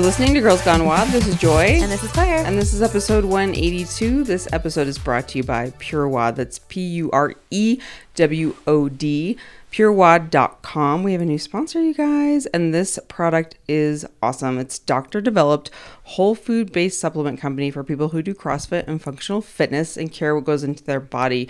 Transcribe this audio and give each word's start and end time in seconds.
You're 0.00 0.06
listening 0.06 0.32
to 0.32 0.40
Girls 0.40 0.62
Gone 0.62 0.86
WOD. 0.86 1.08
This 1.08 1.26
is 1.26 1.36
Joy. 1.36 1.78
And 1.82 1.92
this 1.92 2.02
is 2.02 2.10
Claire. 2.10 2.46
And 2.46 2.56
this 2.56 2.72
is 2.72 2.80
episode 2.80 3.22
182. 3.22 4.24
This 4.24 4.48
episode 4.50 4.88
is 4.88 4.96
brought 4.96 5.28
to 5.28 5.36
you 5.36 5.44
by 5.44 5.72
PureWOD. 5.72 6.36
That's 6.36 6.58
P 6.58 6.80
U 6.80 7.10
R 7.10 7.34
E 7.50 7.78
W 8.14 8.56
O 8.66 8.88
D. 8.88 9.36
PureWOD.com. 9.70 11.02
We 11.02 11.12
have 11.12 11.20
a 11.20 11.26
new 11.26 11.38
sponsor, 11.38 11.82
you 11.82 11.92
guys, 11.92 12.46
and 12.46 12.72
this 12.72 12.98
product 13.08 13.58
is 13.68 14.06
awesome. 14.22 14.58
It's 14.58 14.78
doctor 14.78 15.20
developed, 15.20 15.70
whole 16.04 16.34
food 16.34 16.72
based 16.72 16.98
supplement 16.98 17.38
company 17.38 17.70
for 17.70 17.84
people 17.84 18.08
who 18.08 18.22
do 18.22 18.32
CrossFit 18.32 18.88
and 18.88 19.02
functional 19.02 19.42
fitness 19.42 19.98
and 19.98 20.10
care 20.10 20.34
what 20.34 20.44
goes 20.44 20.64
into 20.64 20.82
their 20.82 20.98
body. 20.98 21.46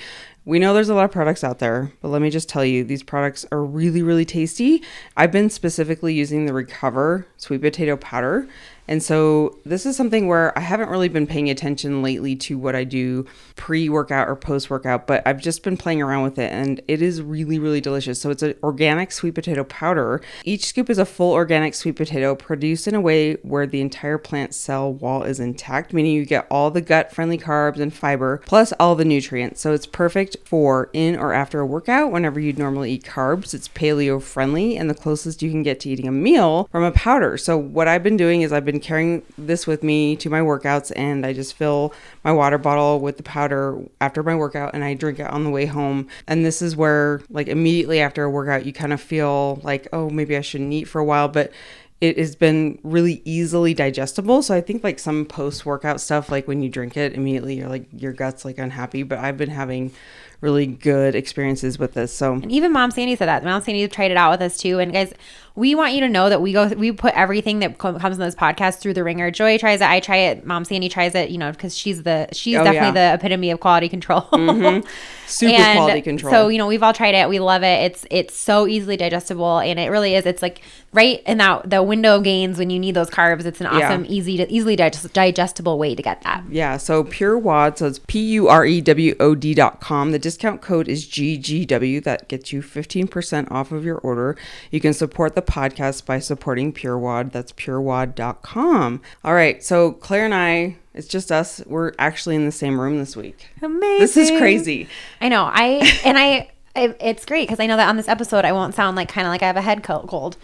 We 0.46 0.58
know 0.58 0.72
there's 0.72 0.88
a 0.88 0.94
lot 0.94 1.04
of 1.04 1.12
products 1.12 1.44
out 1.44 1.58
there, 1.58 1.92
but 2.00 2.08
let 2.08 2.22
me 2.22 2.30
just 2.30 2.48
tell 2.48 2.64
you, 2.64 2.82
these 2.82 3.02
products 3.02 3.44
are 3.52 3.62
really, 3.62 4.02
really 4.02 4.24
tasty. 4.24 4.82
I've 5.14 5.30
been 5.30 5.50
specifically 5.50 6.14
using 6.14 6.46
the 6.46 6.54
Recover 6.54 7.26
sweet 7.36 7.60
potato 7.60 7.96
powder. 7.98 8.48
And 8.90 9.00
so 9.00 9.56
this 9.64 9.86
is 9.86 9.96
something 9.96 10.26
where 10.26 10.56
I 10.58 10.62
haven't 10.62 10.88
really 10.88 11.08
been 11.08 11.28
paying 11.28 11.48
attention 11.48 12.02
lately 12.02 12.34
to 12.36 12.58
what 12.58 12.74
I 12.74 12.82
do 12.82 13.24
pre 13.54 13.88
workout 13.88 14.28
or 14.28 14.34
post 14.34 14.68
workout, 14.68 15.06
but 15.06 15.22
I've 15.24 15.40
just 15.40 15.62
been 15.62 15.76
playing 15.76 16.02
around 16.02 16.24
with 16.24 16.40
it 16.40 16.52
and 16.52 16.80
it 16.88 17.00
is 17.00 17.22
really, 17.22 17.60
really 17.60 17.80
delicious. 17.80 18.20
So 18.20 18.30
it's 18.30 18.42
an 18.42 18.56
organic 18.64 19.12
sweet 19.12 19.36
potato 19.36 19.62
powder. 19.62 20.20
Each 20.44 20.66
scoop 20.66 20.90
is 20.90 20.98
a 20.98 21.04
full 21.04 21.32
organic 21.32 21.74
sweet 21.74 21.94
potato 21.94 22.34
produced 22.34 22.88
in 22.88 22.96
a 22.96 23.00
way 23.00 23.34
where 23.42 23.64
the 23.64 23.80
entire 23.80 24.18
plant 24.18 24.54
cell 24.54 24.92
wall 24.92 25.22
is 25.22 25.38
intact, 25.38 25.92
meaning 25.92 26.12
you 26.12 26.26
get 26.26 26.48
all 26.50 26.72
the 26.72 26.80
gut 26.80 27.12
friendly 27.12 27.38
carbs 27.38 27.78
and 27.78 27.94
fiber 27.94 28.42
plus 28.44 28.72
all 28.80 28.96
the 28.96 29.04
nutrients. 29.04 29.60
So 29.60 29.72
it's 29.72 29.86
perfect 29.86 30.36
for 30.44 30.90
in 30.92 31.14
or 31.14 31.32
after 31.32 31.60
a 31.60 31.66
workout 31.66 32.10
whenever 32.10 32.40
you'd 32.40 32.58
normally 32.58 32.90
eat 32.90 33.04
carbs. 33.04 33.54
It's 33.54 33.68
paleo 33.68 34.20
friendly 34.20 34.76
and 34.76 34.90
the 34.90 34.94
closest 34.94 35.42
you 35.42 35.50
can 35.52 35.62
get 35.62 35.78
to 35.80 35.90
eating 35.90 36.08
a 36.08 36.12
meal 36.12 36.68
from 36.72 36.82
a 36.82 36.90
powder. 36.90 37.36
So 37.38 37.56
what 37.56 37.86
I've 37.86 38.02
been 38.02 38.16
doing 38.16 38.42
is 38.42 38.52
I've 38.52 38.64
been 38.64 38.79
carrying 38.80 39.22
this 39.38 39.66
with 39.66 39.82
me 39.82 40.16
to 40.16 40.30
my 40.30 40.40
workouts 40.40 40.92
and 40.96 41.24
I 41.24 41.32
just 41.32 41.54
fill 41.54 41.94
my 42.24 42.32
water 42.32 42.58
bottle 42.58 43.00
with 43.00 43.16
the 43.16 43.22
powder 43.22 43.78
after 44.00 44.22
my 44.22 44.34
workout 44.34 44.74
and 44.74 44.84
I 44.84 44.94
drink 44.94 45.18
it 45.18 45.30
on 45.30 45.44
the 45.44 45.50
way 45.50 45.66
home. 45.66 46.08
And 46.26 46.44
this 46.44 46.62
is 46.62 46.76
where 46.76 47.22
like 47.30 47.48
immediately 47.48 48.00
after 48.00 48.24
a 48.24 48.30
workout 48.30 48.66
you 48.66 48.72
kind 48.72 48.92
of 48.92 49.00
feel 49.00 49.60
like, 49.62 49.88
oh, 49.92 50.10
maybe 50.10 50.36
I 50.36 50.40
shouldn't 50.40 50.72
eat 50.72 50.84
for 50.84 51.00
a 51.00 51.04
while, 51.04 51.28
but 51.28 51.52
it 52.00 52.16
has 52.16 52.34
been 52.34 52.78
really 52.82 53.20
easily 53.24 53.74
digestible. 53.74 54.42
So 54.42 54.54
I 54.54 54.62
think 54.62 54.82
like 54.82 54.98
some 54.98 55.26
post 55.26 55.66
workout 55.66 56.00
stuff, 56.00 56.30
like 56.30 56.48
when 56.48 56.62
you 56.62 56.70
drink 56.70 56.96
it 56.96 57.12
immediately, 57.12 57.56
you're 57.56 57.68
like 57.68 57.86
your 57.92 58.12
gut's 58.12 58.44
like 58.44 58.58
unhappy. 58.58 59.02
But 59.02 59.18
I've 59.18 59.36
been 59.36 59.50
having 59.50 59.92
really 60.40 60.66
good 60.66 61.14
experiences 61.14 61.78
with 61.78 61.92
this. 61.92 62.12
So 62.12 62.34
and 62.34 62.50
even 62.50 62.72
Mom 62.72 62.90
Sandy 62.90 63.16
said 63.16 63.26
that. 63.26 63.44
Mom 63.44 63.60
Sandy 63.60 63.86
tried 63.88 64.10
it 64.10 64.16
out 64.16 64.30
with 64.30 64.40
us 64.40 64.56
too. 64.56 64.78
And 64.78 64.92
guys, 64.92 65.12
we 65.54 65.74
want 65.74 65.94
you 65.94 66.00
to 66.00 66.08
know 66.08 66.28
that 66.28 66.40
we 66.40 66.52
go 66.52 66.68
we 66.68 66.92
put 66.92 67.14
everything 67.14 67.58
that 67.60 67.78
comes 67.78 68.18
in 68.18 68.20
this 68.20 68.34
podcast 68.34 68.78
through 68.78 68.94
the 68.94 69.04
ringer. 69.04 69.30
Joy 69.30 69.58
tries 69.58 69.80
it, 69.80 69.88
I 69.88 70.00
try 70.00 70.16
it, 70.16 70.46
Mom 70.46 70.64
Sandy 70.64 70.88
tries 70.88 71.14
it, 71.14 71.30
you 71.30 71.38
know, 71.38 71.50
because 71.50 71.76
she's 71.76 72.02
the 72.02 72.28
she's 72.32 72.56
oh, 72.56 72.64
definitely 72.64 73.00
yeah. 73.00 73.16
the 73.16 73.20
epitome 73.20 73.50
of 73.50 73.60
quality 73.60 73.88
control. 73.88 74.22
mm-hmm. 74.22 74.86
Super 75.26 75.54
and 75.54 75.78
quality 75.78 76.02
control. 76.02 76.32
So, 76.32 76.48
you 76.48 76.58
know, 76.58 76.66
we've 76.66 76.82
all 76.82 76.92
tried 76.92 77.14
it. 77.14 77.28
We 77.28 77.38
love 77.38 77.62
it. 77.62 77.84
It's 77.84 78.06
it's 78.10 78.36
so 78.36 78.66
easily 78.66 78.96
digestible 78.96 79.58
and 79.58 79.78
it 79.78 79.88
really 79.88 80.14
is. 80.14 80.26
It's 80.26 80.42
like 80.42 80.60
right 80.92 81.22
in 81.24 81.38
that 81.38 81.70
the 81.70 81.82
window 81.82 82.20
gains 82.20 82.58
when 82.58 82.70
you 82.70 82.78
need 82.78 82.94
those 82.94 83.10
carbs. 83.10 83.44
It's 83.44 83.60
an 83.60 83.66
awesome, 83.66 84.04
yeah. 84.04 84.10
easy 84.10 84.36
to 84.38 84.52
easily 84.52 84.76
digest, 84.76 85.12
digestible 85.12 85.78
way 85.78 85.94
to 85.94 86.02
get 86.02 86.22
that. 86.22 86.44
Yeah. 86.50 86.76
So 86.76 87.04
PureWOD, 87.04 87.78
so 87.78 87.86
it's 87.86 88.00
P 88.06 88.20
U 88.32 88.48
R 88.48 88.64
E 88.64 88.80
W 88.80 89.14
O 89.20 89.34
D 89.34 89.54
dot 89.54 89.80
com. 89.80 90.12
The 90.12 90.18
discount 90.18 90.60
code 90.60 90.88
is 90.88 91.06
GGW. 91.06 92.02
That 92.02 92.28
gets 92.28 92.52
you 92.52 92.62
15% 92.62 93.50
off 93.50 93.70
of 93.72 93.84
your 93.84 93.98
order. 93.98 94.36
You 94.70 94.80
can 94.80 94.92
support 94.92 95.34
the 95.34 95.39
podcast 95.42 96.06
by 96.06 96.18
supporting 96.18 96.72
PureWOD. 96.72 97.32
That's 97.32 97.52
purewod.com. 97.52 99.02
All 99.24 99.34
right. 99.34 99.62
So 99.62 99.92
Claire 99.92 100.24
and 100.24 100.34
I, 100.34 100.76
it's 100.94 101.08
just 101.08 101.30
us. 101.30 101.62
We're 101.66 101.92
actually 101.98 102.36
in 102.36 102.46
the 102.46 102.52
same 102.52 102.80
room 102.80 102.98
this 102.98 103.16
week. 103.16 103.48
Amazing. 103.62 103.98
This 104.00 104.16
is 104.16 104.30
crazy. 104.38 104.88
I 105.20 105.28
know. 105.28 105.50
I, 105.52 106.00
and 106.04 106.18
I, 106.18 106.50
it's 106.74 107.24
great 107.26 107.48
because 107.48 107.60
I 107.60 107.66
know 107.66 107.76
that 107.76 107.88
on 107.88 107.96
this 107.96 108.08
episode 108.08 108.44
I 108.44 108.52
won't 108.52 108.74
sound 108.74 108.96
like 108.96 109.08
kind 109.08 109.26
of 109.26 109.30
like 109.30 109.42
I 109.42 109.46
have 109.46 109.56
a 109.56 109.62
head 109.62 109.82
cold. 109.82 110.36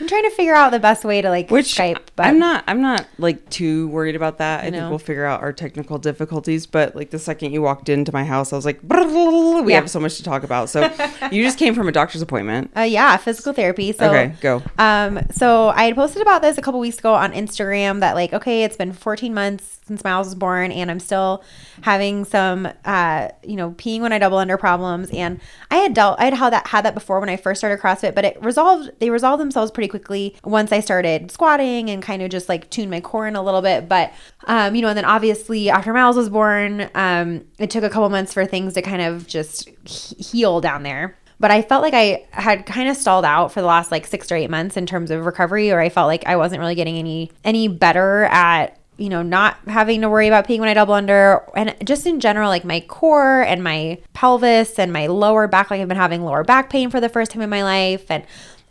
I'm 0.00 0.08
trying 0.08 0.24
to 0.24 0.30
figure 0.30 0.54
out 0.54 0.70
the 0.70 0.80
best 0.80 1.04
way 1.04 1.22
to 1.22 1.30
like 1.30 1.50
Which 1.50 1.74
Skype. 1.74 2.08
But 2.16 2.26
I'm 2.26 2.38
not. 2.38 2.64
I'm 2.66 2.80
not 2.80 3.06
like 3.18 3.48
too 3.50 3.88
worried 3.88 4.16
about 4.16 4.38
that. 4.38 4.64
I, 4.64 4.70
think 4.70 4.88
we'll 4.88 4.98
figure 4.98 5.24
out 5.24 5.42
our 5.42 5.52
technical 5.52 5.98
difficulties. 5.98 6.66
But 6.66 6.94
like 6.94 7.10
the 7.10 7.18
second 7.18 7.52
you 7.52 7.62
walked 7.62 7.88
into 7.88 8.12
my 8.12 8.24
house, 8.24 8.52
I 8.52 8.56
was 8.56 8.64
like, 8.64 8.80
we 8.82 9.72
yeah. 9.72 9.80
have 9.80 9.90
so 9.90 10.00
much 10.00 10.16
to 10.16 10.22
talk 10.22 10.42
about. 10.42 10.68
So 10.68 10.82
you 11.32 11.42
just 11.42 11.58
came 11.58 11.74
from 11.74 11.88
a 11.88 11.92
doctor's 11.92 12.22
appointment. 12.22 12.70
Uh, 12.76 12.82
yeah, 12.82 13.16
physical 13.16 13.52
therapy. 13.52 13.92
So 13.92 14.08
okay, 14.08 14.34
go. 14.40 14.62
Um, 14.78 15.20
so 15.30 15.68
I 15.68 15.84
had 15.84 15.94
posted 15.94 16.22
about 16.22 16.42
this 16.42 16.58
a 16.58 16.62
couple 16.62 16.80
weeks 16.80 16.98
ago 16.98 17.14
on 17.14 17.32
Instagram 17.32 18.00
that 18.00 18.14
like, 18.14 18.32
okay, 18.32 18.64
it's 18.64 18.76
been 18.76 18.92
14 18.92 19.32
months 19.32 19.75
since 19.86 20.02
Miles 20.02 20.26
was 20.26 20.34
born, 20.34 20.72
and 20.72 20.90
I'm 20.90 20.98
still 20.98 21.44
having 21.82 22.24
some, 22.24 22.68
uh, 22.84 23.28
you 23.44 23.54
know, 23.54 23.70
peeing 23.72 24.00
when 24.00 24.12
I 24.12 24.18
double 24.18 24.38
under 24.38 24.56
problems. 24.56 25.10
And 25.10 25.40
I 25.70 25.76
had 25.76 25.94
dealt, 25.94 26.18
I 26.18 26.24
had 26.24 26.34
had 26.34 26.52
that 26.52 26.66
had 26.66 26.84
that 26.84 26.94
before 26.94 27.20
when 27.20 27.28
I 27.28 27.36
first 27.36 27.60
started 27.60 27.80
CrossFit, 27.80 28.14
but 28.14 28.24
it 28.24 28.42
resolved. 28.42 28.90
They 28.98 29.10
resolved 29.10 29.40
themselves 29.40 29.70
pretty 29.70 29.88
quickly 29.88 30.36
once 30.44 30.72
I 30.72 30.80
started 30.80 31.30
squatting 31.30 31.88
and 31.88 32.02
kind 32.02 32.20
of 32.20 32.30
just 32.30 32.48
like 32.48 32.68
tuned 32.68 32.90
my 32.90 33.00
core 33.00 33.28
in 33.28 33.36
a 33.36 33.42
little 33.42 33.62
bit. 33.62 33.88
But, 33.88 34.12
um, 34.46 34.74
you 34.74 34.82
know, 34.82 34.88
and 34.88 34.98
then 34.98 35.04
obviously 35.04 35.70
after 35.70 35.92
Miles 35.92 36.16
was 36.16 36.28
born, 36.28 36.90
um, 36.94 37.44
it 37.58 37.70
took 37.70 37.84
a 37.84 37.90
couple 37.90 38.08
months 38.08 38.32
for 38.32 38.44
things 38.44 38.74
to 38.74 38.82
kind 38.82 39.02
of 39.02 39.26
just 39.26 39.68
heal 39.88 40.60
down 40.60 40.82
there 40.82 41.16
but 41.38 41.50
I 41.50 41.62
felt 41.62 41.82
like 41.82 41.94
I 41.94 42.26
had 42.30 42.64
kind 42.64 42.88
of 42.88 42.96
stalled 42.96 43.24
out 43.24 43.52
for 43.52 43.60
the 43.60 43.66
last 43.66 43.90
like 43.90 44.06
six 44.06 44.32
or 44.32 44.36
eight 44.36 44.48
months 44.48 44.76
in 44.76 44.86
terms 44.86 45.10
of 45.10 45.26
recovery, 45.26 45.70
or 45.70 45.80
I 45.80 45.90
felt 45.90 46.06
like 46.06 46.26
I 46.26 46.36
wasn't 46.36 46.60
really 46.60 46.74
getting 46.74 46.96
any 46.96 47.30
any 47.44 47.68
better 47.68 48.24
at 48.24 48.78
you 48.98 49.08
know, 49.08 49.22
not 49.22 49.58
having 49.66 50.00
to 50.00 50.08
worry 50.08 50.26
about 50.26 50.46
peeing 50.46 50.60
when 50.60 50.68
I 50.68 50.74
double 50.74 50.94
under, 50.94 51.42
and 51.54 51.74
just 51.84 52.06
in 52.06 52.20
general, 52.20 52.48
like 52.48 52.64
my 52.64 52.80
core 52.80 53.42
and 53.42 53.62
my 53.62 53.98
pelvis 54.14 54.78
and 54.78 54.92
my 54.92 55.06
lower 55.06 55.46
back. 55.46 55.70
Like 55.70 55.80
I've 55.80 55.88
been 55.88 55.96
having 55.96 56.22
lower 56.22 56.44
back 56.44 56.70
pain 56.70 56.90
for 56.90 57.00
the 57.00 57.08
first 57.08 57.30
time 57.30 57.42
in 57.42 57.50
my 57.50 57.62
life, 57.62 58.10
and 58.10 58.24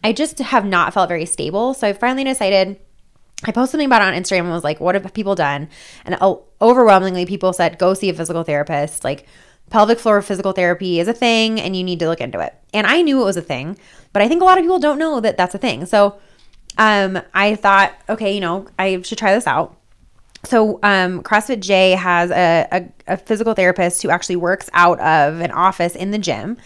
I 0.04 0.14
just 0.14 0.40
have 0.40 0.66
not 0.66 0.94
felt 0.94 1.10
very 1.10 1.26
stable. 1.26 1.74
So 1.74 1.88
I 1.88 1.94
finally 1.94 2.24
decided. 2.24 2.80
I 3.44 3.52
posted 3.52 3.72
something 3.72 3.86
about 3.88 4.02
it 4.02 4.06
on 4.06 4.14
Instagram 4.14 4.42
and 4.42 4.52
was 4.52 4.64
like, 4.64 4.80
"What 4.80 4.96
have 4.96 5.14
people 5.14 5.36
done?" 5.36 5.70
And 6.06 6.18
overwhelmingly, 6.62 7.26
people 7.26 7.54
said, 7.54 7.78
"Go 7.78 7.94
see 7.94 8.10
a 8.10 8.14
physical 8.14 8.44
therapist." 8.44 9.04
Like 9.04 9.28
pelvic 9.70 10.00
floor 10.00 10.22
physical 10.22 10.54
therapy 10.54 11.00
is 11.00 11.08
a 11.08 11.14
thing, 11.14 11.60
and 11.60 11.76
you 11.76 11.84
need 11.84 12.00
to 12.00 12.08
look 12.08 12.22
into 12.22 12.40
it. 12.40 12.56
And 12.74 12.88
I 12.88 13.02
knew 13.02 13.22
it 13.22 13.26
was 13.26 13.38
a 13.38 13.42
thing, 13.42 13.78
but 14.14 14.22
I 14.22 14.28
think 14.28 14.42
a 14.42 14.46
lot 14.46 14.58
of 14.58 14.64
people 14.64 14.80
don't 14.80 14.98
know 14.98 15.20
that 15.20 15.38
that's 15.38 15.54
a 15.54 15.60
thing. 15.60 15.86
So 15.86 16.16
um, 16.78 17.22
I 17.34 17.56
thought, 17.56 17.94
okay, 18.10 18.34
you 18.34 18.42
know, 18.42 18.68
I 18.80 19.02
should 19.02 19.18
try 19.18 19.34
this 19.34 19.48
out 19.48 19.78
so 20.46 20.80
um, 20.84 21.24
CrossFit 21.24 21.60
J 21.60 21.92
has 21.92 22.32
a, 22.32 22.68
a, 22.72 23.14
a, 23.14 23.18
physical 23.18 23.54
therapist 23.54 24.02
who 24.02 24.10
actually 24.10 24.36
works 24.36 24.70
out 24.74 25.00
of 25.00 25.40
an 25.42 25.52
office 25.52 25.96
in 25.96 26.12
the 26.12 26.18
gym, 26.18 26.58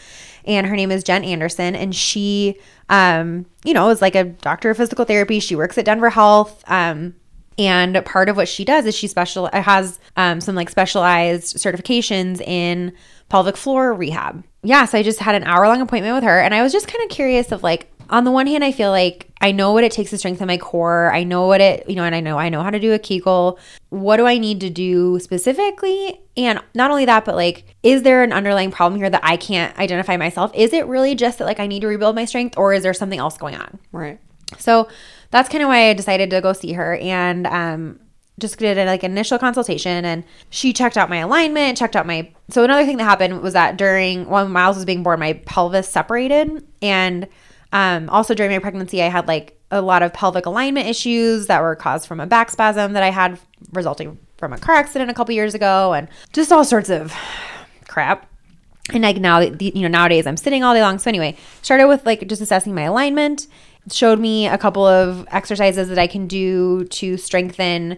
and 0.46 0.68
her 0.68 0.76
name 0.76 0.92
is 0.92 1.04
Jen 1.04 1.24
Anderson, 1.24 1.76
and 1.76 1.96
she, 1.96 2.58
um, 2.90 3.46
you 3.64 3.74
know, 3.74 3.90
is 3.90 4.02
like 4.02 4.16
a 4.16 4.26
doctor 4.26 4.70
of 4.70 4.78
physical 4.78 5.06
therapy. 5.06 5.40
She 5.40 5.56
works 5.56 5.78
at 5.78 5.86
Denver 5.86 6.10
Health. 6.10 6.64
Um, 6.68 7.16
and 7.58 8.04
part 8.06 8.30
of 8.30 8.38
what 8.38 8.48
she 8.48 8.64
does 8.64 8.86
is 8.86 8.96
she 8.96 9.08
special 9.08 9.50
has 9.52 10.00
um, 10.16 10.40
some 10.40 10.56
like 10.56 10.70
specialized 10.70 11.58
certifications 11.58 12.40
in 12.40 12.94
pelvic 13.28 13.58
floor 13.58 13.94
rehab. 13.94 14.46
Yeah, 14.64 14.86
so 14.86 14.98
I 14.98 15.04
just 15.04 15.20
had 15.20 15.36
an 15.36 15.44
hour 15.44 15.68
long 15.68 15.82
appointment 15.82 16.16
with 16.16 16.24
her, 16.24 16.40
and 16.40 16.56
I 16.56 16.64
was 16.64 16.72
just 16.72 16.88
kind 16.88 17.04
of 17.04 17.10
curious 17.10 17.52
of 17.52 17.62
like 17.62 17.92
on 18.10 18.24
the 18.24 18.32
one 18.32 18.48
hand, 18.48 18.64
I 18.64 18.72
feel 18.72 18.90
like 18.90 19.32
I 19.42 19.52
know 19.52 19.72
what 19.72 19.84
it 19.84 19.92
takes 19.92 20.10
to 20.10 20.18
strengthen 20.18 20.48
my 20.48 20.58
core. 20.58 21.14
I 21.14 21.24
know 21.24 21.48
what 21.48 21.62
it, 21.62 21.88
you 21.90 21.96
know, 21.96 22.04
and 22.04 22.16
I 22.16 22.20
know 22.20 22.38
I 22.38 22.50
know 22.50 22.64
how 22.64 22.70
to 22.70 22.80
do 22.80 22.94
a 22.94 23.00
Kegel. 23.00 23.60
What 23.90 24.18
do 24.18 24.26
I 24.26 24.38
need 24.38 24.60
to 24.62 24.70
do 24.70 25.20
specifically? 25.20 26.20
And 26.36 26.60
not 26.74 26.92
only 26.92 27.06
that, 27.06 27.26
but 27.26 27.36
like, 27.36 27.76
is 27.84 28.02
there 28.04 28.24
an 28.24 28.34
underlying 28.34 28.72
problem 28.72 29.00
here 29.00 29.10
that 29.10 29.22
I 29.24 29.38
can't 29.38 29.78
identify 29.78 30.18
myself? 30.18 30.52
Is 30.56 30.74
it 30.74 30.88
really 30.88 31.16
just 31.16 31.38
that 31.38 31.46
like 31.46 31.60
I 31.60 31.68
need 31.68 31.82
to 31.82 31.88
rebuild 31.88 32.16
my 32.16 32.26
strength, 32.26 32.58
or 32.58 32.74
is 32.74 32.84
there 32.84 32.94
something 32.94 33.20
else 33.20 33.38
going 33.38 33.56
on? 33.56 33.80
Right. 33.92 34.20
So 34.58 34.88
that's 35.32 35.50
kind 35.50 35.64
of 35.64 35.68
why 35.68 35.90
I 35.90 35.94
decided 35.94 36.30
to 36.32 36.42
go 36.42 36.54
see 36.54 36.74
her 36.74 36.96
and 36.96 37.46
um, 37.46 38.00
just 38.40 38.58
did 38.58 38.78
a, 38.78 38.86
like 38.86 39.04
initial 39.04 39.38
consultation 39.38 40.06
and 40.06 40.24
she 40.50 40.74
checked 40.74 40.98
out 40.98 41.10
my 41.10 41.18
alignment, 41.18 41.78
checked 41.78 41.96
out 41.96 42.08
my 42.08 42.32
so 42.50 42.64
another 42.64 42.86
thing 42.86 42.98
that 42.98 43.04
happened 43.04 43.42
was 43.42 43.54
that 43.54 43.78
during 43.78 44.28
when 44.28 44.52
Miles 44.52 44.76
was 44.76 44.86
being 44.86 45.04
born, 45.04 45.20
my 45.20 45.34
pelvis 45.34 45.88
separated 45.88 46.66
and 46.82 47.28
um, 47.72 48.10
also, 48.10 48.34
during 48.34 48.52
my 48.52 48.60
pregnancy, 48.60 49.02
I 49.02 49.08
had 49.08 49.28
like 49.28 49.60
a 49.72 49.82
lot 49.82 50.02
of 50.02 50.14
pelvic 50.14 50.46
alignment 50.46 50.88
issues 50.88 51.48
that 51.48 51.62
were 51.62 51.76
caused 51.76 52.08
from 52.08 52.20
a 52.20 52.26
back 52.26 52.50
spasm 52.50 52.94
that 52.94 53.04
I 53.04 53.12
had 53.12 53.40
resulting 53.74 54.18
from 54.38 54.54
a 54.54 54.58
car 54.58 54.76
accident 54.76 55.12
a 55.12 55.14
couple 55.14 55.36
years 55.36 55.54
ago, 55.54 55.94
and 55.94 56.08
just 56.34 56.52
all 56.52 56.66
sorts 56.66 56.90
of 56.90 57.14
crap. 57.88 58.28
And 58.92 59.04
like 59.04 59.18
now, 59.18 59.40
you 59.40 59.82
know, 59.82 59.88
nowadays 59.88 60.26
I'm 60.26 60.38
sitting 60.38 60.64
all 60.64 60.74
day 60.74 60.82
long. 60.82 60.98
So 60.98 61.10
anyway, 61.10 61.38
started 61.62 61.88
with 61.88 62.06
like 62.06 62.28
just 62.28 62.42
assessing 62.42 62.74
my 62.74 62.84
alignment. 62.84 63.48
It 63.86 63.94
showed 63.94 64.20
me 64.20 64.48
a 64.48 64.58
couple 64.58 64.86
of 64.86 65.28
exercises 65.30 65.90
that 65.90 66.00
I 66.00 66.08
can 66.08 66.26
do 66.28 66.86
to 66.86 67.18
strengthen 67.18 67.98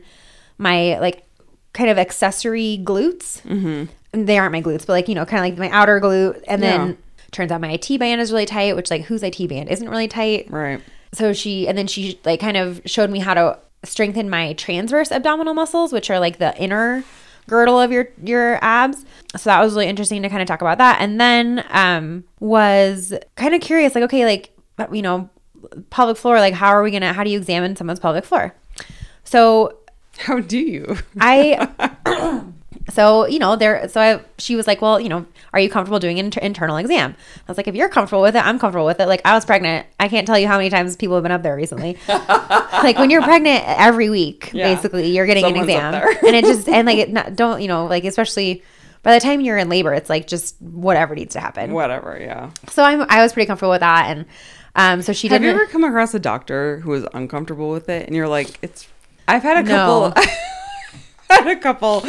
my 0.57 0.99
like 0.99 1.23
kind 1.71 1.89
of 1.89 1.97
accessory 1.97 2.81
glutes. 2.83 3.41
Mm-hmm. 3.43 4.25
They 4.25 4.37
aren't 4.37 4.51
my 4.51 4.61
glutes, 4.61 4.85
but 4.85 4.89
like 4.89 5.07
you 5.07 5.15
know, 5.15 5.25
kind 5.25 5.39
of 5.39 5.49
like 5.49 5.57
my 5.57 5.73
outer 5.73 6.01
glute, 6.01 6.43
and 6.45 6.61
yeah. 6.61 6.77
then 6.77 6.97
Turns 7.31 7.51
out 7.51 7.61
my 7.61 7.71
IT 7.71 7.97
band 7.99 8.21
is 8.21 8.31
really 8.31 8.45
tight, 8.45 8.75
which 8.75 8.91
like 8.91 9.03
whose 9.03 9.23
IT 9.23 9.47
band 9.47 9.69
isn't 9.69 9.89
really 9.89 10.07
tight. 10.07 10.49
Right. 10.49 10.81
So 11.13 11.33
she 11.33 11.67
and 11.67 11.77
then 11.77 11.87
she 11.87 12.19
like 12.25 12.39
kind 12.39 12.57
of 12.57 12.81
showed 12.85 13.09
me 13.09 13.19
how 13.19 13.33
to 13.33 13.59
strengthen 13.83 14.29
my 14.29 14.53
transverse 14.53 15.11
abdominal 15.11 15.53
muscles, 15.53 15.91
which 15.91 16.09
are 16.09 16.19
like 16.19 16.37
the 16.37 16.57
inner 16.57 17.03
girdle 17.47 17.79
of 17.79 17.91
your 17.91 18.09
your 18.23 18.59
abs. 18.63 19.05
So 19.35 19.49
that 19.49 19.61
was 19.61 19.73
really 19.73 19.87
interesting 19.87 20.21
to 20.23 20.29
kind 20.29 20.41
of 20.41 20.47
talk 20.47 20.61
about 20.61 20.77
that. 20.77 21.01
And 21.01 21.19
then 21.19 21.65
um 21.69 22.23
was 22.39 23.13
kind 23.35 23.55
of 23.55 23.61
curious 23.61 23.95
like 23.95 24.03
okay, 24.05 24.25
like 24.25 24.55
you 24.91 25.01
know, 25.01 25.29
pelvic 25.89 26.17
floor, 26.17 26.39
like 26.39 26.53
how 26.53 26.69
are 26.69 26.83
we 26.83 26.91
going 26.91 27.01
to 27.01 27.13
how 27.13 27.23
do 27.23 27.29
you 27.29 27.37
examine 27.37 27.75
someone's 27.75 27.99
pelvic 27.99 28.25
floor? 28.25 28.55
So 29.23 29.77
How 30.17 30.39
do 30.39 30.57
you? 30.57 30.97
I 31.19 31.69
so 32.91 33.25
you 33.27 33.39
know 33.39 33.55
there 33.55 33.87
so 33.89 33.99
I 34.01 34.21
she 34.37 34.55
was 34.55 34.67
like 34.67 34.81
well 34.81 34.99
you 34.99 35.09
know 35.09 35.25
are 35.53 35.59
you 35.59 35.69
comfortable 35.69 35.99
doing 35.99 36.19
an 36.19 36.25
inter- 36.25 36.41
internal 36.41 36.77
exam? 36.77 37.15
I 37.47 37.51
was 37.51 37.57
like 37.57 37.67
if 37.67 37.75
you're 37.75 37.89
comfortable 37.89 38.21
with 38.21 38.35
it 38.35 38.45
i'm 38.45 38.57
comfortable 38.59 38.85
with 38.85 38.99
it. 38.99 39.07
Like 39.07 39.21
i 39.25 39.33
was 39.33 39.45
pregnant. 39.45 39.87
I 39.99 40.07
can't 40.07 40.25
tell 40.27 40.37
you 40.39 40.47
how 40.47 40.57
many 40.57 40.69
times 40.69 40.95
people 40.95 41.15
have 41.15 41.23
been 41.23 41.31
up 41.31 41.43
there 41.43 41.55
recently. 41.55 41.97
Like 42.81 42.97
when 42.97 43.11
you're 43.11 43.21
pregnant 43.21 43.63
every 43.67 44.09
week 44.09 44.49
Yeah. 44.53 44.73
basically 44.73 45.07
you're 45.15 45.27
getting 45.27 45.43
Someone's 45.43 45.69
an 45.69 45.93
exam. 45.93 46.17
and 46.25 46.35
it 46.35 46.45
just 46.45 46.67
and 46.67 46.87
like 46.87 46.97
it 47.03 47.11
not, 47.11 47.35
don't 47.35 47.61
you 47.61 47.67
know 47.67 47.85
like 47.85 48.03
especially 48.05 48.63
by 49.03 49.13
the 49.13 49.19
time 49.19 49.39
you're 49.41 49.57
in 49.57 49.69
labor 49.69 49.93
it's 49.93 50.09
like 50.09 50.25
just 50.27 50.59
whatever 50.61 51.13
needs 51.15 51.33
to 51.33 51.39
happen. 51.39 51.73
Whatever, 51.73 52.17
yeah. 52.19 52.49
so 52.69 52.83
i'm 52.83 53.05
i 53.09 53.21
was 53.21 53.33
pretty 53.33 53.45
comfortable 53.47 53.71
with 53.71 53.81
that. 53.81 54.05
And 54.09 54.25
um 54.75 55.01
so 55.03 55.11
she 55.13 55.27
Have 55.27 55.43
you 55.43 55.49
ever 55.51 55.67
come 55.67 55.83
across 55.83 56.13
a 56.15 56.19
doctor 56.19 56.79
who 56.79 56.89
was 56.91 57.05
uncomfortable 57.13 57.69
with 57.69 57.87
it? 57.89 58.07
And 58.07 58.15
you're 58.15 58.27
like, 58.27 58.57
it's 58.63 58.87
I've 59.27 59.43
had 59.43 59.57
a 59.57 59.69
No. 59.69 60.11
couple 60.13 60.23
had 61.31 61.47
a 61.47 61.55
couple 61.59 62.05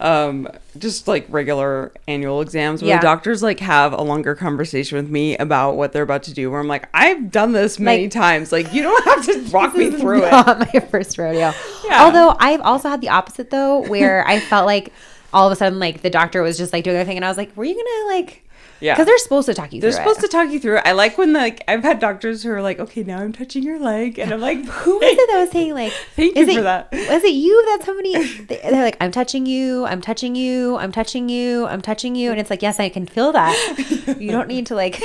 um 0.00 0.48
just 0.78 1.06
like 1.06 1.26
regular 1.28 1.92
annual 2.08 2.40
exams 2.40 2.82
where 2.82 2.88
Yeah. 2.90 2.98
the 2.98 3.02
doctors 3.02 3.42
like 3.42 3.60
have 3.60 3.92
a 3.92 4.02
longer 4.02 4.34
conversation 4.34 4.96
with 4.96 5.10
me 5.10 5.36
about 5.36 5.76
what 5.76 5.92
they're 5.92 6.02
about 6.02 6.22
to 6.24 6.34
do 6.34 6.50
where 6.50 6.60
I'm 6.60 6.68
like, 6.68 6.88
I've 6.94 7.30
done 7.30 7.52
this 7.52 7.78
many 7.78 8.04
Like- 8.04 8.10
times. 8.12 8.52
Like 8.52 8.72
you 8.72 8.82
don't 8.82 9.04
have 9.04 9.24
to 9.26 9.50
walk 9.52 9.74
me 9.76 9.90
through 9.90 10.24
it. 10.24 10.30
not 10.30 10.58
my 10.74 10.80
first 10.80 11.18
rodeo. 11.18 11.52
Yeah. 11.84 12.04
Although 12.04 12.34
I've 12.40 12.60
also 12.62 12.88
had 12.88 13.00
the 13.00 13.10
opposite 13.10 13.50
though, 13.50 13.86
where 13.88 14.26
I 14.26 14.40
felt 14.40 14.66
like 14.66 14.92
all 15.32 15.46
of 15.46 15.52
a 15.52 15.56
sudden 15.56 15.78
like 15.78 16.02
the 16.02 16.10
doctor 16.10 16.42
was 16.42 16.56
just 16.58 16.72
like 16.72 16.84
doing 16.84 16.96
their 16.96 17.04
thing, 17.04 17.16
and 17.16 17.24
I 17.24 17.28
was 17.28 17.36
like, 17.38 17.56
"Were 17.56 17.64
you 17.64 17.74
gonna 17.74 18.14
like?" 18.16 18.44
Yeah. 18.82 18.94
Because 18.94 19.06
they're 19.06 19.18
supposed 19.18 19.46
to 19.46 19.54
talk 19.54 19.72
you 19.72 19.80
They're 19.80 19.92
through 19.92 19.98
supposed 20.02 20.18
it. 20.18 20.22
to 20.22 20.28
talk 20.28 20.50
you 20.50 20.58
through 20.58 20.78
it. 20.78 20.82
I 20.84 20.90
like 20.92 21.16
when 21.16 21.32
like 21.32 21.62
I've 21.68 21.82
had 21.84 22.00
doctors 22.00 22.42
who 22.42 22.50
are 22.50 22.60
like, 22.60 22.80
okay, 22.80 23.04
now 23.04 23.20
I'm 23.20 23.32
touching 23.32 23.62
your 23.62 23.78
leg, 23.78 24.18
and 24.18 24.32
I'm 24.32 24.40
like, 24.40 24.64
who 24.82 25.00
is 25.00 25.16
it 25.18 25.30
that 25.30 25.40
was 25.40 25.50
saying 25.50 25.74
like? 25.74 25.92
Thank 26.16 26.36
you 26.36 26.42
it, 26.48 26.54
for 26.56 26.62
that. 26.62 26.90
Was 26.92 27.22
it 27.24 27.32
you 27.32 27.62
that 27.66 27.84
somebody? 27.84 28.12
They're 28.44 28.82
like, 28.82 28.96
"I'm 29.00 29.12
touching 29.12 29.46
you. 29.46 29.84
I'm 29.86 30.00
touching 30.00 30.34
you. 30.34 30.76
I'm 30.76 30.90
touching 30.92 31.28
you. 31.28 31.66
I'm 31.66 31.80
touching 31.80 32.16
you," 32.16 32.32
and 32.32 32.40
it's 32.40 32.50
like, 32.50 32.60
"Yes, 32.62 32.80
I 32.80 32.88
can 32.88 33.06
feel 33.06 33.30
that." 33.32 33.54
you 34.18 34.30
don't 34.32 34.48
need 34.48 34.66
to 34.66 34.74
like. 34.74 35.00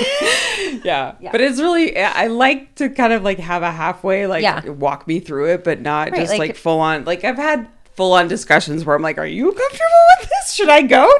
yeah. 0.83 1.13
Yeah. 1.19 1.31
But 1.31 1.41
it's 1.41 1.59
really 1.59 1.97
I 1.97 2.23
I 2.23 2.27
like 2.27 2.73
to 2.75 2.89
kind 2.89 3.13
of 3.13 3.23
like 3.23 3.38
have 3.39 3.62
a 3.62 3.71
halfway 3.71 4.25
like 4.27 4.41
Yeah. 4.41 4.68
walk 4.69 5.07
me 5.07 5.19
through 5.19 5.50
it, 5.53 5.63
but 5.63 5.81
not 5.81 6.09
Right, 6.12 6.21
just 6.21 6.31
like- 6.31 6.39
like, 6.39 6.56
full 6.56 6.80
on. 6.80 7.06
Like 7.06 7.23
I've 7.23 7.38
had 7.38 7.68
full 7.95 8.13
on 8.13 8.27
discussions 8.27 8.85
where 8.85 8.95
I'm 8.95 9.01
like, 9.03 9.18
"Are 9.19 9.25
you 9.27 9.51
comfortable 9.51 10.03
with 10.19 10.30
this? 10.30 10.53
Should 10.53 10.69
I 10.69 10.81
go 10.81 11.12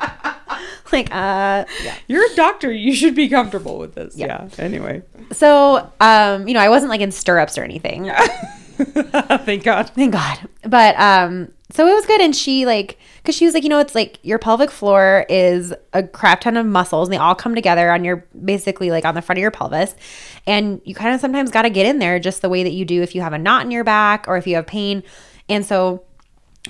now?" 0.00 0.34
like 0.92 1.10
uh 1.10 1.64
yeah 1.82 1.94
You're 2.06 2.30
a 2.30 2.34
doctor. 2.34 2.72
You 2.72 2.94
should 2.94 3.14
be 3.14 3.28
comfortable 3.28 3.78
with 3.78 3.94
this. 3.94 4.16
Yeah. 4.16 4.48
Yeah. 4.58 4.64
Anyway. 4.64 5.02
so 5.32 5.90
um 6.00 6.48
you 6.48 6.54
know 6.54 6.60
i 6.60 6.68
wasn't 6.68 6.90
like 6.90 7.00
in 7.00 7.12
stirrups 7.12 7.58
or 7.58 7.62
anything 7.64 8.10
Thank 8.78 9.64
God. 9.64 9.90
Thank 9.90 10.12
God. 10.12 10.38
But 10.62 10.98
um, 11.00 11.50
so 11.70 11.86
it 11.86 11.94
was 11.94 12.06
good, 12.06 12.20
and 12.20 12.34
she 12.34 12.64
like, 12.64 12.98
because 13.16 13.34
she 13.34 13.44
was 13.44 13.52
like, 13.54 13.64
you 13.64 13.68
know, 13.68 13.80
it's 13.80 13.94
like 13.94 14.18
your 14.22 14.38
pelvic 14.38 14.70
floor 14.70 15.26
is 15.28 15.74
a 15.92 16.02
crap 16.04 16.42
ton 16.42 16.56
of 16.56 16.64
muscles, 16.64 17.08
and 17.08 17.12
they 17.12 17.18
all 17.18 17.34
come 17.34 17.54
together 17.54 17.90
on 17.90 18.04
your 18.04 18.24
basically 18.44 18.90
like 18.90 19.04
on 19.04 19.14
the 19.14 19.22
front 19.22 19.38
of 19.38 19.42
your 19.42 19.50
pelvis, 19.50 19.96
and 20.46 20.80
you 20.84 20.94
kind 20.94 21.14
of 21.14 21.20
sometimes 21.20 21.50
got 21.50 21.62
to 21.62 21.70
get 21.70 21.86
in 21.86 21.98
there 21.98 22.20
just 22.20 22.40
the 22.40 22.48
way 22.48 22.62
that 22.62 22.72
you 22.72 22.84
do 22.84 23.02
if 23.02 23.14
you 23.14 23.20
have 23.20 23.32
a 23.32 23.38
knot 23.38 23.64
in 23.64 23.70
your 23.70 23.84
back 23.84 24.26
or 24.28 24.36
if 24.36 24.46
you 24.46 24.54
have 24.54 24.66
pain, 24.66 25.02
and 25.48 25.66
so 25.66 26.04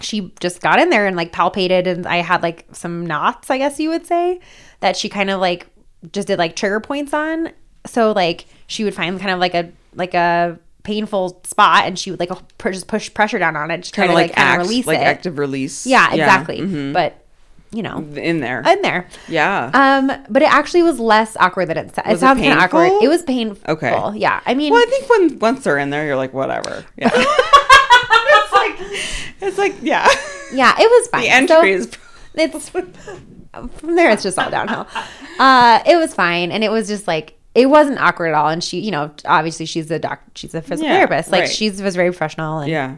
she 0.00 0.32
just 0.40 0.60
got 0.60 0.78
in 0.78 0.90
there 0.90 1.06
and 1.06 1.16
like 1.16 1.32
palpated, 1.32 1.86
and 1.86 2.06
I 2.06 2.18
had 2.18 2.42
like 2.42 2.66
some 2.72 3.06
knots, 3.06 3.50
I 3.50 3.58
guess 3.58 3.78
you 3.80 3.90
would 3.90 4.06
say, 4.06 4.40
that 4.80 4.96
she 4.96 5.08
kind 5.08 5.30
of 5.30 5.40
like 5.40 5.66
just 6.12 6.28
did 6.28 6.38
like 6.38 6.54
trigger 6.56 6.80
points 6.80 7.12
on. 7.12 7.50
So 7.86 8.12
like 8.12 8.46
she 8.66 8.84
would 8.84 8.94
find 8.94 9.18
kind 9.18 9.30
of 9.32 9.38
like 9.40 9.54
a 9.54 9.70
like 9.94 10.14
a 10.14 10.58
painful 10.84 11.40
spot 11.44 11.84
and 11.84 11.98
she 11.98 12.10
would 12.10 12.20
like 12.20 12.30
just 12.70 12.86
push 12.86 13.12
pressure 13.12 13.38
down 13.38 13.56
on 13.56 13.70
it 13.70 13.82
to 13.84 13.92
try 13.92 14.06
Kind 14.06 14.16
to 14.16 14.24
of 14.24 14.30
like, 14.30 14.38
like, 14.38 14.58
release 14.58 14.86
like 14.86 14.98
it. 14.98 15.02
active 15.02 15.38
release. 15.38 15.86
yeah, 15.86 16.10
exactly. 16.12 16.60
mhm. 16.60 16.92
But 16.92 17.24
you 17.70 17.82
know, 17.82 17.98
in 17.98 18.40
there. 18.40 18.62
in 18.66 18.80
there. 18.80 19.06
yeah. 19.28 19.70
Um, 19.74 20.10
but 20.30 20.40
it 20.42 20.50
actually 20.50 20.82
was 20.82 20.98
less 20.98 21.36
awkward 21.36 21.68
than 21.68 21.76
it, 21.76 21.98
it 21.98 22.06
Was 22.06 22.16
it 22.16 22.20
sounds 22.20 22.40
kind 22.40 22.58
awkward. 22.58 22.90
It 23.02 23.08
was 23.08 23.22
painful. 23.22 23.62
Okay. 23.72 23.90
Yeah. 24.16 24.40
I 24.46 24.54
mean, 24.54 24.72
well, 24.72 24.80
I 24.82 24.86
think 24.88 25.10
when 25.10 25.38
once 25.40 25.64
they're 25.64 25.76
in 25.76 25.90
there, 25.90 26.06
you're 26.06 26.16
like, 26.16 26.32
whatever. 26.32 26.86
Yeah. 26.96 27.10
it's 27.14 28.52
like, 28.52 29.27
it's 29.40 29.58
like, 29.58 29.74
yeah. 29.82 30.06
yeah, 30.52 30.74
it 30.78 30.88
was 30.90 31.08
fine. 31.08 31.22
The 31.22 31.28
entry 31.30 31.56
So- 31.56 31.64
is. 31.64 31.88
it's 32.34 32.68
from 32.68 33.96
there 33.96 34.10
it's 34.10 34.22
just 34.22 34.38
all 34.38 34.50
downhill 34.50 34.86
uh 35.40 35.80
it 35.86 35.96
was 35.96 36.14
fine 36.14 36.52
and 36.52 36.62
it 36.62 36.70
was 36.70 36.86
just 36.86 37.08
like 37.08 37.36
it 37.54 37.66
wasn't 37.66 37.98
awkward 37.98 38.28
at 38.28 38.34
all 38.34 38.48
and 38.48 38.62
she 38.62 38.78
you 38.78 38.90
know 38.90 39.10
obviously 39.24 39.66
she's 39.66 39.90
a 39.90 39.98
doc 39.98 40.20
she's 40.36 40.54
a 40.54 40.62
physical 40.62 40.88
Yeah, 40.88 40.98
therapist 40.98 41.32
like 41.32 41.40
right. 41.42 41.50
she 41.50 41.68
was 41.70 41.96
very 41.96 42.10
professional 42.10 42.60
and 42.60 42.70
Yeah. 42.70 42.96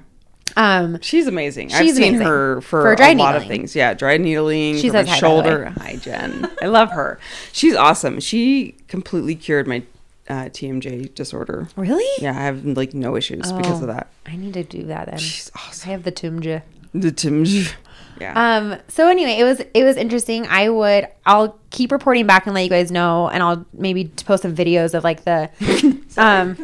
um 0.57 0.99
She's 1.01 1.27
amazing. 1.27 1.73
I've 1.73 1.79
She's 1.85 1.95
seen 1.97 2.09
amazing. 2.17 2.27
her 2.27 2.61
for, 2.61 2.97
For 2.97 3.03
a 3.03 3.15
lot 3.15 3.37
of 3.37 3.47
things. 3.47 3.75
Yeah, 3.77 3.95
dry 3.95 4.17
needling. 4.19 4.77
She 4.77 4.91
says 4.91 5.07
my 5.07 5.13
hi, 5.15 5.21
by 5.21 5.29
the 5.29 5.37
way. 5.39 5.43
shoulder. 5.45 5.75
Hi, 5.79 5.97
Jen. 5.97 6.51
I 6.61 6.67
love 6.67 6.91
her. 6.91 7.19
She's 7.53 7.77
awesome. 7.77 8.19
She 8.21 8.73
completely 8.89 9.37
cured 9.37 9.67
my 9.69 9.85
uh, 10.31 10.49
TMJ 10.49 11.15
disorder. 11.15 11.69
really 11.77 12.07
Yeah, 12.23 12.31
I 12.39 12.43
have 12.45 12.65
like 12.65 12.95
no 12.95 13.17
issues 13.17 13.51
because 13.53 13.81
Oh. 13.81 13.85
of 13.85 13.89
that. 13.95 14.09
i 14.27 14.37
need 14.37 14.55
to 14.55 14.63
do 14.65 14.85
that 14.85 15.07
then 15.09 15.19
She's 15.19 15.51
i 15.85 15.89
have 15.91 16.05
the 16.05 16.13
TMJ. 16.13 16.63
The 16.95 17.13
TMJ. 17.13 17.73
Yeah. 18.21 18.35
um 18.57 18.77
so 18.89 19.09
anyway 19.09 19.37
it 19.39 19.45
was 19.45 19.61
it 19.73 19.83
was 19.83 19.97
interesting 19.97 20.47
i 20.49 20.69
would 20.69 21.09
i'll 21.25 21.59
keep 21.71 21.91
reporting 21.91 22.27
back 22.27 22.45
and 22.45 22.55
let 22.55 22.65
you 22.65 22.69
guys 22.69 22.93
know 22.93 23.31
and 23.31 23.43
i'll 23.43 23.65
maybe 23.73 24.13
post 24.27 24.43
some 24.43 24.55
videos 24.55 24.93
of 24.93 25.05
like 25.05 25.25
the 25.25 25.49
um 26.19 26.55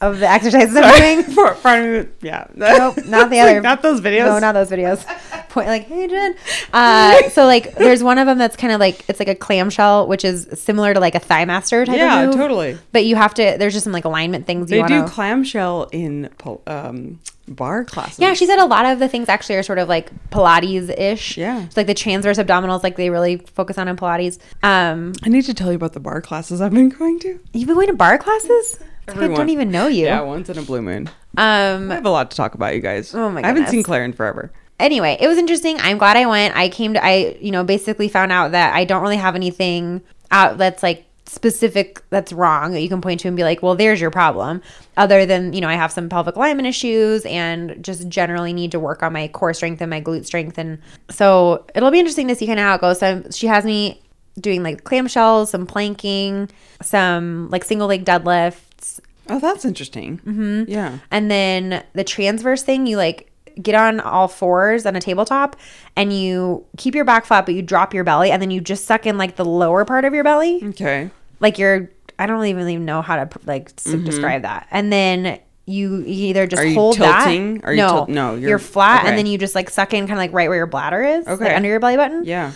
of 0.00 0.18
the 0.18 0.28
exercises 0.28 0.74
i'm 0.76 0.98
doing 0.98 1.22
for, 1.34 1.54
for, 1.54 2.08
yeah. 2.22 2.46
Nope, 2.54 3.04
not 3.06 3.28
the 3.30 3.36
It's 3.36 3.44
like, 3.44 3.50
other- 3.50 3.60
not 3.60 3.82
those 3.82 4.00
videos. 4.00 4.26
No, 4.26 4.38
not 4.38 4.52
those 4.52 4.70
videos. 4.70 5.04
Point 5.50 5.66
like, 5.68 5.86
hey 5.88 6.06
Jen. 6.08 6.34
Uh, 6.72 7.28
so 7.30 7.44
like, 7.44 7.74
there's 7.74 8.02
one 8.02 8.18
of 8.18 8.26
them 8.26 8.38
that's 8.38 8.56
kind 8.56 8.72
of 8.72 8.80
like 8.80 9.04
it's 9.08 9.18
like 9.18 9.28
a 9.28 9.34
clamshell, 9.34 10.06
which 10.06 10.24
is 10.24 10.46
similar 10.54 10.94
to 10.94 11.00
like 11.00 11.14
a 11.14 11.20
ThighMaster 11.20 11.84
type 11.84 11.96
Yeah, 11.96 12.20
of 12.22 12.26
move. 12.28 12.36
totally. 12.36 12.78
But 12.92 13.04
you 13.04 13.16
have 13.16 13.34
to. 13.34 13.56
There's 13.58 13.72
just 13.74 13.84
some 13.84 13.92
like 13.92 14.04
alignment 14.04 14.46
things 14.46 14.70
you 14.70 14.76
They 14.76 14.80
want 14.80 15.08
do 15.08 15.12
clamshell 15.12 15.88
in 15.92 16.30
um, 16.68 17.18
bar 17.48 17.84
classes. 17.84 18.20
yeah, 18.20 18.32
she 18.34 18.46
said 18.46 18.60
a 18.60 18.64
lot 18.64 18.86
of 18.86 19.00
the 19.00 19.08
things 19.08 19.28
actually 19.28 19.56
are 19.56 19.62
sort 19.64 19.78
of 19.78 19.88
like 19.88 20.10
Pilates 20.30 20.88
ish. 20.96 21.36
Yeah. 21.36 21.64
It's 21.64 21.76
like 21.76 21.88
the 21.88 21.94
transverse 21.94 22.38
abdominals, 22.38 22.84
like 22.84 22.96
they 22.96 23.10
really 23.10 23.36
focus 23.38 23.76
on 23.76 23.88
in 23.88 23.96
Pilates. 23.96 24.38
Um, 24.62 25.12
I 25.24 25.28
need 25.28 25.44
to 25.46 25.54
tell 25.54 25.70
you 25.70 25.76
about 25.76 25.94
the 25.94 26.00
bar 26.00 26.20
classes 26.22 26.60
I've 26.60 26.72
been 26.72 26.90
going 26.90 27.18
to. 27.20 27.40
you've 27.52 27.66
been 27.66 27.74
going 27.74 27.88
to 27.88 27.94
bar 27.94 28.18
classes? 28.18 28.78
It's 29.10 29.16
like 29.16 29.22
I 29.22 29.24
Everyone. 29.24 29.40
don't 29.46 29.50
even 29.50 29.70
know 29.70 29.86
you. 29.86 30.06
Yeah, 30.06 30.20
once 30.22 30.48
in 30.48 30.58
a 30.58 30.62
blue 30.62 30.82
moon. 30.82 31.08
Um, 31.36 31.90
I 31.90 31.94
have 31.96 32.06
a 32.06 32.10
lot 32.10 32.30
to 32.30 32.36
talk 32.36 32.54
about, 32.54 32.74
you 32.74 32.80
guys. 32.80 33.14
Oh 33.14 33.30
my 33.30 33.40
god. 33.40 33.44
I 33.44 33.48
haven't 33.48 33.68
seen 33.68 33.82
Claire 33.82 34.04
in 34.04 34.12
forever. 34.12 34.52
anyway, 34.78 35.16
it 35.20 35.28
was 35.28 35.38
interesting. 35.38 35.76
I'm 35.80 35.98
glad 35.98 36.16
I 36.16 36.26
went. 36.26 36.56
I 36.56 36.68
came 36.68 36.94
to, 36.94 37.04
I, 37.04 37.36
you 37.40 37.50
know, 37.50 37.64
basically 37.64 38.08
found 38.08 38.32
out 38.32 38.52
that 38.52 38.74
I 38.74 38.84
don't 38.84 39.02
really 39.02 39.16
have 39.16 39.34
anything 39.34 40.00
out 40.30 40.58
that's 40.58 40.82
like 40.82 41.04
specific 41.26 42.02
that's 42.10 42.32
wrong 42.32 42.72
that 42.72 42.80
you 42.80 42.88
can 42.88 43.00
point 43.00 43.20
to 43.20 43.28
and 43.28 43.36
be 43.36 43.44
like, 43.44 43.62
well, 43.62 43.76
there's 43.76 44.00
your 44.00 44.10
problem. 44.10 44.60
Other 44.96 45.24
than, 45.24 45.52
you 45.52 45.60
know, 45.60 45.68
I 45.68 45.74
have 45.74 45.92
some 45.92 46.08
pelvic 46.08 46.34
alignment 46.34 46.66
issues 46.66 47.24
and 47.24 47.82
just 47.84 48.08
generally 48.08 48.52
need 48.52 48.72
to 48.72 48.80
work 48.80 49.02
on 49.04 49.12
my 49.12 49.28
core 49.28 49.54
strength 49.54 49.80
and 49.80 49.88
my 49.90 50.00
glute 50.00 50.26
strength. 50.26 50.58
And 50.58 50.78
so 51.08 51.64
it'll 51.74 51.92
be 51.92 52.00
interesting 52.00 52.26
to 52.28 52.34
see 52.34 52.46
kind 52.46 52.58
of 52.58 52.64
how 52.64 52.74
it 52.74 52.80
goes. 52.80 52.98
So 52.98 53.22
she 53.30 53.46
has 53.46 53.64
me 53.64 54.02
doing 54.40 54.62
like 54.64 54.82
clamshells, 54.82 55.48
some 55.48 55.66
planking, 55.66 56.50
some 56.82 57.48
like 57.50 57.62
single 57.64 57.86
leg 57.86 58.04
deadlifts, 58.04 58.60
Oh, 59.30 59.38
that's 59.38 59.64
interesting. 59.64 60.18
Mm-hmm. 60.18 60.64
Yeah. 60.68 60.98
and 61.10 61.30
then 61.30 61.84
the 61.94 62.04
transverse 62.04 62.62
thing, 62.62 62.86
you 62.86 62.96
like 62.96 63.26
get 63.60 63.74
on 63.74 64.00
all 64.00 64.28
fours 64.28 64.86
on 64.86 64.96
a 64.96 65.00
tabletop 65.00 65.56
and 65.96 66.12
you 66.12 66.64
keep 66.76 66.94
your 66.94 67.04
back 67.04 67.24
flat, 67.26 67.44
but 67.46 67.54
you 67.54 67.62
drop 67.62 67.92
your 67.92 68.04
belly 68.04 68.30
and 68.30 68.40
then 68.40 68.50
you 68.50 68.60
just 68.60 68.84
suck 68.84 69.06
in 69.06 69.18
like 69.18 69.36
the 69.36 69.44
lower 69.44 69.84
part 69.84 70.04
of 70.04 70.14
your 70.14 70.24
belly. 70.24 70.60
Okay. 70.64 71.10
Like 71.40 71.58
you're, 71.58 71.90
I 72.18 72.26
don't 72.26 72.44
even 72.46 72.68
even 72.68 72.84
know 72.84 73.02
how 73.02 73.16
to 73.24 73.28
like 73.46 73.70
s- 73.78 73.84
describe 74.04 74.42
that. 74.42 74.66
And 74.70 74.92
then 74.92 75.40
you, 75.66 76.02
either 76.06 76.46
just 76.46 76.60
Mm-hmm. 76.62 76.68
You 76.70 76.74
hold 76.74 76.96
tilting? 76.96 77.54
that. 77.58 77.64
Are 77.66 77.72
you 77.72 77.76
no, 77.82 77.88
til- 78.06 78.14
no, 78.14 78.30
you're, 78.34 78.50
you're- 78.50 78.60
flat 78.60 79.00
okay. 79.00 79.08
and 79.10 79.18
then 79.18 79.26
you 79.26 79.36
just 79.38 79.54
like 79.54 79.68
suck 79.70 79.92
in 79.94 80.06
kind 80.06 80.12
of 80.12 80.18
like 80.18 80.32
right 80.32 80.48
where 80.48 80.56
your 80.58 80.66
bladder 80.66 81.02
is, 81.02 81.26
like 81.26 81.40
Okay. 81.40 81.54
under 81.54 81.68
your 81.68 81.80
belly 81.80 81.96
button 81.96 82.24
Yeah. 82.24 82.52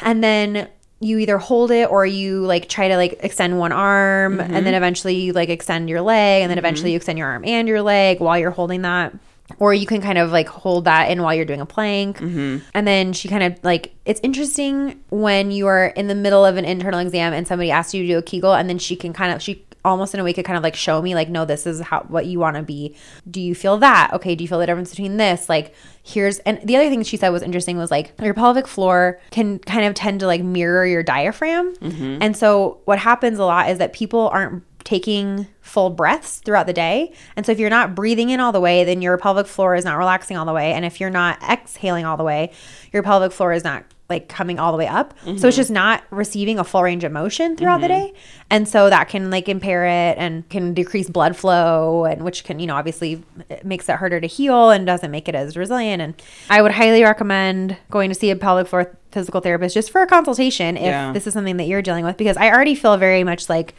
and 0.00 0.22
then 0.24 0.68
you 1.02 1.18
either 1.18 1.38
hold 1.38 1.70
it 1.70 1.90
or 1.90 2.04
you 2.04 2.44
like 2.46 2.68
try 2.68 2.88
to 2.88 2.96
like 2.96 3.18
extend 3.20 3.58
one 3.58 3.72
arm 3.72 4.36
Mm-hmm. 4.38 4.54
and 4.54 4.66
then 4.66 4.74
eventually 4.74 5.14
you 5.14 5.32
like 5.32 5.48
extend 5.48 5.88
your 5.88 6.02
leg 6.02 6.42
and 6.42 6.50
then 6.50 6.58
eventually 6.58 6.90
you 6.92 6.96
extend 6.96 7.18
your 7.18 7.28
arm 7.28 7.44
and 7.44 7.66
your 7.68 7.80
leg 7.82 8.20
while 8.20 8.38
you're 8.38 8.50
holding 8.50 8.82
that 8.82 9.12
or 9.58 9.74
you 9.74 9.86
can 9.86 10.00
kind 10.00 10.18
of 10.18 10.30
like 10.30 10.46
hold 10.46 10.84
that 10.84 11.10
in 11.10 11.22
while 11.22 11.34
you're 11.34 11.44
doing 11.46 11.60
a 11.62 11.66
plank 11.66 12.18
Mm-hmm. 12.18 12.58
and 12.74 12.86
then 12.86 13.12
she 13.14 13.28
kind 13.28 13.42
of 13.42 13.64
like 13.64 13.94
it's 14.04 14.20
interesting 14.22 15.02
when 15.10 15.50
you 15.50 15.66
are 15.68 15.86
in 15.86 16.06
the 16.06 16.14
middle 16.14 16.44
of 16.44 16.56
an 16.58 16.64
internal 16.66 17.00
exam 17.00 17.32
and 17.32 17.48
somebody 17.48 17.70
asks 17.70 17.94
you 17.94 18.02
to 18.02 18.08
do 18.08 18.18
a 18.18 18.22
kegel 18.22 18.52
and 18.54 18.68
then 18.68 18.78
she 18.78 18.94
can 18.94 19.12
kind 19.14 19.32
of 19.32 19.40
she 19.42 19.64
almost 19.84 20.14
in 20.14 20.20
a 20.20 20.24
way 20.24 20.32
could 20.32 20.44
kind 20.44 20.56
of 20.56 20.62
like 20.62 20.74
show 20.74 21.00
me 21.00 21.14
like 21.14 21.28
no 21.28 21.44
this 21.44 21.66
is 21.66 21.80
how 21.80 22.00
what 22.08 22.26
you 22.26 22.38
want 22.38 22.56
to 22.56 22.62
be. 22.62 22.94
Do 23.30 23.40
you 23.40 23.54
feel 23.54 23.78
that? 23.78 24.12
Okay 24.12 24.34
do 24.34 24.44
you 24.44 24.48
feel 24.48 24.58
the 24.58 24.66
difference 24.66 24.90
between 24.90 25.16
this? 25.16 25.48
Like 25.48 25.74
here's 26.02 26.38
and 26.40 26.60
the 26.64 26.76
other 26.76 26.88
thing 26.88 27.02
she 27.02 27.16
said 27.16 27.30
was 27.30 27.42
interesting 27.42 27.76
was 27.76 27.90
like 27.90 28.12
your 28.20 28.34
pelvic 28.34 28.66
floor 28.66 29.20
can 29.30 29.58
kind 29.60 29.84
of 29.84 29.94
tend 29.94 30.20
to 30.20 30.26
like 30.26 30.42
mirror 30.42 30.86
your 30.86 31.02
diaphragm. 31.02 31.74
Mm-hmm. 31.76 32.18
And 32.20 32.36
so 32.36 32.80
what 32.84 32.98
happens 32.98 33.38
a 33.38 33.44
lot 33.44 33.70
is 33.70 33.78
that 33.78 33.92
people 33.92 34.28
aren't 34.28 34.64
taking 34.84 35.46
full 35.60 35.90
breaths 35.90 36.38
throughout 36.38 36.66
the 36.66 36.72
day. 36.72 37.12
And 37.36 37.44
so 37.44 37.52
if 37.52 37.58
you're 37.58 37.70
not 37.70 37.94
breathing 37.94 38.30
in 38.30 38.40
all 38.40 38.52
the 38.52 38.60
way 38.60 38.84
then 38.84 39.02
your 39.02 39.16
pelvic 39.18 39.46
floor 39.46 39.74
is 39.74 39.84
not 39.84 39.96
relaxing 39.98 40.36
all 40.36 40.46
the 40.46 40.52
way. 40.52 40.72
And 40.72 40.84
if 40.84 41.00
you're 41.00 41.10
not 41.10 41.42
exhaling 41.42 42.04
all 42.04 42.16
the 42.16 42.24
way 42.24 42.52
your 42.92 43.02
pelvic 43.02 43.32
floor 43.32 43.52
is 43.52 43.64
not 43.64 43.84
like 44.10 44.28
coming 44.28 44.58
all 44.58 44.72
the 44.72 44.78
way 44.78 44.86
up. 44.88 45.14
So 45.24 45.30
it's 45.30 45.40
mm-hmm. 45.40 45.50
just 45.50 45.70
not 45.70 46.02
receiving 46.10 46.58
a 46.58 46.64
full 46.64 46.82
range 46.82 47.04
of 47.04 47.12
motion 47.12 47.56
throughout 47.56 47.80
the 47.80 47.88
mm-hmm. 47.88 48.12
day. 48.12 48.20
And 48.50 48.68
so 48.68 48.90
that 48.90 49.08
can 49.08 49.30
like 49.30 49.48
impair 49.48 49.86
it 49.86 50.18
and 50.18 50.46
can 50.50 50.74
decrease 50.74 51.08
blood 51.08 51.36
flow 51.36 52.04
and 52.04 52.24
which 52.24 52.44
can, 52.44 52.58
you 52.58 52.66
know, 52.66 52.74
obviously 52.74 53.22
it 53.48 53.64
makes 53.64 53.88
it 53.88 53.96
harder 53.96 54.20
to 54.20 54.26
heal 54.26 54.70
and 54.70 54.84
doesn't 54.84 55.10
make 55.10 55.28
it 55.28 55.34
as 55.34 55.56
resilient. 55.56 56.02
And 56.02 56.22
I 56.50 56.60
would 56.60 56.72
highly 56.72 57.02
recommend 57.02 57.76
going 57.90 58.10
to 58.10 58.14
see 58.14 58.30
a 58.30 58.36
pelvic 58.36 58.66
floor 58.66 58.94
physical 59.12 59.40
therapist 59.40 59.74
just 59.74 59.90
for 59.90 60.02
a 60.02 60.06
consultation 60.06 60.76
if 60.76 60.82
Yeah. 60.82 61.12
this 61.12 61.26
is 61.26 61.32
something 61.32 61.56
that 61.56 61.64
you're 61.64 61.82
dealing 61.82 62.04
with 62.04 62.16
because 62.16 62.36
I 62.36 62.50
already 62.50 62.74
feel 62.74 62.96
very 62.96 63.24
much 63.24 63.48
like 63.48 63.74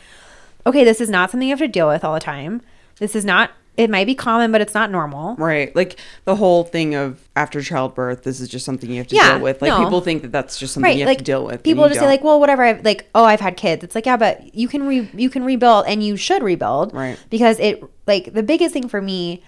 okay, 0.65 0.83
this 0.83 1.01
is 1.01 1.09
not 1.09 1.31
something 1.31 1.49
you 1.49 1.53
have 1.53 1.59
to 1.59 1.67
deal 1.67 1.87
with 1.87 2.03
all 2.03 2.13
the 2.13 2.19
time. 2.19 2.61
This 2.99 3.15
is 3.15 3.25
not 3.25 3.49
it 3.77 3.89
might 3.89 4.05
be 4.05 4.13
common, 4.15 4.51
but 4.51 4.59
it's 4.61 4.73
not 4.73 4.91
normal. 4.91 5.35
Right. 5.37 5.73
Like 5.75 5.97
the 6.25 6.35
whole 6.35 6.63
thing 6.65 6.93
of 6.93 7.19
after 7.35 7.61
childbirth, 7.61 8.23
this 8.23 8.39
is 8.41 8.49
just 8.49 8.65
something 8.65 8.89
you 8.89 8.97
have 8.97 9.07
to 9.07 9.15
Yeah, 9.15 9.33
deal 9.35 9.43
with. 9.43 9.61
Like 9.61 9.69
no. 9.69 9.83
people 9.83 10.01
think 10.01 10.23
that 10.23 10.31
that's 10.31 10.59
just 10.59 10.73
something 10.73 10.89
right 10.89 10.95
you 10.97 11.03
have 11.03 11.07
like 11.09 11.19
to 11.19 11.23
deal 11.23 11.45
with. 11.45 11.63
people 11.63 11.83
just 11.85 11.95
say 11.95 12.01
don't. 12.01 12.09
like 12.09 12.23
well 12.23 12.39
whatever 12.39 12.63
i've 12.63 12.83
like 12.83 13.09
oh 13.15 13.23
i've 13.23 13.39
had 13.39 13.55
kids 13.55 13.83
it's 13.83 13.95
like 13.95 14.05
yeah 14.05 14.17
but 14.17 14.53
you 14.53 14.67
can 14.67 14.85
re 14.85 15.09
you 15.15 15.29
can 15.29 15.43
rebuild 15.45 15.85
and 15.87 16.03
you 16.03 16.17
should 16.17 16.43
rebuild 16.43 16.93
Right. 16.93 17.17
because 17.29 17.59
it 17.59 17.81
like 18.07 18.33
the 18.33 18.43
biggest 18.43 18.73
thing 18.73 18.89
for 18.89 19.01
me 19.01 19.41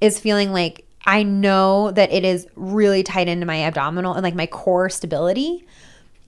is 0.00 0.20
feeling 0.20 0.52
like 0.52 0.86
i 1.04 1.22
know 1.24 1.90
that 1.90 2.12
it 2.12 2.24
is 2.24 2.46
really 2.54 3.02
tied 3.02 3.28
into 3.28 3.44
my 3.44 3.64
abdominal 3.64 4.14
and 4.14 4.22
like 4.22 4.34
my 4.36 4.46
core 4.46 4.88
stability 4.88 5.66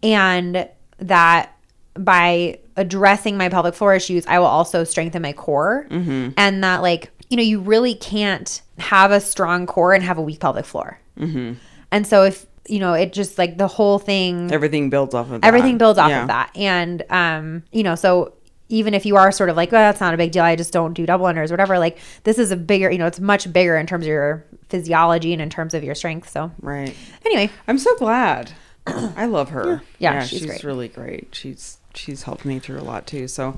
and 0.02 0.68
that 0.98 1.52
by 1.94 2.58
addressing 2.76 3.38
my 3.38 3.48
pelvic 3.48 3.74
floor 3.74 3.94
issues 3.94 4.26
i 4.26 4.38
will 4.38 4.46
also 4.46 4.84
strengthen 4.84 5.22
my 5.22 5.32
core 5.32 5.86
Mm-hmm. 5.90 6.30
and 6.36 6.62
that 6.64 6.82
like 6.82 7.10
you 7.28 7.36
know 7.36 7.42
you 7.42 7.60
really 7.60 7.94
can't 7.94 8.62
have 8.78 9.10
a 9.10 9.20
strong 9.20 9.66
core 9.66 9.92
and 9.94 10.02
have 10.04 10.18
a 10.18 10.22
weak 10.22 10.40
pelvic 10.40 10.64
floor 10.64 10.98
Mm-hmm. 11.18 11.54
and 11.90 12.06
so 12.06 12.24
if 12.24 12.46
you 12.68 12.78
know 12.78 12.92
it 12.92 13.12
just 13.12 13.38
like 13.38 13.56
the 13.58 13.68
whole 13.68 13.98
thing 13.98 14.52
everything 14.52 14.90
builds 14.90 15.14
off 15.14 15.30
of 15.30 15.40
that. 15.40 15.46
everything 15.46 15.78
builds 15.78 15.98
off 15.98 16.10
Yeah. 16.10 16.22
of 16.22 16.28
that 16.28 16.50
and 16.56 17.02
um 17.10 17.62
you 17.72 17.82
know 17.82 17.94
so 17.94 18.32
even 18.68 18.92
if 18.94 19.06
you 19.06 19.16
are 19.16 19.30
sort 19.32 19.48
of 19.48 19.56
like 19.56 19.68
oh 19.70 19.76
that's 19.76 20.00
not 20.00 20.12
a 20.12 20.16
big 20.16 20.32
deal 20.32 20.42
i 20.42 20.56
just 20.56 20.72
don't 20.72 20.92
do 20.92 21.06
double 21.06 21.24
unders 21.26 21.50
whatever 21.50 21.78
like 21.78 21.98
this 22.24 22.38
is 22.38 22.50
a 22.50 22.56
bigger 22.56 22.90
you 22.90 22.98
know 22.98 23.06
it's 23.06 23.20
much 23.20 23.50
bigger 23.52 23.76
in 23.76 23.86
terms 23.86 24.04
of 24.04 24.08
your 24.08 24.44
physiology 24.68 25.32
and 25.32 25.40
in 25.40 25.48
terms 25.48 25.72
of 25.74 25.82
your 25.84 25.94
strength 25.94 26.28
so 26.28 26.50
Right. 26.60 26.94
anyway 27.24 27.48
I'm 27.68 27.78
so 27.78 27.96
glad. 27.96 28.52
I 28.86 29.26
love 29.26 29.48
her. 29.50 29.82
Yeah, 29.98 30.22
she's 30.24 30.46
great. 30.46 30.62
really 30.62 30.86
great. 30.88 31.28
She's 31.32 31.78
she's 31.96 32.22
helped 32.24 32.44
me 32.44 32.58
through 32.58 32.78
a 32.78 32.82
lot 32.82 33.06
too. 33.06 33.26
So, 33.28 33.56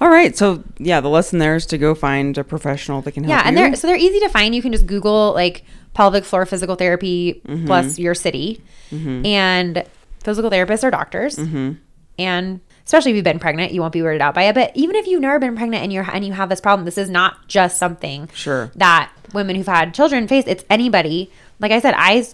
all 0.00 0.08
right. 0.08 0.36
So 0.36 0.62
yeah, 0.78 1.00
the 1.00 1.08
lesson 1.08 1.38
there 1.38 1.56
is 1.56 1.66
to 1.66 1.78
go 1.78 1.94
find 1.94 2.36
a 2.38 2.44
professional 2.44 3.02
that 3.02 3.12
can 3.12 3.24
help 3.24 3.30
yeah 3.30 3.42
and 3.46 3.56
you. 3.56 3.62
they're 3.64 3.74
so 3.76 3.86
they're 3.86 3.96
easy 3.96 4.20
to 4.20 4.28
find 4.28 4.54
you 4.54 4.62
can 4.62 4.72
just 4.72 4.86
google 4.86 5.32
like 5.34 5.64
pelvic 5.94 6.24
floor 6.24 6.46
physical 6.46 6.76
therapy 6.76 7.40
Mm-hmm. 7.46 7.66
plus 7.66 7.98
your 7.98 8.14
city 8.14 8.62
and 8.92 9.84
physical 10.22 10.50
therapists 10.50 10.84
are 10.84 10.90
doctors 10.90 11.36
Mm-hmm. 11.36 11.72
and 12.18 12.60
especially 12.84 13.12
if 13.12 13.16
you've 13.16 13.24
been 13.24 13.38
pregnant 13.38 13.72
you 13.72 13.80
won't 13.80 13.92
be 13.92 14.00
weirded 14.00 14.20
out 14.20 14.34
by 14.34 14.44
it 14.44 14.54
but 14.54 14.72
even 14.74 14.96
if 14.96 15.06
you've 15.06 15.20
never 15.20 15.38
been 15.38 15.56
pregnant 15.56 15.82
and 15.82 15.92
you're 15.92 16.08
and 16.12 16.24
you 16.24 16.32
have 16.32 16.48
this 16.48 16.60
problem 16.60 16.84
this 16.84 16.98
is 16.98 17.08
not 17.10 17.46
just 17.48 17.78
something 17.78 18.28
Sure. 18.34 18.70
that 18.76 19.10
women 19.32 19.56
who've 19.56 19.66
had 19.66 19.94
children 19.94 20.26
face 20.28 20.44
it's 20.46 20.64
anybody 20.70 21.30
like 21.60 21.72
i 21.72 21.78
said 21.80 21.94
i 21.96 22.24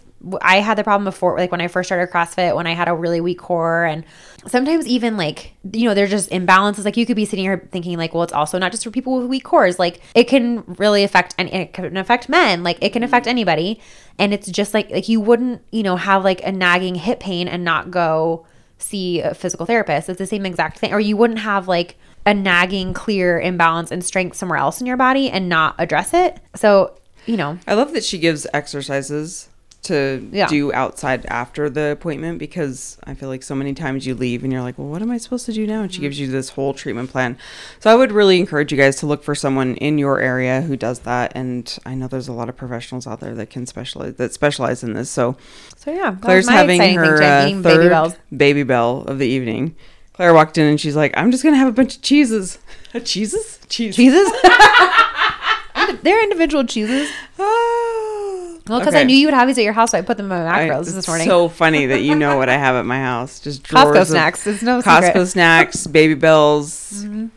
i 0.42 0.60
had 0.60 0.76
the 0.76 0.84
problem 0.84 1.04
before 1.04 1.36
like 1.36 1.50
when 1.50 1.60
i 1.60 1.68
first 1.68 1.88
started 1.88 2.12
crossfit 2.12 2.54
when 2.54 2.66
i 2.66 2.72
had 2.72 2.88
a 2.88 2.94
really 2.94 3.20
weak 3.20 3.38
core 3.38 3.84
and 3.84 4.04
sometimes 4.46 4.86
even 4.86 5.16
like 5.16 5.52
you 5.72 5.84
know 5.84 5.94
there's 5.94 6.10
just 6.10 6.30
imbalances. 6.30 6.84
Like 6.84 6.96
you 6.96 7.06
could 7.06 7.16
be 7.16 7.24
sitting 7.24 7.44
here 7.44 7.68
thinking 7.72 7.98
like 7.98 8.14
well 8.14 8.22
it's 8.22 8.32
also 8.32 8.58
not 8.58 8.70
just 8.70 8.84
for 8.84 8.90
people 8.90 9.18
with 9.18 9.26
weak 9.28 9.44
cores. 9.44 9.78
Like 9.78 10.00
it 10.14 10.24
can 10.24 10.62
really 10.78 11.04
affect 11.04 11.34
and 11.38 11.48
it 11.48 11.72
can 11.72 11.96
affect 11.96 12.28
men. 12.28 12.62
Like 12.62 12.78
it 12.80 12.92
can 12.92 13.02
mm-hmm. 13.02 13.08
affect 13.08 13.26
anybody. 13.26 13.80
And 14.18 14.32
it's 14.32 14.48
just 14.48 14.74
like 14.74 14.90
like 14.90 15.08
you 15.08 15.20
wouldn't 15.20 15.62
you 15.70 15.82
know 15.82 15.96
have 15.96 16.24
like 16.24 16.42
a 16.44 16.52
nagging 16.52 16.94
hip 16.94 17.20
pain 17.20 17.48
and 17.48 17.64
not 17.64 17.90
go 17.90 18.46
see 18.78 19.20
a 19.20 19.34
physical 19.34 19.66
therapist. 19.66 20.08
It's 20.08 20.18
the 20.18 20.26
same 20.26 20.46
exact 20.46 20.78
thing. 20.78 20.92
Or 20.92 21.00
you 21.00 21.16
wouldn't 21.16 21.40
have 21.40 21.68
like 21.68 21.96
a 22.24 22.34
nagging 22.34 22.92
clear 22.92 23.40
imbalance 23.40 23.90
and 23.90 24.04
strength 24.04 24.36
somewhere 24.36 24.58
else 24.58 24.80
in 24.80 24.86
your 24.86 24.96
body 24.96 25.30
and 25.30 25.48
not 25.48 25.74
address 25.78 26.14
it. 26.14 26.38
So 26.54 26.96
you 27.26 27.36
know. 27.36 27.58
I 27.66 27.74
love 27.74 27.92
that 27.94 28.04
she 28.04 28.18
gives 28.18 28.46
exercises 28.54 29.48
to 29.86 30.28
Yeah. 30.32 30.46
do 30.46 30.72
outside 30.72 31.26
after 31.26 31.68
the 31.68 31.90
appointment 31.90 32.38
because 32.38 32.96
I 33.04 33.14
feel 33.14 33.28
like 33.28 33.42
so 33.42 33.54
many 33.54 33.74
times 33.74 34.06
you 34.06 34.14
leave 34.14 34.44
and 34.44 34.52
you're 34.52 34.62
like, 34.62 34.78
well, 34.78 34.88
what 34.88 35.02
am 35.02 35.10
I 35.10 35.18
supposed 35.18 35.46
to 35.46 35.52
do 35.52 35.66
now? 35.66 35.82
And 35.82 35.92
she 35.92 36.00
gives 36.00 36.18
you 36.20 36.26
this 36.28 36.50
whole 36.50 36.74
treatment 36.74 37.10
plan. 37.10 37.36
So 37.80 37.90
I 37.90 37.94
would 37.94 38.12
really 38.12 38.38
encourage 38.38 38.70
you 38.72 38.78
guys 38.78 38.96
to 38.96 39.06
look 39.06 39.22
for 39.24 39.34
someone 39.34 39.74
in 39.76 39.98
your 39.98 40.20
area 40.20 40.60
who 40.62 40.76
does 40.76 41.00
that. 41.00 41.32
And 41.34 41.76
I 41.84 41.94
know 41.94 42.06
there's 42.08 42.28
a 42.28 42.32
lot 42.32 42.48
of 42.48 42.56
professionals 42.56 43.06
out 43.06 43.20
there 43.20 43.34
that 43.34 43.50
can 43.50 43.66
specialize 43.66 44.14
that 44.14 44.32
specialize 44.32 44.82
in 44.84 44.92
this. 44.94 45.10
So 45.10 45.36
so 45.76 45.92
yeah 45.92 46.14
Claire's 46.20 46.48
having 46.48 46.78
thing, 46.80 46.96
her 46.96 47.22
uh, 47.22 47.50
third 47.62 48.16
baby 48.36 48.64
Babybel 48.64 49.06
of 49.06 49.18
the 49.18 49.26
evening. 49.26 49.74
Claire 50.14 50.32
walked 50.32 50.56
in 50.56 50.64
and 50.66 50.80
she's 50.80 50.96
like, 50.96 51.12
I'm 51.16 51.30
just 51.30 51.44
gonna 51.44 51.56
have 51.58 51.68
a 51.68 51.72
bunch 51.72 51.96
of 51.96 52.02
cheeses. 52.02 52.58
cheeses? 53.04 53.58
Cheese. 53.68 53.94
cheeses 53.96 54.30
they're 56.02 56.22
individual 56.22 56.64
cheeses 56.64 57.10
Oh. 57.38 58.25
Well 58.68 58.80
because 58.80 58.94
i 58.94 59.02
knew 59.04 59.16
you 59.16 59.26
would 59.28 59.34
have 59.34 59.46
these 59.48 59.58
at 59.58 59.64
your 59.64 59.72
house 59.72 59.92
so 59.92 59.98
i 59.98 60.02
put 60.02 60.16
them 60.16 60.30
in 60.32 60.38
my 60.44 60.46
I- 60.64 60.68
macros 60.68 60.80
it's 60.82 60.92
this 60.94 61.06
morning 61.08 61.26
so 61.28 61.48
funny 61.48 61.86
that 61.86 62.02
you 62.02 62.14
know 62.16 62.36
what 62.36 62.48
I 62.48 62.56
have 62.56 62.74
at 62.76 62.84
my 62.84 62.98
house. 62.98 63.38
Just 63.46 63.62
Costco 63.64 64.06
snacks. 64.06 64.46
It's 64.46 64.62
no 64.62 64.80
Costco 64.82 65.06
secret. 65.06 65.26
snacks, 65.26 65.86
Babybels. 65.86 67.30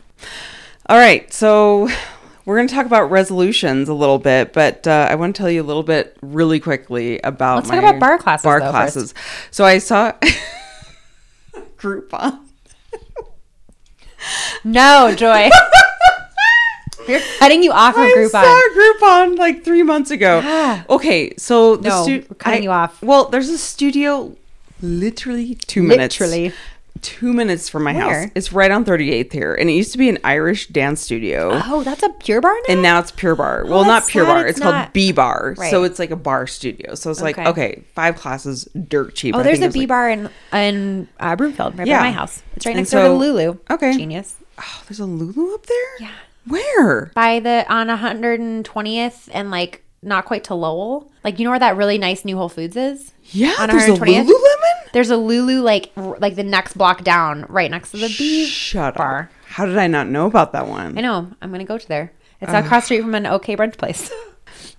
All 0.86 0.96
right, 0.98 1.32
so 1.32 1.88
we're 2.44 2.56
going 2.56 2.66
to 2.68 2.74
talk 2.74 2.86
about 2.86 3.10
resolutions 3.10 3.88
a 3.88 3.94
little 3.94 4.18
bit, 4.18 4.52
but 4.52 4.86
uh, 4.88 5.06
I 5.08 5.14
want 5.14 5.36
to 5.36 5.40
tell 5.40 5.50
you 5.50 5.62
a 5.62 5.64
little 5.64 5.84
bit 5.84 6.16
really 6.20 6.58
quickly 6.58 7.20
about 7.20 7.56
Let's 7.56 7.68
my 7.68 7.76
talk 7.76 7.84
about 7.84 8.00
bar 8.00 8.18
classes, 8.18 8.44
Bar 8.44 8.60
though, 8.60 8.70
classes. 8.70 9.14
So 9.52 9.64
I 9.64 9.78
saw 9.78 10.12
Groupon. 11.78 12.40
no 14.64 15.14
joy 15.16 15.48
we're 17.08 17.22
cutting 17.38 17.62
you 17.62 17.72
off 17.72 17.94
from 17.94 18.04
I 18.04 18.12
groupon 18.16 18.30
saw 18.30 18.60
Groupon 18.76 19.38
like 19.38 19.64
three 19.64 19.82
months 19.82 20.10
ago. 20.10 20.82
Okay, 20.88 21.32
so 21.36 21.76
the 21.76 21.88
No, 21.88 22.02
stu- 22.02 22.24
we're 22.28 22.34
cutting 22.36 22.60
I- 22.60 22.64
you 22.64 22.70
off. 22.70 23.02
Well, 23.02 23.26
there's 23.28 23.48
a 23.48 23.58
studio, 23.58 24.36
literally 24.82 25.54
two 25.54 25.82
minutes. 25.82 26.18
Literally. 26.20 26.52
two 27.02 27.32
minutes 27.32 27.66
from 27.68 27.84
my 27.84 27.94
Where? 27.94 28.22
house. 28.22 28.30
It's 28.34 28.52
right 28.52 28.70
on 28.70 28.84
38th 28.84 29.32
here, 29.32 29.54
and 29.54 29.70
it 29.70 29.72
used 29.72 29.92
to 29.92 29.96
be 29.98 30.10
an 30.10 30.18
Irish 30.22 30.66
dance 30.68 31.00
studio. 31.00 31.58
oh 31.64 31.82
that's 31.82 32.02
a 32.02 32.10
pure 32.10 32.42
bar 32.42 32.52
now 32.52 32.60
And 32.74 32.82
now 32.82 32.98
it's 32.98 33.10
Pure 33.10 33.36
Barre. 33.36 33.64
Well, 33.66 33.84
not 33.86 34.06
Pure 34.06 34.26
sad 34.26 34.30
Bar. 34.32 34.40
it's 34.46 34.50
It's, 34.58 34.60
called 34.60 34.74
not- 34.74 34.92
B 34.92 35.10
Bar. 35.12 35.54
Right. 35.56 35.70
So 35.70 35.84
it's 35.84 35.98
like 35.98 36.10
a 36.10 36.16
bar 36.16 36.46
studio. 36.46 36.94
So 36.96 37.10
it's 37.10 37.22
like 37.22 37.38
Okay. 37.38 37.48
okay, 37.48 37.82
five 37.94 38.16
classes, 38.16 38.64
dirt 38.88 39.14
cheap. 39.14 39.34
oh 39.34 39.42
there's 39.42 39.60
a 39.62 39.70
B 39.70 39.80
like... 39.80 39.88
bar 39.88 40.10
in 40.10 40.28
in 40.52 41.08
uh, 41.18 41.36
broomfield 41.36 41.78
right 41.78 41.86
Yeah. 41.88 42.00
by 42.00 42.04
my 42.06 42.12
house 42.12 42.42
it's 42.54 42.66
right 42.66 42.72
And 42.72 42.80
next 42.80 42.90
door 42.90 43.04
to 43.04 43.12
lulu 43.14 43.58
okay. 43.70 43.96
genius 43.96 44.34
Oh, 44.62 44.82
there's 44.86 45.00
a 45.00 45.06
Lulu 45.06 45.54
up 45.54 45.64
there. 45.64 45.76
yeah 46.00 46.10
Where? 46.50 47.10
by 47.14 47.40
the 47.40 47.64
on 47.72 47.88
120th 47.88 49.28
and 49.32 49.50
like 49.50 49.82
not 50.02 50.24
quite 50.24 50.44
to 50.44 50.54
Lowell. 50.54 51.10
Like 51.24 51.38
you 51.38 51.44
know 51.44 51.50
where 51.50 51.58
that 51.58 51.76
really 51.76 51.98
nice 51.98 52.24
new 52.24 52.36
Whole 52.36 52.48
Foods 52.48 52.76
is? 52.76 53.12
Yeah, 53.26 53.54
On 53.60 53.68
there's 53.68 53.84
a 53.84 53.92
120th? 53.92 54.26
Lululemon. 54.26 54.92
There's 54.92 55.10
a 55.10 55.16
Lulu 55.16 55.60
like 55.62 55.90
r- 55.96 56.16
like 56.18 56.36
the 56.36 56.42
next 56.44 56.74
block 56.76 57.04
down, 57.04 57.46
right 57.48 57.70
next 57.70 57.90
to 57.92 57.98
the 57.98 58.14
B 58.18 58.46
Shut 58.46 58.94
bar. 58.96 59.30
up. 59.32 59.46
How 59.46 59.66
did 59.66 59.78
I 59.78 59.86
not 59.86 60.08
know 60.08 60.26
about 60.26 60.52
that 60.52 60.66
one? 60.66 60.96
I 60.96 61.00
know. 61.00 61.30
I'm 61.42 61.50
gonna 61.50 61.64
go 61.64 61.78
to 61.78 61.88
there. 61.88 62.12
It's 62.40 62.52
across 62.52 62.84
the 62.84 62.86
street 62.86 63.00
from 63.02 63.14
an 63.14 63.26
OK 63.26 63.56
brunch 63.56 63.76
place. 63.76 64.10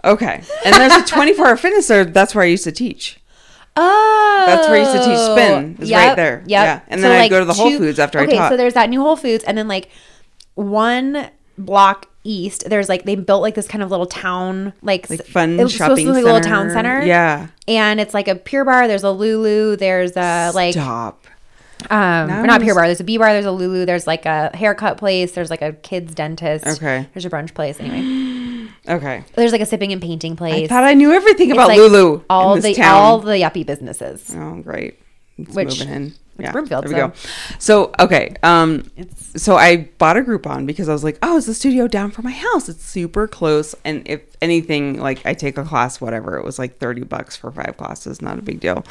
Okay, 0.03 0.41
and 0.65 0.75
there's 0.75 0.91
a 0.93 1.05
24 1.05 1.47
hour 1.47 1.55
fitness 1.57 1.87
there. 1.87 2.03
That's 2.03 2.33
where 2.35 2.43
I 2.43 2.47
used 2.47 2.63
to 2.65 2.71
teach. 2.71 3.19
Oh, 3.77 4.43
That's 4.47 4.67
where 4.67 4.77
I 4.77 4.79
used 4.79 4.91
to 4.93 4.97
teach 5.05 5.17
spin, 5.17 5.77
is 5.79 5.91
right 5.91 6.15
there. 6.15 6.39
Yep. 6.39 6.47
Yeah. 6.49 6.81
And 6.87 7.03
then 7.03 7.11
I'd 7.11 7.29
go 7.29 7.39
to 7.39 7.45
the 7.45 7.53
Whole 7.53 7.77
Foods 7.77 7.99
after 7.99 8.19
I 8.19 8.23
okay, 8.23 8.35
taught. 8.35 8.49
so 8.51 8.57
there's 8.57 8.73
that 8.73 8.89
new 8.89 8.99
Whole 9.01 9.15
Foods, 9.15 9.43
and 9.43 9.57
then 9.57 9.67
like 9.67 9.89
one 10.55 11.29
block 11.57 12.07
east, 12.23 12.69
there's 12.69 12.87
like 12.89 13.03
they 13.03 13.15
built 13.15 13.41
like 13.41 13.55
this 13.55 13.67
kind 13.67 13.83
of 13.83 13.89
little 13.91 14.05
town, 14.05 14.73
like, 14.81 15.09
Like 15.09 15.25
fun 15.25 15.59
it 15.59 15.63
was 15.63 15.73
supposed 15.73 16.01
shopping 16.01 16.05
to 16.07 16.11
look 16.13 16.23
like 16.23 16.31
a 16.31 16.33
little 16.35 16.49
town 16.49 16.69
center. 16.71 17.01
Yeah. 17.03 17.47
and 17.67 17.99
it's 17.99 18.13
like 18.13 18.27
a 18.27 18.35
Pure 18.35 18.65
Barre. 18.65 18.87
There's 18.87 19.03
a 19.03 19.11
Lulu. 19.11 19.75
There's 19.75 20.15
a 20.15 20.51
like 20.53 20.73
Stop. 20.73 21.25
um 21.89 22.29
or 22.31 22.45
not 22.45 22.61
Pure 22.61 22.75
Barre. 22.75 22.85
There's 22.87 22.99
a 22.99 23.03
B 23.03 23.17
Bar. 23.17 23.33
There's 23.33 23.45
a 23.45 23.51
Lulu. 23.51 23.85
There's 23.85 24.05
like 24.07 24.25
a 24.25 24.55
haircut 24.55 24.97
place. 24.97 25.31
There's 25.31 25.49
like 25.49 25.61
a 25.61 25.73
kids 25.73 26.13
dentist. 26.13 26.65
Okay. 26.67 27.07
There's 27.13 27.25
a 27.25 27.29
brunch 27.29 27.53
place. 27.53 27.79
Anyway, 27.79 28.69
Okay. 28.87 29.23
there's 29.35 29.51
like 29.51 29.61
a 29.61 29.65
sipping 29.65 29.91
and 29.91 30.01
painting 30.01 30.35
place. 30.35 30.65
I 30.65 30.67
thought 30.67 30.83
I 30.83 30.93
knew 30.93 31.11
everything 31.11 31.51
about 31.51 31.67
like 31.69 31.77
Lulu. 31.77 32.23
All 32.29 32.59
the 32.59 32.73
town. 32.73 32.93
all 32.95 33.19
the 33.19 33.33
yuppie 33.33 33.65
businesses. 33.65 34.31
Oh, 34.35 34.55
great. 34.61 34.99
It's 35.37 35.55
Which- 35.55 35.81
yeah, 36.37 36.51
Broomfield, 36.51 36.85
There 36.85 37.07
we 37.07 37.11
go. 37.11 37.13
So 37.59 37.91
okay, 37.99 38.35
um, 38.43 38.89
It's 38.97 39.43
so 39.43 39.55
I 39.55 39.89
bought 39.97 40.17
a 40.17 40.21
Groupon 40.21 40.65
because 40.65 40.89
I 40.89 40.93
was 40.93 41.03
like, 41.03 41.17
oh, 41.21 41.37
is 41.37 41.45
the 41.45 41.53
studio 41.53 41.87
down 41.87 42.11
from 42.11 42.25
my 42.25 42.31
house? 42.31 42.69
It's 42.69 42.83
super 42.83 43.27
close, 43.27 43.75
and 43.85 44.07
if 44.07 44.21
anything, 44.41 44.99
like 44.99 45.25
I 45.25 45.33
take 45.33 45.57
a 45.57 45.63
class, 45.63 46.01
whatever, 46.01 46.37
it 46.37 46.45
was 46.45 46.57
like 46.57 46.77
thirty 46.77 47.03
bucks 47.03 47.35
for 47.35 47.51
five 47.51 47.75
classes, 47.77 48.21
not 48.21 48.39
a 48.39 48.41
big 48.41 48.59
deal. 48.59 48.85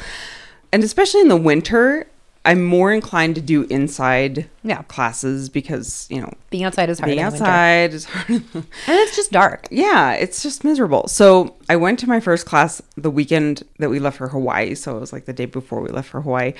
And 0.71 0.83
especially 0.83 1.21
in 1.21 1.27
the 1.27 1.37
winter, 1.37 2.07
I'm 2.43 2.63
more 2.63 2.91
inclined 2.91 3.35
to 3.35 3.41
do 3.41 3.63
inside 3.69 4.49
Yeah. 4.63 4.81
classes 4.83 5.47
because 5.47 6.07
you 6.09 6.19
know 6.21 6.33
being 6.49 6.63
outside 6.63 6.89
is 6.89 6.97
hard. 6.99 7.07
being 7.09 7.19
in 7.19 7.25
the 7.25 7.31
winter. 7.31 7.45
outside 7.45 7.93
is 7.93 8.05
hard. 8.05 8.29
and 8.55 8.65
it's 8.87 9.15
just 9.15 9.31
dark. 9.31 9.67
yeah, 9.69 10.13
it's 10.13 10.41
just 10.41 10.63
miserable. 10.63 11.07
So 11.07 11.55
I 11.69 11.75
went 11.75 11.99
to 11.99 12.09
my 12.09 12.19
first 12.19 12.45
class 12.47 12.81
the 12.95 13.11
weekend 13.11 13.63
that 13.77 13.89
we 13.89 13.99
left 13.99 14.17
for 14.17 14.27
Hawaii. 14.29 14.73
So 14.73 14.97
it 14.97 14.99
was 14.99 15.13
like 15.13 15.25
the 15.25 15.33
day 15.33 15.45
before 15.45 15.81
we 15.81 15.89
left 15.89 16.09
for 16.09 16.21
Hawaii. 16.21 16.53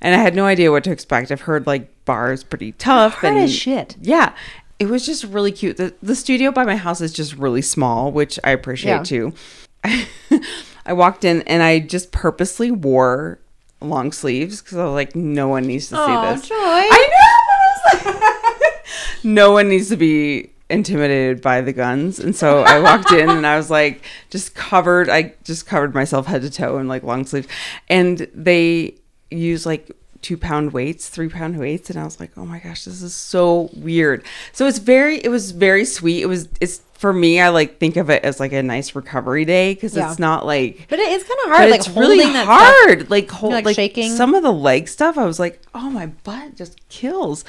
And 0.00 0.14
I 0.14 0.18
had 0.18 0.34
no 0.34 0.44
idea 0.44 0.72
what 0.72 0.82
to 0.84 0.90
expect. 0.90 1.30
I've 1.30 1.42
heard 1.42 1.66
like 1.68 1.88
bars 2.04 2.42
pretty 2.42 2.72
tough. 2.72 3.14
Hard 3.14 3.34
and 3.34 3.44
as 3.44 3.54
shit. 3.54 3.96
Yeah. 4.00 4.32
It 4.80 4.86
was 4.88 5.06
just 5.06 5.24
really 5.24 5.52
cute. 5.52 5.76
The 5.76 5.94
the 6.02 6.14
studio 6.16 6.50
by 6.50 6.64
my 6.64 6.76
house 6.76 7.00
is 7.00 7.12
just 7.12 7.34
really 7.36 7.62
small, 7.62 8.10
which 8.12 8.38
I 8.42 8.50
appreciate 8.50 8.90
Yeah. 8.90 9.02
too. 9.04 9.32
I 10.86 10.92
walked 10.92 11.24
in 11.24 11.42
and 11.42 11.62
I 11.62 11.78
just 11.80 12.12
purposely 12.12 12.70
wore 12.70 13.38
long 13.80 14.12
sleeves 14.12 14.60
because 14.60 14.78
I 14.78 14.84
was 14.84 14.94
like, 14.94 15.14
no 15.14 15.48
one 15.48 15.64
needs 15.66 15.88
to 15.88 15.96
see 15.96 16.00
Aw, 16.00 16.34
this. 16.34 16.48
Joy. 16.48 16.54
I 16.56 17.08
know. 18.04 18.20
no 19.24 19.52
one 19.52 19.68
needs 19.68 19.88
to 19.88 19.96
be 19.96 20.50
intimidated 20.70 21.40
by 21.40 21.60
the 21.60 21.72
guns. 21.72 22.18
And 22.18 22.34
so 22.34 22.62
I 22.62 22.78
walked 22.80 23.12
in 23.12 23.28
and 23.30 23.46
I 23.46 23.56
was 23.56 23.70
like, 23.70 24.02
just 24.30 24.54
covered. 24.54 25.08
I 25.08 25.34
just 25.44 25.66
covered 25.66 25.94
myself 25.94 26.26
head 26.26 26.42
to 26.42 26.50
toe 26.50 26.78
in 26.78 26.88
like 26.88 27.02
long 27.02 27.24
sleeves. 27.24 27.48
And 27.88 28.28
they 28.34 28.94
use 29.30 29.64
like 29.64 29.90
two 30.22 30.36
pound 30.36 30.72
weights, 30.72 31.08
three 31.08 31.28
pound 31.28 31.58
weights. 31.58 31.90
And 31.90 31.98
I 31.98 32.04
was 32.04 32.18
like, 32.20 32.30
oh 32.36 32.44
my 32.46 32.58
gosh, 32.58 32.84
this 32.84 33.02
is 33.02 33.14
so 33.14 33.70
weird. 33.74 34.24
So 34.52 34.66
it's 34.66 34.78
very, 34.78 35.18
it 35.18 35.28
was 35.28 35.52
very 35.52 35.84
sweet. 35.84 36.22
It 36.22 36.26
was, 36.26 36.48
it's 36.60 36.82
for 36.94 37.12
me, 37.12 37.40
I 37.40 37.48
like 37.50 37.78
think 37.78 37.96
of 37.96 38.10
it 38.10 38.24
as 38.24 38.40
like 38.40 38.52
a 38.52 38.62
nice 38.62 38.94
recovery 38.96 39.44
day 39.44 39.72
because 39.74 39.96
Yeah. 39.96 40.10
it's 40.10 40.18
not 40.18 40.44
like, 40.44 40.86
But 40.88 40.98
it 40.98 41.12
is 41.12 41.22
kind 41.22 41.38
of 41.44 41.50
but 41.50 41.56
hard. 41.56 41.70
Like 41.70 41.80
it's 41.80 41.88
really 41.90 42.18
that 42.18 42.44
stuff. 42.44 42.46
hard. 42.48 43.10
Like, 43.10 43.30
hold, 43.30 43.52
like, 43.52 43.64
like, 43.64 43.76
shaking. 43.76 44.10
Some 44.16 44.34
of 44.34 44.42
the 44.42 44.52
leg 44.52 44.88
stuff, 44.88 45.16
I 45.16 45.24
was 45.24 45.38
like, 45.38 45.62
oh, 45.74 45.88
my 45.90 46.06
butt 46.06 46.56
just 46.56 46.88
kills. 46.88 47.44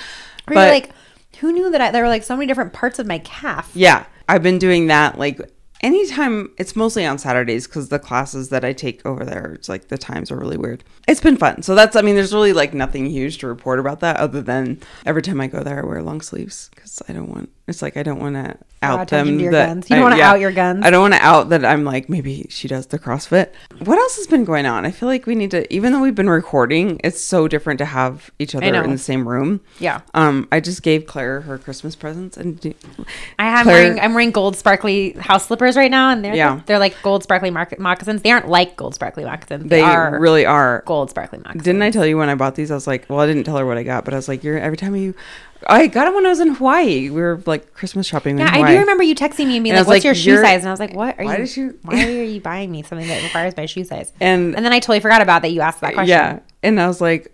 Or 0.47 0.53
you're 0.53 0.63
like, 0.71 0.91
who 1.39 1.51
knew 1.51 1.71
that 1.71 1.81
I, 1.81 1.91
there 1.91 2.03
were 2.03 2.09
like 2.09 2.23
so 2.23 2.35
many 2.35 2.45
different 2.47 2.73
parts 2.73 2.99
of 2.99 3.07
my 3.07 3.19
calf? 3.19 3.71
yeah, 3.73 4.05
I've 4.27 4.43
been 4.43 4.59
doing 4.59 4.87
that 4.87 5.17
like 5.17 5.39
anytime. 5.81 6.51
It's 6.57 6.75
mostly 6.75 7.05
on 7.05 7.17
Saturdays 7.17 7.65
because 7.67 7.89
the 7.89 7.97
classes 7.99 8.49
that 8.49 8.63
I 8.65 8.73
take 8.73 9.05
over 9.05 9.23
there, 9.25 9.53
it's 9.53 9.69
like 9.69 9.87
the 9.87 9.97
times 9.97 10.31
are 10.31 10.37
really 10.37 10.57
weird. 10.57 10.83
It's 11.09 11.19
been 11.21 11.37
fun. 11.37 11.61
So 11.63 11.75
that's, 11.75 11.95
I 11.95 12.01
mean, 12.01 12.15
there's 12.15 12.33
really 12.33 12.53
like 12.53 12.73
nothing 12.73 13.05
huge 13.07 13.39
to 13.39 13.47
report 13.47 13.79
about 13.79 13.99
that 14.01 14.17
other 14.17 14.41
than 14.41 14.79
every 15.05 15.21
time 15.21 15.41
I 15.41 15.47
go 15.47 15.63
there, 15.63 15.79
I 15.83 15.85
wear 15.85 16.01
long 16.01 16.21
sleeves 16.21 16.69
because 16.75 17.01
I 17.09 17.13
don't 17.13 17.29
want. 17.29 17.49
It's 17.67 17.83
like 17.83 17.97
I 17.97 18.03
don't 18.03 18.19
want 18.19 18.33
to 18.33 18.57
out 18.81 19.09
them. 19.09 19.27
to 19.37 19.43
your 19.43 19.51
that 19.51 19.67
guns. 19.67 19.89
You 19.91 19.97
don't 19.97 20.05
I- 20.07 20.09
wanna 20.09 20.23
out 20.23 20.39
your 20.39 20.51
guns. 20.51 20.83
I 20.83 20.89
don't 20.89 21.01
want 21.01 21.13
to 21.13 21.19
out 21.23 21.49
that 21.49 21.63
I'm 21.63 21.83
like 21.83 22.09
maybe 22.09 22.47
she 22.49 22.67
does 22.67 22.87
the 22.87 22.97
CrossFit. 22.97 23.49
What 23.83 23.95
else 23.99 24.15
has 24.15 24.25
been 24.25 24.43
going 24.43 24.65
on? 24.65 24.87
I 24.87 24.91
feel 24.91 25.07
like 25.07 25.27
we 25.27 25.35
need 25.35 25.51
to, 25.51 25.71
even 25.71 25.93
though 25.93 26.01
we've 26.01 26.15
been 26.15 26.29
recording, 26.31 26.99
it's 27.03 27.21
so 27.21 27.47
different 27.47 27.77
to 27.77 27.85
have 27.85 28.31
each 28.39 28.55
other 28.55 28.65
in 28.65 28.89
the 28.89 28.97
same 28.97 29.27
room. 29.29 29.61
Yeah. 29.77 30.01
Um, 30.15 30.47
I 30.51 30.61
just 30.61 30.81
gave 30.81 31.05
Claire 31.05 31.41
her 31.41 31.59
Christmas 31.59 31.95
presents, 31.95 32.37
and 32.37 32.59
do- 32.59 32.73
I 33.37 33.43
have 33.51 33.65
Claire- 33.65 33.83
wearing 33.83 33.99
I'm 33.99 34.13
wearing 34.15 34.31
gold 34.31 34.55
sparkly 34.57 35.11
house 35.11 35.45
slippers 35.45 35.77
right 35.77 35.91
now, 35.91 36.09
and 36.09 36.25
they're 36.25 36.33
Yeah. 36.35 36.61
they're 36.65 36.79
like 36.79 36.95
gold 37.03 37.21
sparkly 37.21 37.51
moc- 37.51 37.77
moccasins. 37.77 38.23
They 38.23 38.31
aren't 38.31 38.47
like 38.49 38.75
gold 38.77 38.95
sparkly 38.95 39.25
moccasins. 39.25 39.69
they 39.69 39.77
They, 39.77 39.81
are 39.83 40.17
really 40.19 40.47
are. 40.47 40.81
gold 40.87 40.98
sparkly 41.07 41.39
moccasins. 41.39 41.63
Didn't 41.63 41.81
I 41.81 41.91
tell 41.91 42.05
you 42.05 42.17
when 42.17 42.29
I 42.29 42.35
bought 42.35 42.55
these? 42.55 42.71
I 42.71 42.75
was 42.75 42.87
like, 42.87 43.09
well, 43.09 43.19
I 43.19 43.25
didn't 43.27 43.43
tell 43.43 43.57
her 43.57 43.65
what 43.65 43.77
I 43.77 43.83
got, 43.83 44.05
but 44.05 44.13
I 44.13 44.17
was 44.17 44.27
like, 44.27 44.43
you're 44.43 44.57
every 44.57 44.77
time 44.77 44.95
you, 44.95 45.13
I 45.67 45.87
got 45.87 46.05
them 46.05 46.15
when 46.15 46.25
I 46.25 46.29
was 46.29 46.39
in 46.39 46.55
Hawaii. 46.55 47.09
We 47.09 47.21
were 47.21 47.41
like 47.45 47.73
Christmas 47.73 48.07
shopping. 48.07 48.39
in 48.39 48.45
Yeah, 48.45 48.51
I 48.51 48.71
do 48.71 48.79
remember 48.79 49.03
you 49.03 49.15
texting 49.15 49.47
me 49.47 49.57
and 49.57 49.63
being 49.63 49.75
And 49.75 49.79
like, 49.79 49.87
"What's 49.87 49.97
like, 49.99 50.03
your 50.03 50.15
shoe 50.15 50.37
size?" 50.41 50.61
And 50.61 50.67
I 50.69 50.71
was 50.71 50.79
like, 50.79 50.93
"What 50.93 51.19
are 51.19 51.25
why 51.25 51.37
you? 51.37 51.45
did 51.45 51.57
you- 51.57 51.79
why 51.83 52.03
are 52.03 52.23
you 52.23 52.41
buying 52.41 52.71
me 52.71 52.83
something 52.83 53.07
that 53.07 53.23
requires 53.23 53.55
my 53.57 53.65
shoe 53.65 53.83
size?" 53.83 54.11
And 54.19 54.55
And 54.55 54.65
then 54.65 54.73
I 54.73 54.79
totally 54.79 54.99
forgot 54.99 55.21
about 55.21 55.41
that. 55.43 55.51
You 55.51 55.61
asked 55.61 55.81
that 55.81 55.93
question. 55.93 56.09
Yeah, 56.09 56.39
and 56.63 56.79
I 56.79 56.87
was 56.87 56.99
like, 57.01 57.31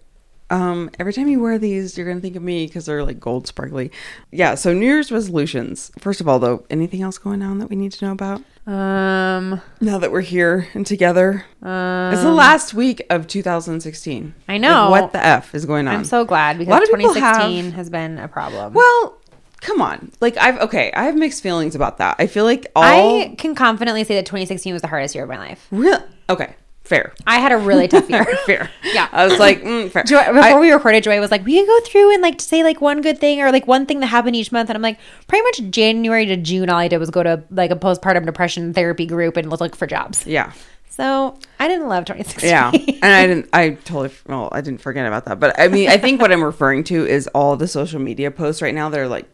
um, 0.55 0.89
every 0.99 1.11
time 1.13 1.27
you 1.27 1.39
wear 1.41 1.57
these, 1.59 1.97
you're 1.97 2.07
gonna 2.07 2.21
think 2.21 2.35
of 2.35 2.43
me 2.43 2.65
because 2.67 2.85
they're 2.85 3.03
like 3.03 3.19
gold 3.19 3.47
sparkly. 3.47 3.91
Yeah. 4.31 4.55
So 4.55 4.73
New 4.73 4.85
Year's 4.85 5.11
resolutions. 5.11 5.91
First 5.99 6.21
of 6.21 6.27
all, 6.27 6.39
though, 6.39 6.65
anything 6.69 7.01
else 7.01 7.17
going 7.17 7.41
on 7.41 7.59
that 7.59 7.69
we 7.69 7.75
need 7.75 7.91
to 7.93 8.05
know 8.05 8.11
about 8.11 8.41
Um. 8.67 9.61
now 9.81 9.97
that 9.99 10.11
we're 10.11 10.21
here 10.21 10.67
and 10.73 10.85
together? 10.85 11.45
um, 11.61 12.13
it's 12.13 12.21
the 12.23 12.31
last 12.31 12.73
week 12.73 13.05
of 13.09 13.27
2016. 13.27 14.33
I 14.47 14.53
Like, 14.53 14.61
know. 14.61 14.89
what 14.89 15.11
the 15.11 15.23
f 15.25 15.53
is 15.53 15.65
going 15.65 15.87
on. 15.87 15.95
I'm 15.95 16.05
so 16.05 16.25
glad 16.25 16.57
because 16.57 16.71
lot 16.71 16.83
of 16.83 16.89
2016 16.89 17.65
have- 17.65 17.73
has 17.73 17.89
been 17.89 18.17
a 18.19 18.27
problem. 18.27 18.73
well. 18.73 19.17
Come 19.61 19.81
on, 19.81 20.11
like 20.21 20.37
I've 20.37 20.59
okay. 20.59 20.91
I 20.93 21.05
have 21.05 21.15
mixed 21.15 21.41
feelings 21.41 21.73
about 21.73 21.97
that. 21.97 22.17
I 22.19 22.27
feel 22.27 22.43
like 22.43 22.67
all 22.75 22.83
I 22.83 23.33
can 23.35 23.55
confidently 23.55 24.03
say 24.03 24.13
that 24.15 24.25
2016 24.27 24.73
was 24.73 24.83
the 24.83 24.87
hardest 24.87 25.15
year 25.15 25.23
of 25.23 25.29
my 25.29 25.37
life. 25.39 25.65
real 25.71 26.03
okay, 26.29 26.53
fair, 26.85 27.13
I 27.27 27.39
had 27.39 27.51
a 27.51 27.57
really 27.57 27.87
tough 27.87 28.09
year. 28.09 28.25
fair. 28.45 28.69
Yeah. 28.83 29.09
I 29.11 29.25
was 29.27 29.37
like, 29.39 29.61
mm, 29.63 29.91
fair. 29.91 30.03
Joy, 30.03 30.19
before 30.27 30.39
I- 30.41 30.59
we 30.59 30.71
recorded, 30.71 31.03
Joy 31.03 31.19
was 31.19 31.31
like, 31.31 31.43
"We 31.45 31.59
could 31.59 31.67
go 31.67 31.79
through 31.81 32.13
and 32.13 32.21
like 32.21 32.39
say 32.39 32.63
like 32.63 32.79
one 32.81 33.01
good 33.01 33.19
thing 33.19 33.41
or 33.41 33.51
like 33.51 33.67
one 33.67 33.85
thing 33.85 33.99
that 33.99 34.07
happened 34.07 34.35
each 34.35 34.51
month." 34.51 34.69
And 34.69 34.77
I'm 34.77 34.81
like, 34.81 34.97
pretty 35.27 35.43
much 35.43 35.71
January 35.71 36.25
to 36.27 36.37
June, 36.37 36.69
all 36.69 36.77
I 36.77 36.87
did 36.87 36.97
was 36.99 37.09
go 37.09 37.23
to 37.23 37.43
like 37.51 37.71
a 37.71 37.75
postpartum 37.75 38.25
depression 38.25 38.73
therapy 38.73 39.05
group 39.05 39.35
and 39.37 39.49
look 39.49 39.75
for 39.75 39.87
jobs. 39.87 40.25
yeah. 40.25 40.53
So 40.87 41.37
I 41.59 41.67
didn't 41.67 41.89
love 41.89 42.05
2016. 42.05 42.49
Yeah, 42.49 42.71
and 43.03 43.03
I 43.13 43.27
didn't. 43.27 43.49
I 43.51 43.69
totally. 43.71 44.11
Well, 44.27 44.47
I 44.53 44.61
didn't 44.61 44.79
forget 44.79 45.05
about 45.05 45.25
that. 45.25 45.41
But 45.41 45.59
I 45.59 45.67
mean, 45.67 45.89
I 45.89 45.97
think 45.97 46.21
what 46.21 46.31
I'm 46.31 46.41
referring 46.41 46.85
to 46.85 47.05
is 47.05 47.27
all 47.35 47.57
the 47.57 47.67
social 47.67 47.99
media 47.99 48.31
posts 48.31 48.61
right 48.61 48.73
now. 48.73 48.87
They're 48.87 49.07
like, 49.09 49.25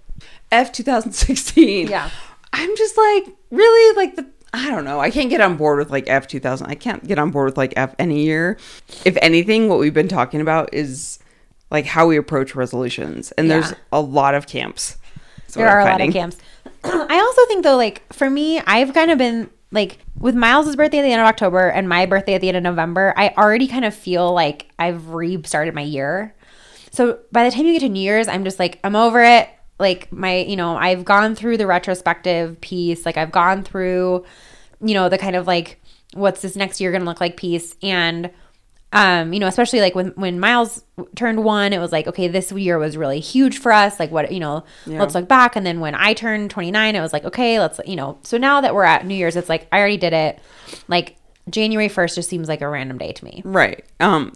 "F 0.51 0.71
2016." 0.71 1.87
Yeah. 1.87 2.09
I'm 2.53 2.75
just 2.75 2.97
like, 2.97 3.25
really, 3.51 3.95
like 3.95 4.15
the. 4.15 4.27
I 4.53 4.69
don't 4.69 4.83
know. 4.83 4.99
I 4.99 5.11
can't 5.11 5.29
get 5.29 5.39
on 5.39 5.55
board 5.55 5.79
with 5.79 5.91
like 5.91 6.05
F 6.07 6.27
2000. 6.27 6.67
I 6.67 6.75
can't 6.75 7.05
get 7.07 7.17
on 7.17 7.31
board 7.31 7.45
with 7.45 7.57
like 7.57 7.73
F 7.77 7.95
any 7.97 8.23
year. 8.23 8.57
If 9.05 9.17
anything, 9.21 9.69
what 9.69 9.79
we've 9.79 9.93
been 9.93 10.09
talking 10.09 10.41
about 10.41 10.73
is 10.73 11.19
like 11.69 11.85
how 11.85 12.05
we 12.07 12.17
approach 12.17 12.53
resolutions, 12.53 13.31
and 13.33 13.49
there's 13.49 13.73
a 13.93 14.01
lot 14.01 14.35
of 14.35 14.47
camps. 14.47 14.97
There 15.53 15.67
are 15.67 15.79
a 15.79 15.85
lot 15.85 16.01
of 16.01 16.13
camps. 16.13 16.37
I 16.83 17.19
also 17.19 17.45
think 17.47 17.63
though, 17.63 17.77
like 17.77 18.11
for 18.13 18.29
me, 18.29 18.59
I've 18.59 18.93
kind 18.93 19.09
of 19.09 19.17
been 19.17 19.49
like 19.71 19.99
with 20.19 20.35
Miles's 20.35 20.75
birthday 20.75 20.99
at 20.99 21.03
the 21.03 21.11
end 21.11 21.21
of 21.21 21.27
October 21.27 21.69
and 21.69 21.87
my 21.87 22.05
birthday 22.05 22.33
at 22.33 22.41
the 22.41 22.49
end 22.49 22.57
of 22.57 22.63
November. 22.63 23.13
I 23.15 23.29
already 23.37 23.67
kind 23.67 23.85
of 23.85 23.95
feel 23.95 24.33
like 24.33 24.69
I've 24.77 25.09
restarted 25.09 25.73
my 25.73 25.81
year. 25.81 26.35
So 26.91 27.19
by 27.31 27.45
the 27.45 27.51
time 27.51 27.65
you 27.65 27.73
get 27.73 27.79
to 27.79 27.89
New 27.89 28.01
Year's, 28.01 28.27
I'm 28.27 28.43
just 28.43 28.59
like 28.59 28.79
I'm 28.83 28.95
over 28.95 29.23
it. 29.23 29.49
Like 29.81 30.09
my, 30.13 30.37
you 30.37 30.55
know, 30.55 30.77
I've 30.77 31.03
gone 31.03 31.35
through 31.35 31.57
the 31.57 31.67
retrospective 31.67 32.61
piece. 32.61 33.05
Like 33.05 33.17
I've 33.17 33.31
gone 33.31 33.63
through, 33.63 34.23
you 34.79 34.93
know, 34.93 35.09
the 35.09 35.17
kind 35.17 35.35
of 35.35 35.45
like 35.47 35.81
what's 36.13 36.41
this 36.41 36.55
next 36.55 36.79
year 36.79 36.91
going 36.91 37.01
to 37.01 37.07
look 37.07 37.19
like 37.19 37.35
piece 37.35 37.75
and 37.81 38.31
um, 38.93 39.31
you 39.31 39.39
know, 39.39 39.47
especially 39.47 39.79
like 39.79 39.95
when 39.95 40.09
when 40.09 40.39
Miles 40.39 40.83
turned 41.15 41.45
one, 41.45 41.71
it 41.71 41.79
was 41.79 41.93
like, 41.93 42.07
okay, 42.07 42.27
this 42.27 42.51
year 42.51 42.77
was 42.77 42.97
really 42.97 43.21
huge 43.21 43.57
for 43.57 43.71
us. 43.71 43.99
Like, 43.99 44.11
what 44.11 44.31
you 44.33 44.39
know, 44.39 44.65
let's 44.85 45.15
look 45.15 45.29
back. 45.29 45.55
And 45.55 45.65
then 45.65 45.79
when 45.79 45.95
I 45.95 46.13
turned 46.13 46.51
twenty 46.51 46.71
nine, 46.71 46.95
it 46.95 46.99
was 46.99 47.13
like, 47.13 47.23
okay, 47.23 47.57
let's 47.59 47.79
you 47.85 47.95
know. 47.95 48.19
So 48.23 48.37
now 48.37 48.59
that 48.59 48.75
we're 48.75 48.83
at 48.83 49.05
New 49.05 49.15
Year's, 49.15 49.37
it's 49.37 49.47
like 49.47 49.67
I 49.71 49.79
already 49.79 49.95
did 49.97 50.11
it. 50.11 50.39
Like 50.89 51.15
January 51.49 51.87
first 51.87 52.15
just 52.15 52.29
seems 52.29 52.49
like 52.49 52.59
a 52.59 52.67
random 52.67 52.97
day 52.97 53.13
to 53.13 53.23
me. 53.23 53.41
Right. 53.45 53.85
Um 54.01 54.33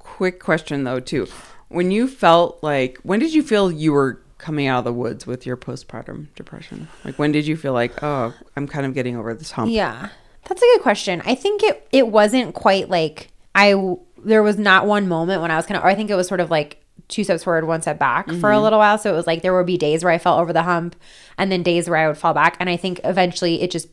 quick 0.00 0.40
question 0.40 0.82
though 0.82 0.98
too. 0.98 1.28
When 1.68 1.92
you 1.92 2.08
felt 2.08 2.64
like 2.64 2.98
when 3.04 3.20
did 3.20 3.32
you 3.32 3.44
feel 3.44 3.70
you 3.70 3.92
were 3.92 4.20
coming 4.38 4.66
out 4.66 4.80
of 4.80 4.84
the 4.84 4.92
woods 4.92 5.26
with 5.26 5.46
your 5.46 5.56
postpartum 5.56 6.28
depression? 6.34 6.88
Like 7.04 7.18
when 7.18 7.32
did 7.32 7.46
you 7.46 7.56
feel 7.56 7.72
like, 7.72 8.02
oh, 8.02 8.34
I'm 8.56 8.66
kind 8.66 8.86
of 8.86 8.94
getting 8.94 9.16
over 9.16 9.34
this 9.34 9.52
hump? 9.52 9.70
Yeah, 9.70 10.08
that's 10.44 10.60
a 10.60 10.64
good 10.64 10.82
question. 10.82 11.22
I 11.24 11.34
think 11.34 11.62
it 11.62 11.86
it 11.92 12.08
wasn't 12.08 12.54
quite 12.54 12.88
like 12.88 13.30
I 13.54 13.96
There 14.24 14.42
was 14.42 14.58
not 14.58 14.86
one 14.86 15.08
moment 15.08 15.42
when 15.42 15.50
I 15.50 15.56
was 15.56 15.66
kind 15.66 15.78
of. 15.78 15.84
Or 15.84 15.88
I 15.88 15.94
think 15.94 16.10
it 16.10 16.14
was 16.14 16.28
sort 16.28 16.40
of 16.40 16.50
like 16.50 16.80
two 17.08 17.24
steps 17.24 17.44
forward, 17.44 17.66
one 17.66 17.82
step 17.82 17.98
back 17.98 18.26
for 18.26 18.32
a 18.32 18.54
mm-hmm. 18.54 18.62
little 18.62 18.78
while. 18.78 18.98
So 18.98 19.12
it 19.12 19.16
was 19.16 19.26
like 19.26 19.42
there 19.42 19.54
would 19.54 19.66
be 19.66 19.78
days 19.78 20.02
where 20.02 20.12
I 20.12 20.18
felt 20.18 20.40
over 20.40 20.52
the 20.52 20.62
hump, 20.62 20.96
and 21.38 21.52
then 21.52 21.62
days 21.62 21.88
where 21.88 21.98
I 21.98 22.08
would 22.08 22.18
fall 22.18 22.34
back. 22.34 22.56
And 22.60 22.68
I 22.68 22.76
think 22.76 23.00
eventually 23.04 23.62
it 23.62 23.70
just 23.70 23.88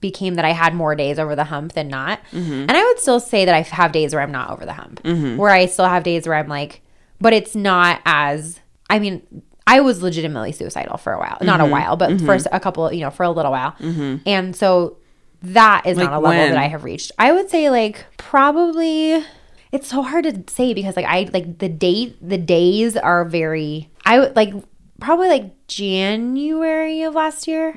became 0.00 0.34
that 0.34 0.44
I 0.44 0.52
had 0.52 0.74
more 0.74 0.94
days 0.94 1.18
over 1.18 1.34
the 1.34 1.44
hump 1.44 1.72
than 1.72 1.88
not. 1.88 2.20
Mm-hmm. 2.30 2.52
And 2.52 2.72
I 2.72 2.84
would 2.84 3.00
still 3.00 3.18
say 3.18 3.44
that 3.44 3.54
I 3.54 3.62
have 3.62 3.92
days 3.92 4.14
where 4.14 4.22
I'm 4.22 4.30
not 4.30 4.50
over 4.50 4.64
the 4.64 4.74
hump, 4.74 5.02
mm-hmm. 5.02 5.36
where 5.36 5.50
I 5.50 5.66
still 5.66 5.88
have 5.88 6.04
days 6.04 6.26
where 6.26 6.36
I'm 6.36 6.48
like, 6.48 6.82
but 7.20 7.32
it's 7.32 7.56
not 7.56 8.00
as. 8.04 8.60
I 8.90 8.98
mean. 8.98 9.42
I 9.68 9.80
was 9.80 10.02
legitimately 10.02 10.52
suicidal 10.52 10.96
for 10.96 11.12
a 11.12 11.18
while, 11.18 11.36
not 11.42 11.60
a 11.60 11.64
mm-hmm. 11.64 11.72
while, 11.72 11.96
but 11.96 12.18
for 12.20 12.36
mm-hmm. 12.36 12.54
a 12.54 12.58
couple, 12.58 12.92
you 12.92 13.02
know, 13.02 13.10
for 13.10 13.22
a 13.22 13.30
little 13.30 13.52
while. 13.52 13.72
Mm-hmm. 13.72 14.16
And 14.26 14.56
so 14.56 14.96
that 15.42 15.86
is 15.86 15.98
Like 15.98 16.10
not 16.10 16.14
a 16.14 16.20
level 16.20 16.38
when? 16.38 16.50
that 16.52 16.58
I 16.58 16.68
have 16.68 16.84
reached. 16.84 17.12
I 17.18 17.32
would 17.32 17.50
say 17.50 17.70
like 17.70 18.04
probably 18.16 19.22
it's 19.70 19.88
so 19.88 20.02
hard 20.02 20.24
to 20.24 20.42
say 20.52 20.74
because 20.74 20.96
like 20.96 21.04
I 21.04 21.28
like 21.32 21.58
the 21.58 21.68
date 21.68 22.16
the 22.26 22.38
days 22.38 22.96
are 22.96 23.24
very 23.24 23.90
I 24.04 24.18
would 24.18 24.34
like 24.34 24.54
probably 25.00 25.28
like 25.28 25.66
January 25.68 27.02
of 27.02 27.14
last 27.14 27.46
year. 27.46 27.76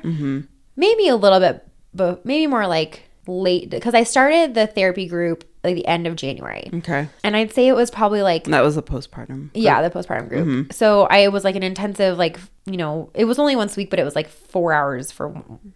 Maybe 0.74 1.08
a 1.08 1.16
little 1.16 1.40
bit 1.40 1.66
but 1.94 2.24
maybe 2.24 2.46
more 2.46 2.66
like 2.66 3.10
late 3.26 3.70
because 3.70 3.94
I 3.94 4.04
started 4.04 4.54
the 4.54 4.66
therapy 4.66 5.06
group 5.06 5.44
like 5.64 5.76
the 5.76 5.86
end 5.86 6.06
of 6.06 6.16
January. 6.16 6.68
Okay. 6.74 7.08
And 7.22 7.36
I'd 7.36 7.52
say 7.52 7.68
it 7.68 7.74
was 7.74 7.90
probably 7.90 8.22
like 8.22 8.44
That 8.44 8.62
was 8.62 8.74
the 8.74 8.82
postpartum. 8.82 9.50
yeah, 9.54 9.86
the 9.86 9.90
postpartum 9.90 10.28
group. 10.28 10.46
Mm-hmm. 10.46 10.70
So 10.70 11.02
I 11.04 11.28
was 11.28 11.44
like 11.44 11.56
an 11.56 11.62
intensive 11.62 12.18
like 12.18 12.38
you 12.64 12.76
know 12.76 13.10
it 13.14 13.24
was 13.24 13.38
only 13.38 13.56
once 13.56 13.76
a 13.76 13.80
week, 13.80 13.90
but 13.90 13.98
it 13.98 14.04
was 14.04 14.16
like 14.16 14.28
four 14.28 14.72
hours 14.72 15.12
for 15.12 15.28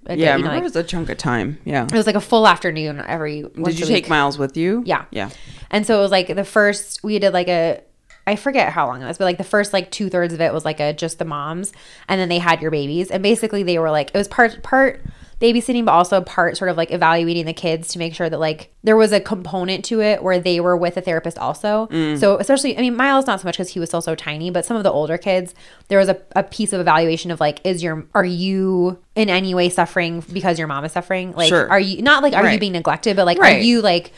a 0.07 0.17
day. 0.17 0.23
Yeah, 0.23 0.35
I 0.35 0.37
you 0.37 0.43
know, 0.43 0.49
remember 0.49 0.49
like, 0.49 0.61
it 0.61 0.65
was 0.65 0.77
a 0.77 0.85
chunk 0.85 1.09
of 1.09 1.19
time. 1.19 1.59
Yeah. 1.65 1.85
it 1.85 1.93
was 1.93 2.07
like 2.07 2.17
a 2.17 2.21
full 2.21 2.47
afternoon 2.47 3.03
every. 3.07 3.43
Did 3.43 3.79
you 3.79 3.87
take 3.87 4.05
week. 4.05 4.09
Miles 4.09 4.39
with 4.39 4.57
you? 4.57 4.83
Yeah. 4.87 5.05
Yeah. 5.11 5.31
And 5.71 5.87
so 5.87 5.99
it 5.99 6.03
was 6.03 6.11
like 6.11 6.35
the 6.35 6.45
first 6.45 7.03
we 7.03 7.19
did 7.19 7.33
like 7.33 7.49
a 7.49 7.83
I 8.29 8.35
forget 8.35 8.73
how 8.73 8.89
long 8.89 9.03
it 9.03 9.07
was, 9.07 9.19
but 9.19 9.25
like 9.25 9.39
the 9.39 9.45
first 9.45 9.73
like 9.73 9.93
two 9.93 10.11
thirds 10.11 10.35
of 10.35 10.41
it 10.41 10.53
was 10.53 10.65
like 10.65 10.81
a 10.81 10.93
just 10.93 11.21
the 11.21 11.25
moms, 11.25 11.73
and 12.09 12.21
then 12.21 12.29
they 12.29 12.39
had 12.39 12.61
your 12.61 12.73
babies, 12.73 13.11
and 13.11 13.23
basically 13.23 13.63
they 13.63 13.79
were 13.79 13.91
like 13.91 14.11
it 14.13 14.19
was 14.19 14.27
part 14.27 14.63
part 14.65 15.01
babysitting, 15.41 15.85
but 15.85 15.93
also 15.93 16.17
a 16.17 16.23
part 16.23 16.57
sort 16.57 16.71
of 16.71 16.77
like 16.79 16.91
evaluating 16.91 17.45
the 17.45 17.53
kids 17.53 17.89
to 17.89 17.99
make 17.99 18.15
sure 18.15 18.31
that 18.31 18.41
like 18.41 18.73
there 18.83 18.97
was 18.97 19.13
a 19.13 19.21
component 19.21 19.85
to 19.85 20.01
it 20.01 20.23
where 20.23 20.39
they 20.39 20.61
were 20.61 20.77
with 20.77 20.97
a 20.97 21.01
therapist 21.03 21.37
also. 21.39 21.89
Mm. 21.91 22.19
So 22.19 22.39
especially, 22.39 22.77
I 22.77 22.81
mean, 22.81 22.97
Miles 22.97 23.27
not 23.27 23.41
so 23.41 23.45
much 23.47 23.57
because 23.57 23.69
he 23.69 23.79
was 23.81 23.91
still 23.91 24.01
so 24.01 24.15
tiny, 24.15 24.51
but 24.51 24.65
some 24.65 24.77
of 24.79 24.83
the 24.83 24.91
older 24.91 25.19
kids, 25.19 25.55
there 25.89 25.99
was 25.99 26.09
a, 26.09 26.19
a 26.35 26.43
piece 26.43 26.73
of 26.73 26.81
evaluation 26.81 27.31
of 27.31 27.39
like, 27.39 27.61
is 27.65 27.83
your 27.83 28.07
are 28.15 28.25
you 28.25 28.99
in 29.15 29.29
any 29.29 29.55
way 29.55 29.69
suffering 29.69 30.25
because 30.33 30.59
your 30.59 30.69
mom 30.69 30.85
is 30.87 30.93
suffering? 30.93 31.33
Like, 31.33 31.49
Sure. 31.51 31.69
are 31.69 31.81
you 31.81 32.01
not 32.01 32.23
like 32.23 32.33
are 32.33 32.51
you 32.51 32.59
being 32.59 32.73
neglected, 32.73 33.17
but 33.17 33.27
like 33.27 33.39
are 33.39 33.51
you 33.59 33.83
like 33.83 34.13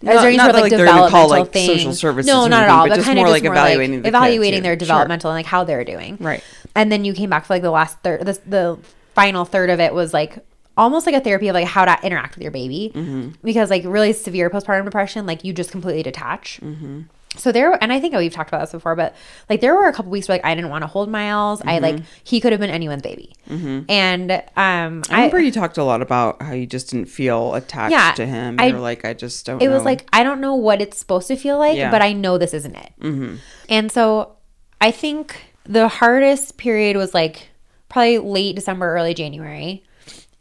is 0.00 0.08
Not- 0.08 0.20
there 0.20 0.28
any 0.28 0.38
sort 0.38 0.54
of 0.54 0.60
like, 0.60 0.70
gonna 0.70 0.84
call, 0.84 0.94
developmental 1.08 1.28
like, 1.30 1.52
thing? 1.52 1.66
social 1.78 1.92
services 1.94 2.26
No, 2.30 2.46
not 2.46 2.64
at 2.64 2.68
all. 2.68 2.84
but 2.84 2.88
But 2.90 2.94
just 2.96 3.06
kind 3.06 3.18
of 3.18 3.26
like, 3.26 3.42
more 3.42 3.52
evaluating 3.52 3.96
like 3.96 4.02
the 4.02 4.08
kids, 4.08 4.16
evaluating 4.16 4.62
their 4.62 4.72
Sure. 4.72 4.76
developmental 4.76 5.30
and 5.30 5.36
like 5.36 5.46
how 5.46 5.64
they're 5.64 5.84
doing. 5.84 6.16
Right. 6.20 6.42
And 6.74 6.90
then 6.92 7.04
you 7.04 7.14
came 7.14 7.30
back 7.30 7.44
for 7.46 7.54
like 7.54 7.62
the 7.62 7.70
last 7.70 7.98
third. 8.00 8.26
The, 8.26 8.38
the 8.46 8.78
final 9.14 9.44
third 9.44 9.70
of 9.70 9.80
it 9.80 9.94
was 9.94 10.12
like 10.12 10.44
almost 10.76 11.06
like 11.06 11.14
a 11.14 11.20
therapy 11.20 11.48
of 11.48 11.54
like 11.54 11.66
how 11.66 11.84
to 11.84 11.98
interact 12.06 12.34
with 12.36 12.42
your 12.42 12.50
baby 12.52 12.92
Mm-hmm. 12.94 13.28
because 13.42 13.70
like 13.70 13.82
really 13.84 14.12
severe 14.12 14.50
postpartum 14.50 14.84
depression, 14.84 15.26
like 15.26 15.44
you 15.44 15.52
just 15.52 15.70
completely 15.70 16.02
detach. 16.02 16.60
Mm-hmm. 16.62 17.02
So 17.36 17.50
there, 17.50 17.76
and 17.82 17.92
I 17.92 17.98
think 17.98 18.14
we've 18.14 18.32
talked 18.32 18.50
about 18.50 18.60
this 18.60 18.70
before, 18.70 18.94
but 18.94 19.12
like 19.50 19.60
there 19.60 19.74
were 19.74 19.88
a 19.88 19.92
couple 19.92 20.12
weeks 20.12 20.28
where 20.28 20.36
like 20.38 20.44
I 20.44 20.54
didn't 20.54 20.70
want 20.70 20.82
to 20.82 20.86
hold 20.86 21.08
Miles. 21.10 21.60
I 21.66 21.80
like 21.80 22.00
he 22.22 22.40
could 22.40 22.52
have 22.52 22.60
been 22.60 22.70
anyone's 22.70 23.02
baby, 23.02 23.32
and 23.48 24.30
um, 24.30 25.02
Mm-hmm. 25.02 25.12
I 25.12 25.16
remember 25.16 25.40
you 25.40 25.50
talked 25.50 25.76
a 25.76 25.82
lot 25.82 26.00
about 26.00 26.40
how 26.40 26.52
you 26.52 26.64
just 26.66 26.90
didn't 26.90 27.06
feel 27.06 27.54
attached 27.54 27.90
Yeah, 27.90 28.12
to 28.12 28.24
him. 28.26 28.56
I- 28.60 28.66
You're 28.66 28.78
like, 28.78 29.04
I 29.04 29.14
just 29.14 29.44
don't 29.46 29.60
it 29.60 29.68
was 29.68 29.82
like 29.84 30.08
I 30.12 30.22
don't 30.22 30.40
know 30.40 30.54
what 30.54 30.80
it's 30.80 30.96
supposed 30.96 31.26
to 31.28 31.34
feel 31.36 31.58
like, 31.58 31.76
Yeah. 31.76 31.90
but 31.90 32.02
I 32.02 32.12
know 32.12 32.38
this 32.38 32.54
isn't 32.54 32.76
it. 32.76 32.92
Mm-hmm. 33.00 33.36
And 33.68 33.90
so 33.90 34.36
I 34.80 34.92
think 34.92 35.36
the 35.64 35.88
hardest 35.88 36.56
period 36.56 36.96
was 36.96 37.14
like 37.14 37.48
probably 37.88 38.18
late 38.18 38.54
December, 38.54 38.94
early 38.94 39.12
January, 39.14 39.82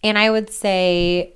and 0.04 0.18
I 0.18 0.30
would 0.30 0.50
say 0.52 1.34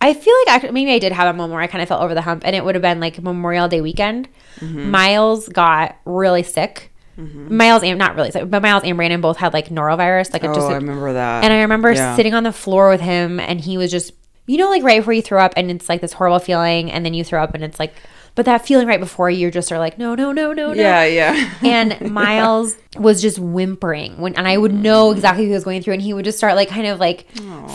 I 0.00 0.14
feel 0.14 0.34
like 0.46 0.54
actually 0.56 0.72
maybe 0.72 0.92
I 0.92 0.98
did 0.98 1.12
have 1.12 1.32
a 1.32 1.36
moment 1.36 1.52
where 1.54 1.62
I 1.62 1.66
kind 1.68 1.80
of 1.82 1.88
felt 1.88 2.02
over 2.02 2.14
the 2.14 2.22
hump, 2.22 2.42
and 2.44 2.56
it 2.56 2.64
would 2.64 2.74
have 2.74 2.82
been 2.82 3.00
like 3.00 3.22
Memorial 3.22 3.68
Day 3.68 3.80
weekend. 3.80 4.28
Mm-hmm. 4.60 4.90
Miles 4.90 5.48
got 5.48 5.96
really 6.04 6.42
sick. 6.42 6.90
Mm-hmm. 7.18 7.54
Miles 7.56 7.82
and 7.82 7.98
not 7.98 8.16
really 8.16 8.30
sick, 8.30 8.48
but 8.50 8.62
Miles 8.62 8.82
and 8.84 8.96
Brandon 8.96 9.20
both 9.20 9.36
had 9.36 9.52
like 9.52 9.68
norovirus, 9.68 10.32
like 10.32 10.44
oh, 10.44 10.54
just 10.54 10.66
I 10.68 10.74
remember 10.74 11.12
that. 11.12 11.44
and 11.44 11.52
I 11.52 11.60
remember 11.62 11.92
Yeah. 11.92 12.16
sitting 12.16 12.32
on 12.34 12.42
the 12.42 12.52
floor 12.52 12.88
with 12.88 13.00
him, 13.02 13.38
and 13.38 13.60
he 13.60 13.76
was 13.76 13.90
just, 13.90 14.12
you 14.46 14.56
know, 14.56 14.70
like 14.70 14.82
right 14.82 14.98
before 15.00 15.12
you 15.12 15.22
throw 15.22 15.40
up, 15.40 15.52
and 15.56 15.70
it's 15.70 15.88
like 15.88 16.00
this 16.00 16.14
horrible 16.14 16.38
feeling, 16.38 16.90
and 16.90 17.04
then 17.04 17.12
you 17.14 17.22
throw 17.22 17.42
up, 17.42 17.54
and 17.54 17.62
it's 17.62 17.78
like, 17.78 17.92
but 18.34 18.46
that 18.46 18.66
feeling 18.66 18.86
right 18.86 19.00
before 19.00 19.30
you 19.30 19.50
just 19.50 19.70
are 19.72 19.78
like, 19.78 19.98
no, 19.98 20.14
no, 20.14 20.32
no, 20.32 20.52
no, 20.52 20.72
no. 20.72 20.80
Yeah, 20.80 21.04
yeah. 21.04 21.50
And 21.62 22.12
Miles 22.12 22.76
was 22.96 23.20
just 23.20 23.38
whimpering 23.38 24.18
when, 24.18 24.34
and 24.36 24.48
I 24.48 24.56
would 24.56 24.72
know 24.72 25.10
exactly 25.12 25.44
what 25.44 25.48
he 25.48 25.54
was 25.54 25.64
going 25.64 25.82
through, 25.82 25.94
and 25.94 26.02
he 26.02 26.14
would 26.14 26.24
just 26.24 26.38
start 26.38 26.56
like 26.56 26.68
kind 26.68 26.86
of 26.86 26.98
like 26.98 27.26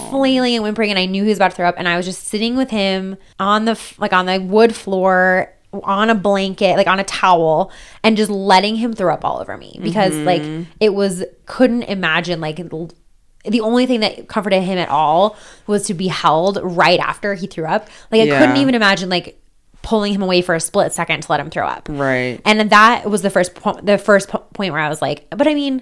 flailing 0.09 0.55
and 0.55 0.63
whimpering, 0.63 0.89
and 0.89 0.99
I 0.99 1.05
knew 1.05 1.23
he 1.23 1.29
was 1.29 1.37
about 1.37 1.51
to 1.51 1.57
throw 1.57 1.67
up, 1.69 1.75
and 1.77 1.87
I 1.87 1.97
was 1.97 2.05
just 2.05 2.23
sitting 2.23 2.57
with 2.57 2.71
him 2.71 3.17
on 3.39 3.65
the 3.65 3.79
like 3.97 4.13
on 4.13 4.25
the 4.25 4.39
wood 4.39 4.75
floor 4.75 5.53
on 5.83 6.09
a 6.09 6.15
blanket, 6.15 6.77
like 6.77 6.87
on 6.87 6.99
a 6.99 7.03
towel, 7.03 7.71
and 8.03 8.17
just 8.17 8.31
letting 8.31 8.75
him 8.75 8.93
throw 8.93 9.13
up 9.13 9.23
all 9.23 9.39
over 9.39 9.57
me 9.57 9.79
because 9.81 10.13
mm-hmm. 10.13 10.25
like 10.25 10.67
it 10.79 10.93
was 10.93 11.23
couldn't 11.45 11.83
imagine 11.83 12.41
like 12.41 12.57
the 13.45 13.61
only 13.61 13.85
thing 13.85 14.01
that 14.01 14.27
comforted 14.27 14.63
him 14.63 14.77
at 14.77 14.89
all 14.89 15.37
was 15.67 15.85
to 15.87 15.93
be 15.93 16.07
held 16.07 16.59
right 16.63 16.99
after 16.99 17.33
he 17.33 17.47
threw 17.47 17.65
up. 17.65 17.87
Like 18.11 18.21
I 18.21 18.39
couldn't 18.39 18.57
even 18.57 18.75
imagine 18.75 19.09
like 19.09 19.39
pulling 19.87 20.13
him 20.13 20.21
away 20.21 20.41
for 20.41 20.53
a 20.53 20.59
split 20.59 20.91
second 20.91 21.21
to 21.23 21.31
let 21.31 21.39
him 21.39 21.49
throw 21.49 21.65
up. 21.65 21.87
Right. 21.89 22.41
And 22.43 22.69
that 22.69 23.09
was 23.09 23.21
the 23.21 23.29
first 23.29 23.55
po- 23.55 23.79
the 23.81 23.97
first 23.97 24.27
po- 24.27 24.45
point 24.53 24.73
where 24.73 24.81
I 24.81 24.89
was 24.89 25.01
like, 25.01 25.27
but 25.29 25.47
I 25.47 25.53
mean, 25.53 25.81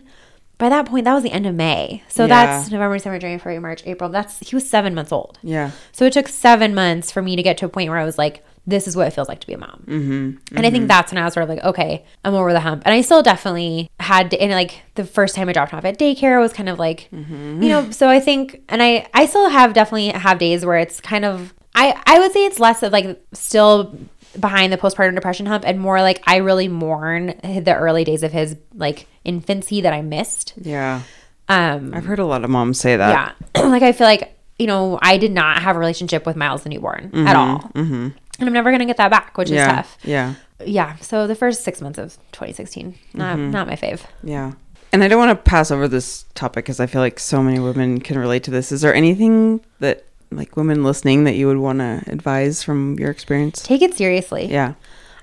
by 0.60 0.70
that 0.70 0.86
point 0.86 1.06
that 1.06 1.14
was 1.16 1.24
the 1.24 1.32
end 1.32 1.48
of 1.48 1.56
May. 1.56 2.04
So 2.08 2.24
Yeah. 2.26 2.28
that's 2.46 2.70
November, 2.72 2.98
December, 2.98 3.18
January, 3.18 3.40
February, 3.40 3.60
March, 3.60 3.82
April. 3.88 4.10
That's 4.12 4.48
he 4.48 4.56
was 4.56 4.70
7 4.70 4.94
months 4.94 5.12
old. 5.12 5.40
Yeah. 5.42 5.72
So 5.92 6.06
it 6.06 6.14
took 6.14 6.28
7 6.28 6.76
months 6.76 7.12
for 7.12 7.22
me 7.24 7.36
to 7.36 7.42
get 7.42 7.58
to 7.58 7.66
a 7.66 7.70
point 7.70 7.90
where 7.90 7.98
I 7.98 8.06
was 8.06 8.18
like 8.20 8.44
this 8.68 8.88
is 8.88 8.96
what 8.96 9.06
it 9.08 9.12
feels 9.12 9.28
like 9.28 9.40
to 9.42 9.46
be 9.48 9.54
a 9.54 9.60
mom. 9.60 9.84
Mm-hmm. 9.88 10.56
And 10.58 10.66
I 10.66 10.72
think 10.72 10.88
that's 10.88 11.12
when 11.12 11.20
I 11.22 11.26
was 11.26 11.36
sort 11.36 11.44
of 11.44 11.50
like, 11.50 11.64
okay, 11.64 12.04
I'm 12.24 12.34
over 12.34 12.52
the 12.52 12.62
hump. 12.62 12.82
And 12.86 12.96
I 12.96 13.02
still 13.02 13.22
definitely 13.22 13.92
had, 14.00 14.34
and 14.34 14.52
like 14.52 14.82
the 14.96 15.04
first 15.06 15.36
time 15.36 15.48
I 15.50 15.54
dropped 15.54 15.72
him 15.72 15.78
off 15.78 15.86
at 15.86 16.00
daycare 16.00 16.40
was 16.40 16.52
kind 16.52 16.68
of 16.70 16.80
like, 16.80 17.08
Mm-hmm. 17.14 17.62
you 17.62 17.70
know, 17.70 17.92
so 17.92 18.10
I 18.10 18.20
think, 18.20 18.62
and 18.70 18.82
I, 18.82 19.06
I 19.14 19.28
still 19.28 19.50
have 19.50 19.74
definitely 19.74 20.08
have 20.08 20.40
days 20.40 20.66
where 20.66 20.80
it's 20.80 21.00
kind 21.00 21.26
of, 21.26 21.54
I, 21.76 22.02
I 22.06 22.20
would 22.20 22.32
say 22.32 22.46
it's 22.46 22.60
less 22.60 22.82
of 22.84 22.92
like 22.92 23.22
still 23.34 23.96
behind 24.40 24.74
the 24.74 24.78
postpartum 24.78 25.16
depression 25.16 25.46
hump 25.46 25.64
and 25.68 25.80
more 25.80 26.02
like 26.02 26.24
I 26.28 26.38
really 26.38 26.68
mourn 26.68 27.28
the 27.44 27.76
early 27.76 28.04
days 28.04 28.24
of 28.24 28.32
his 28.32 28.56
like 28.74 29.08
infancy 29.24 29.82
that 29.82 29.94
I 29.94 30.02
missed. 30.02 30.54
Yeah. 30.58 31.02
Um, 31.48 31.94
I've 31.94 32.06
heard 32.06 32.20
a 32.20 32.26
lot 32.26 32.44
of 32.44 32.50
moms 32.50 32.80
say 32.80 32.98
that. 32.98 33.36
yeah. 33.56 33.62
like 33.68 33.84
I 33.84 33.92
feel 33.92 34.08
like, 34.08 34.38
you 34.58 34.68
know, 34.68 34.98
I 35.02 35.18
did 35.18 35.32
not 35.32 35.62
have 35.62 35.76
a 35.76 35.80
relationship 35.80 36.26
with 36.26 36.36
Miles 36.36 36.64
the 36.64 36.70
newborn 36.70 37.12
at 37.14 37.36
all. 37.36 37.60
Mm-hmm. 37.60 38.10
And 38.40 38.48
I'm 38.50 38.54
never 38.54 38.72
going 38.72 38.80
to 38.80 38.86
get 38.86 38.98
that 38.98 39.12
back, 39.12 39.38
which 39.38 39.50
Yeah. 39.50 39.62
is 39.62 39.76
tough. 39.76 39.98
Yeah. 40.04 40.34
Yeah. 40.66 40.96
So 40.98 41.28
the 41.28 41.36
first 41.36 41.64
six 41.64 41.82
months 41.82 42.00
of 42.00 42.16
2016, 42.32 42.96
not, 43.14 43.38
Mm-hmm. 43.38 43.52
not 43.52 43.68
my 43.68 43.76
fave. 43.76 44.02
Yeah. 44.24 44.54
And 44.92 45.04
I 45.04 45.08
don't 45.10 45.20
want 45.20 45.38
to 45.38 45.50
pass 45.50 45.72
over 45.72 45.88
this 45.90 46.24
topic 46.36 46.66
because 46.66 46.80
I 46.80 46.86
feel 46.88 47.02
like 47.02 47.20
so 47.20 47.44
many 47.44 47.60
women 47.60 48.00
can 48.00 48.18
relate 48.18 48.44
to 48.46 48.52
this. 48.52 48.72
Is 48.72 48.82
there 48.82 48.94
anything 48.96 49.60
that, 49.80 50.06
like, 50.36 50.58
women 50.58 50.84
listening 50.84 51.24
that 51.26 51.36
you 51.36 51.48
would 51.48 51.58
want 51.58 51.80
to 51.80 52.04
advise 52.08 52.64
from 52.64 52.98
your 53.00 53.12
experience? 53.12 53.62
Take 53.62 53.82
it 53.82 53.94
seriously. 53.94 54.46
Yeah. 54.46 54.74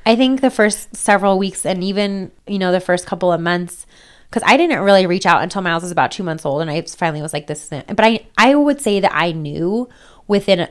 I 0.05 0.17
think 0.17 0.41
the 0.41 0.51
first 0.51 0.97
several 0.97 1.39
weeks 1.39 1.65
and 1.65 1.85
even, 1.85 2.33
you 2.47 2.59
know, 2.59 2.73
the 2.73 2.81
first 2.81 3.07
couple 3.07 3.33
of 3.33 3.41
months, 3.41 3.87
because 4.29 4.43
I 4.45 4.57
didn't 4.57 4.81
really 4.81 5.07
reach 5.07 5.27
out 5.27 5.43
until 5.43 5.63
Miles 5.63 5.83
was 5.83 5.93
about 5.93 6.11
two 6.11 6.25
months 6.25 6.45
old 6.45 6.61
and 6.61 6.71
I 6.71 6.81
finally 6.83 7.23
was 7.23 7.33
like, 7.33 7.47
this 7.47 7.65
isn't, 7.67 7.87
but 7.89 8.05
I, 8.05 8.27
I 8.37 8.55
would 8.55 8.81
say 8.81 8.99
that 9.01 9.13
I 9.15 9.33
knew 9.33 9.89
within 10.27 10.69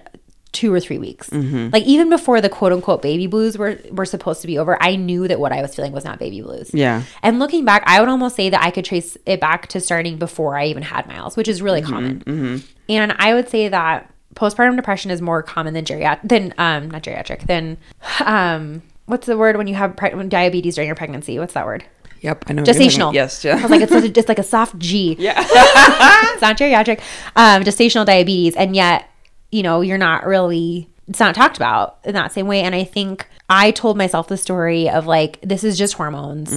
two 0.51 0.73
or 0.73 0.81
three 0.81 0.97
weeks. 0.97 1.29
Mm-hmm. 1.29 1.69
Like 1.71 1.83
even 1.83 2.09
before 2.09 2.41
the 2.41 2.49
quote 2.49 2.73
unquote 2.73 3.01
baby 3.01 3.25
blues 3.25 3.57
were, 3.57 3.79
were 3.89 4.05
supposed 4.05 4.41
to 4.41 4.47
be 4.47 4.57
over, 4.57 4.77
I 4.83 4.97
knew 4.97 5.25
that 5.29 5.39
what 5.39 5.53
I 5.53 5.61
was 5.61 5.73
feeling 5.73 5.93
was 5.93 6.03
not 6.03 6.19
baby 6.19 6.41
blues. 6.41 6.71
Yeah. 6.73 7.03
And 7.23 7.39
looking 7.39 7.63
back, 7.63 7.83
I 7.85 8.01
would 8.01 8.09
almost 8.09 8.35
say 8.35 8.49
that 8.49 8.61
I 8.61 8.69
could 8.69 8.83
trace 8.83 9.15
it 9.25 9.39
back 9.39 9.67
to 9.67 9.79
starting 9.79 10.17
before 10.17 10.57
I 10.57 10.65
even 10.65 10.83
had 10.83 11.07
Miles, 11.07 11.37
which 11.37 11.47
is 11.47 11.61
really 11.61 11.81
Mm-hmm, 11.81 11.93
common. 11.93 12.63
And 12.89 13.15
I 13.17 13.33
would 13.33 13.47
say 13.47 13.69
that 13.69 14.10
postpartum 14.35 14.75
depression 14.75 15.11
is 15.11 15.21
more 15.21 15.43
common 15.43 15.73
than 15.73 15.85
geriatric, 15.85 16.19
than 16.27 16.53
um, 16.57 16.89
not 16.91 17.03
geriatric, 17.03 17.45
than 17.47 17.77
um, 18.25 18.81
what's 19.05 19.27
the 19.27 19.37
word 19.37 19.57
when 19.57 19.67
you 19.67 19.75
have 19.75 19.95
pre- 19.95 20.13
when 20.13 20.29
diabetes 20.29 20.75
during 20.75 20.87
your 20.87 20.95
pregnancy? 20.95 21.37
What's 21.39 21.53
that 21.53 21.65
word? 21.65 21.83
Yep. 22.21 22.45
I 22.47 22.53
know. 22.53 22.61
what 22.61 22.67
you're 22.67 22.75
talking- 22.75 22.89
Gestational. 22.89 23.13
Yes. 23.13 23.43
I 23.45 23.49
Yeah. 23.49 23.61
was 23.61 23.71
like, 23.71 23.81
it's, 23.81 24.09
just 24.15 24.27
like 24.29 24.39
a 24.39 24.43
soft 24.43 24.77
G. 24.77 25.15
Yeah. 25.19 25.33
it's 25.37 26.41
not 26.41 26.57
geriatric. 26.57 26.99
Um, 27.35 27.63
gestational 27.63 28.05
diabetes, 28.05 28.55
and 28.55 28.75
yet, 28.75 29.09
you 29.51 29.63
know, 29.63 29.81
you're 29.81 29.97
not 29.97 30.25
really. 30.25 30.87
It's 31.07 31.19
not 31.19 31.35
talked 31.35 31.57
about 31.57 31.97
in 32.05 32.13
that 32.13 32.31
same 32.31 32.47
way. 32.47 32.61
And 32.61 32.73
I 32.73 32.83
think 32.85 33.27
I 33.49 33.71
told 33.71 33.97
myself 33.97 34.27
the 34.29 34.37
story 34.37 34.87
of 34.89 35.07
like, 35.07 35.41
this 35.41 35.63
is 35.63 35.77
just 35.77 35.95
hormones. 35.95 36.53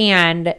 And 0.00 0.54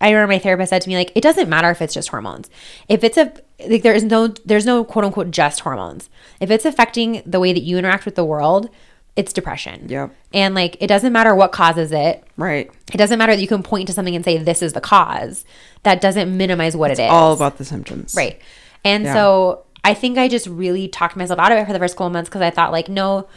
I 0.00 0.10
remember 0.10 0.32
my 0.32 0.38
therapist 0.38 0.70
said 0.70 0.80
to 0.82 0.88
me, 0.88 0.96
like, 0.96 1.12
it 1.14 1.20
doesn't 1.20 1.50
matter 1.50 1.70
if 1.70 1.82
it's 1.82 1.92
just 1.92 2.08
hormones. 2.08 2.48
If 2.88 3.04
it's 3.04 3.18
a 3.18 3.32
like 3.66 3.82
there 3.82 3.94
is 3.94 4.04
no 4.04 4.28
there's 4.44 4.66
no 4.66 4.84
quote 4.84 5.04
unquote 5.04 5.30
just 5.30 5.60
hormones. 5.60 6.08
If 6.40 6.50
it's 6.50 6.64
affecting 6.64 7.22
the 7.26 7.40
way 7.40 7.52
that 7.52 7.62
you 7.62 7.78
interact 7.78 8.04
with 8.04 8.14
the 8.14 8.24
world, 8.24 8.68
it's 9.16 9.32
depression. 9.32 9.88
Yep. 9.88 10.14
And 10.32 10.54
like 10.54 10.76
it 10.80 10.86
doesn't 10.86 11.12
matter 11.12 11.34
what 11.34 11.52
causes 11.52 11.90
it. 11.92 12.24
right. 12.36 12.70
It 12.92 12.96
doesn't 12.98 13.18
matter 13.18 13.34
that 13.34 13.42
you 13.42 13.48
can 13.48 13.62
point 13.62 13.88
to 13.88 13.92
something 13.92 14.14
and 14.14 14.24
say 14.24 14.38
this 14.38 14.62
is 14.62 14.72
the 14.74 14.80
cause. 14.80 15.44
That 15.82 16.00
doesn't 16.00 16.34
minimize 16.36 16.76
what 16.76 16.90
it 16.90 16.98
is. 17.00 17.10
All 17.10 17.32
about 17.32 17.58
the 17.58 17.64
symptoms. 17.64 18.14
Right. 18.16 18.40
And 18.84 19.04
Yeah. 19.04 19.14
so 19.14 19.64
I 19.84 19.94
think 19.94 20.18
I 20.18 20.28
just 20.28 20.46
really 20.46 20.86
talked 20.88 21.16
myself 21.16 21.38
out 21.38 21.50
of 21.52 21.58
it 21.58 21.66
for 21.66 21.72
the 21.72 21.78
first 21.78 21.94
couple 21.94 22.06
of 22.06 22.12
months 22.12 22.28
because 22.28 22.42
I 22.42 22.50
thought 22.50 22.72
like, 22.72 22.88
no, 22.88 23.28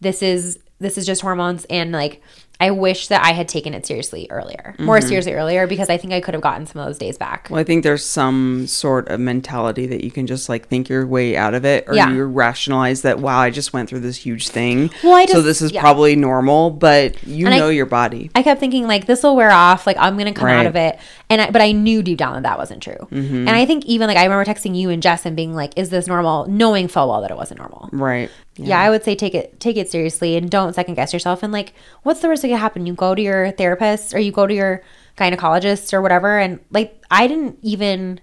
this 0.00 0.22
is 0.22 0.58
this 0.78 0.96
is 0.98 1.04
just 1.06 1.20
hormones 1.22 1.64
and 1.70 1.92
like 1.92 2.22
I 2.60 2.70
wish 2.70 3.08
that 3.08 3.24
I 3.24 3.32
had 3.32 3.48
taken 3.48 3.72
it 3.74 3.86
seriously 3.86 4.26
earlier, 4.30 4.74
more 4.78 4.98
Mm-hmm. 4.98 5.08
seriously 5.08 5.32
earlier, 5.34 5.66
because 5.66 5.88
I 5.88 5.96
think 5.96 6.12
I 6.12 6.20
could 6.20 6.34
have 6.34 6.42
gotten 6.42 6.66
some 6.66 6.80
of 6.80 6.86
those 6.86 6.98
days 6.98 7.16
back. 7.16 7.48
Well, 7.50 7.58
I 7.58 7.64
think 7.64 7.82
there's 7.82 8.04
some 8.04 8.66
sort 8.66 9.08
of 9.08 9.18
mentality 9.18 9.86
that 9.86 10.04
you 10.04 10.10
can 10.10 10.26
just 10.26 10.48
like 10.48 10.68
think 10.68 10.88
your 10.88 11.06
way 11.06 11.36
out 11.36 11.54
of 11.54 11.64
it, 11.64 11.84
or 11.88 11.94
Yeah. 11.94 12.10
you 12.10 12.24
rationalize 12.24 13.02
that 13.02 13.18
wow, 13.18 13.38
I 13.40 13.50
just 13.50 13.72
went 13.72 13.88
through 13.88 14.00
this 14.00 14.16
huge 14.18 14.48
thing. 14.48 14.90
Well, 15.02 15.14
I 15.14 15.24
so 15.26 15.40
this 15.42 15.62
is 15.62 15.72
yeah. 15.72 15.80
probably 15.80 16.16
normal, 16.16 16.70
but 16.70 17.22
you 17.26 17.46
And 17.46 17.54
I- 17.54 17.58
know 17.58 17.68
your 17.70 17.86
body. 17.86 18.30
I 18.34 18.42
kept 18.42 18.60
thinking 18.60 18.86
like 18.86 19.06
this 19.06 19.22
will 19.22 19.34
wear 19.36 19.50
off, 19.50 19.86
like 19.86 19.96
I'm 19.98 20.18
gonna 20.18 20.32
come 20.32 20.48
out 20.48 20.66
of 20.66 20.76
it, 20.76 20.98
and 21.30 21.40
I, 21.40 21.50
but 21.50 21.62
I 21.62 21.72
knew 21.72 22.02
deep 22.02 22.18
down 22.18 22.34
that 22.34 22.42
that 22.42 22.58
wasn't 22.58 22.82
true. 22.82 23.06
Mm-hmm. 23.10 23.48
And 23.48 23.50
I 23.50 23.64
think 23.64 23.84
even 23.86 24.06
like 24.08 24.16
I 24.16 24.24
remember 24.24 24.44
texting 24.44 24.76
you 24.76 24.90
and 24.90 25.02
Jess 25.02 25.24
and 25.24 25.34
being 25.36 25.54
like, 25.54 25.72
"Is 25.76 25.88
this 25.90 26.06
normal?" 26.06 26.46
Knowing 26.48 26.88
full 26.88 27.08
well 27.08 27.20
that 27.22 27.30
it 27.30 27.36
wasn't 27.36 27.60
normal. 27.60 27.88
Right. 27.92 28.28
Yeah. 28.68 28.80
I 28.80 28.90
would 28.90 29.04
say 29.04 29.14
take 29.14 29.34
it 29.34 29.58
take 29.60 29.76
it 29.76 29.90
seriously 29.90 30.36
and 30.36 30.50
don't 30.50 30.74
second 30.74 30.94
guess 30.94 31.12
yourself. 31.12 31.42
And 31.42 31.52
like, 31.52 31.72
what's 32.02 32.20
the 32.20 32.28
worst 32.28 32.42
that 32.42 32.48
could 32.48 32.58
happen? 32.58 32.86
You 32.86 32.94
go 32.94 33.14
to 33.14 33.22
your 33.22 33.50
therapist 33.52 34.14
or 34.14 34.18
you 34.18 34.32
go 34.32 34.46
to 34.46 34.54
your 34.54 34.82
gynecologist 35.16 35.92
or 35.92 36.00
whatever, 36.00 36.38
and 36.38 36.60
like, 36.70 37.02
I 37.10 37.26
didn't 37.26 37.58
even 37.62 38.20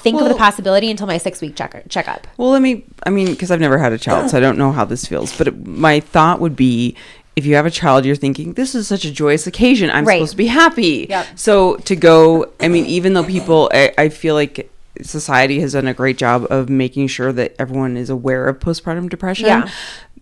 think 0.00 0.20
of 0.20 0.28
the 0.28 0.34
possibility 0.34 0.90
until 0.90 1.06
my 1.06 1.18
six 1.18 1.40
week 1.40 1.54
check 1.56 1.84
checkup. 1.88 2.26
Well, 2.36 2.50
let 2.50 2.62
me, 2.62 2.84
I 3.04 3.10
mean, 3.10 3.28
because 3.30 3.50
I've 3.50 3.60
never 3.60 3.78
had 3.78 3.92
a 3.92 3.98
child, 3.98 4.30
so 4.30 4.36
I 4.36 4.40
don't 4.40 4.58
know 4.58 4.72
how 4.72 4.84
this 4.84 5.06
feels. 5.06 5.36
But 5.36 5.48
it, 5.48 5.66
my 5.66 6.00
thought 6.00 6.40
would 6.40 6.56
be 6.56 6.96
if 7.36 7.46
you 7.46 7.54
have 7.54 7.66
a 7.66 7.70
child, 7.70 8.04
you're 8.04 8.16
thinking, 8.16 8.54
this 8.54 8.74
is 8.74 8.88
such 8.88 9.04
a 9.04 9.12
joyous 9.12 9.46
occasion. 9.46 9.90
I'm 9.90 10.04
Right. 10.04 10.16
supposed 10.18 10.32
to 10.32 10.36
be 10.38 10.46
happy. 10.46 11.06
Yep. 11.08 11.26
So 11.36 11.76
to 11.76 11.94
go, 11.94 12.52
I 12.58 12.66
mean, 12.66 12.84
even 12.86 13.12
though 13.12 13.22
people, 13.22 13.70
I, 13.72 13.92
I 13.96 14.08
feel 14.08 14.34
like 14.34 14.68
society 15.02 15.60
has 15.60 15.72
done 15.74 15.86
a 15.86 15.94
great 15.94 16.18
job 16.18 16.46
of 16.50 16.68
making 16.68 17.06
sure 17.08 17.32
that 17.32 17.54
everyone 17.58 17.96
is 17.96 18.10
aware 18.10 18.46
of 18.48 18.58
postpartum 18.58 19.08
depression. 19.08 19.46
Yeah. 19.46 19.70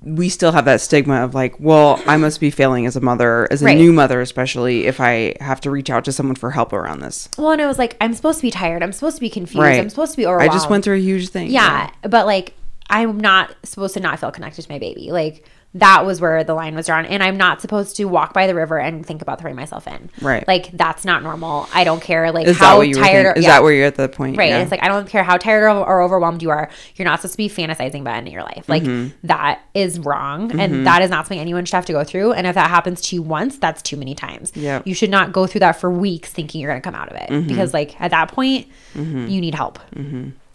We 0.03 0.29
still 0.29 0.53
have 0.53 0.67
that 0.67 0.81
stigma 0.81 1.25
of 1.25 1.35
like, 1.35 1.59
well, 1.59 2.01
I 2.07 2.17
must 2.17 2.39
be 2.39 2.51
failing 2.51 2.87
as 2.87 2.95
a 2.97 3.01
mother, 3.01 3.49
as 3.51 3.63
a 3.63 3.65
Right. 3.65 3.77
new 3.79 3.93
mother, 3.93 4.21
especially 4.21 4.87
if 4.87 5.01
I 5.01 5.35
have 5.41 5.61
to 5.63 5.71
reach 5.71 5.91
out 5.91 6.05
to 6.05 6.13
someone 6.13 6.37
for 6.37 6.51
help 6.51 6.73
around 6.73 7.01
this. 7.01 7.29
Well, 7.39 7.51
and 7.51 7.61
it 7.61 7.67
was 7.67 7.79
like, 7.79 7.97
I'm 8.01 8.13
supposed 8.15 8.39
to 8.39 8.43
be 8.43 8.51
tired. 8.51 8.83
I'm 8.83 8.93
supposed 8.93 9.17
to 9.17 9.21
be 9.21 9.31
confused. 9.31 9.59
Right. 9.63 9.81
I'm 9.81 9.89
supposed 9.91 10.13
to 10.13 10.17
be 10.19 10.27
overwhelmed. 10.27 10.51
I 10.51 10.55
just 10.55 10.69
went 10.71 10.85
through 10.85 10.97
a 10.97 11.01
huge 11.01 11.31
thing. 11.31 11.51
yeah, 11.51 11.91
but 12.03 12.27
like 12.27 12.53
I'm 12.89 13.19
not 13.19 13.57
supposed 13.65 13.95
to 13.95 14.01
not 14.01 14.21
feel 14.21 14.31
connected 14.31 14.63
to 14.63 14.71
my 14.71 14.79
baby. 14.79 15.11
Like 15.11 15.45
that 15.79 16.05
was 16.07 16.21
where 16.21 16.43
the 16.45 16.55
line 16.55 16.75
was 16.75 16.87
drawn, 16.87 17.05
and 17.07 17.23
I'm 17.23 17.37
not 17.37 17.61
supposed 17.61 17.97
to 17.97 18.05
walk 18.07 18.33
by 18.35 18.47
the 18.47 18.55
river 18.55 18.79
and 18.79 19.05
think 19.05 19.23
about 19.23 19.41
throwing 19.41 19.57
myself 19.57 19.87
in. 19.87 20.11
Right. 20.21 20.47
Like 20.49 20.71
that's 20.73 21.05
not 21.05 21.23
normal. 21.23 21.69
I 21.75 21.85
don't 21.85 22.01
care. 22.03 22.33
Like 22.33 22.47
Is 22.47 22.57
how 22.57 22.73
that 22.73 22.79
what 22.79 22.89
you 22.89 22.97
were 22.97 23.03
tired. 23.03 23.27
or- 23.27 23.33
Is 23.33 23.45
yeah. 23.45 23.51
that 23.51 23.63
where 23.63 23.73
you're 23.73 23.87
at 23.87 23.97
the 23.97 24.09
point? 24.09 24.37
Right. 24.37 24.51
Yeah. 24.51 24.61
It's 24.63 24.71
like 24.71 24.83
I 24.83 24.89
don't 24.89 25.09
care 25.09 25.23
how 25.23 25.37
tired 25.37 25.65
or, 25.65 25.69
or 25.87 26.03
overwhelmed 26.03 26.43
you 26.43 26.51
are. 26.51 26.71
You're 26.97 27.05
not 27.05 27.21
supposed 27.21 27.35
to 27.35 27.39
be 27.39 27.49
fantasizing 27.49 28.01
about 28.01 28.17
ending 28.17 28.33
your 28.33 28.43
life. 28.43 28.69
Like 28.69 28.83
Mm-hmm. 28.85 29.27
that 29.27 29.61
is 29.75 29.99
wrong, 29.99 30.59
and 30.61 30.87
that 30.87 31.03
is 31.03 31.11
not 31.11 31.27
something 31.27 31.39
anyone 31.41 31.65
should 31.65 31.75
have 31.77 31.87
to 31.87 31.93
go 31.93 32.05
through. 32.05 32.33
And 32.33 32.47
if 32.47 32.55
that 32.55 32.71
happens 32.71 33.01
to 33.03 33.17
you 33.17 33.23
once, 33.23 33.59
that's 33.59 33.83
too 33.83 33.97
many 33.97 34.15
times. 34.15 34.53
Mm-hmm. 34.53 34.89
You 34.89 34.95
should 34.95 35.11
not 35.11 35.33
go 35.33 35.47
through 35.47 35.61
that 35.61 35.73
for 35.73 35.91
weeks 35.91 36.33
thinking 36.33 36.61
you're 36.61 36.71
going 36.71 36.81
to 36.81 36.85
come 36.85 36.95
out 36.95 37.11
of 37.11 37.17
it 37.21 37.47
because, 37.49 37.75
like, 37.75 38.01
at 38.01 38.11
that 38.13 38.31
point, 38.33 38.67
you 38.95 39.41
need 39.41 39.55
help. 39.55 39.79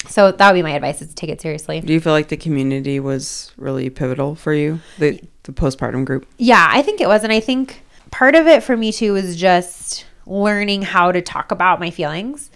So 0.07 0.31
that 0.31 0.51
would 0.51 0.57
be 0.57 0.63
my 0.63 0.71
advice: 0.71 1.01
is 1.01 1.09
to 1.09 1.15
take 1.15 1.29
it 1.29 1.41
seriously. 1.41 1.81
Do 1.81 1.93
you 1.93 1.99
feel 1.99 2.13
like 2.13 2.29
the 2.29 2.37
community 2.37 2.99
was 2.99 3.51
really 3.57 3.89
pivotal 3.89 4.35
for 4.35 4.53
you? 4.53 4.79
The 4.97 5.21
the 5.43 5.51
postpartum 5.51 6.05
group. 6.05 6.27
Yeah, 6.37 6.67
I 6.71 6.81
think 6.81 7.01
it 7.01 7.07
was. 7.07 7.23
And 7.23 7.31
I 7.33 7.39
think 7.39 7.83
part 8.11 8.35
of 8.35 8.47
it 8.47 8.63
for 8.63 8.75
me 8.75 8.91
too 8.91 9.13
was 9.13 9.35
just 9.35 10.05
learning 10.25 10.83
how 10.83 11.11
to 11.11 11.21
talk 11.21 11.51
about 11.51 11.79
my 11.79 11.89
feelings, 11.89 12.51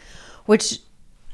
which 0.45 0.79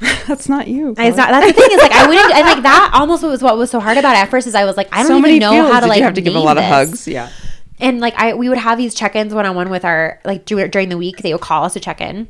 That's 0.28 0.50
not 0.50 0.68
you. 0.68 0.92
is 0.92 1.16
not, 1.16 1.30
that's 1.30 1.46
the 1.46 1.54
thing 1.54 1.72
is 1.72 1.80
like 1.80 1.92
I 1.92 2.08
wouldn't, 2.08 2.34
and 2.34 2.48
like 2.48 2.64
that 2.64 2.92
almost 2.96 3.22
was 3.22 3.44
what 3.44 3.56
was 3.56 3.70
so 3.70 3.80
hard 3.80 3.98
about 3.98 4.16
it 4.16 4.20
at 4.20 4.30
first 4.30 4.48
is 4.48 4.56
I 4.56 4.66
was 4.66 4.76
like, 4.76 4.90
I 4.92 5.04
don't 5.04 5.22
so 5.22 5.28
even 5.28 5.40
know 5.40 5.72
how 5.72 5.80
to 5.80 5.82
Did 5.82 5.90
like 5.90 5.98
you 6.00 6.04
have 6.06 6.16
to 6.16 6.22
give 6.22 6.34
a 6.34 6.40
lot 6.40 6.58
of 6.58 6.64
hugs? 6.64 7.08
Yeah. 7.08 7.30
And 7.80 8.00
like 8.00 8.16
I, 8.16 8.34
we 8.34 8.50
would 8.50 8.58
have 8.58 8.80
these 8.80 8.96
check-ins 8.96 9.32
one-on-one 9.32 9.70
with 9.70 9.86
our 9.86 10.20
like 10.26 10.46
during 10.46 10.90
the 10.90 10.98
week. 10.98 11.18
They 11.18 11.34
would 11.34 11.42
call 11.42 11.66
us 11.66 11.74
to 11.74 11.80
check 11.80 12.02
in. 12.02 12.28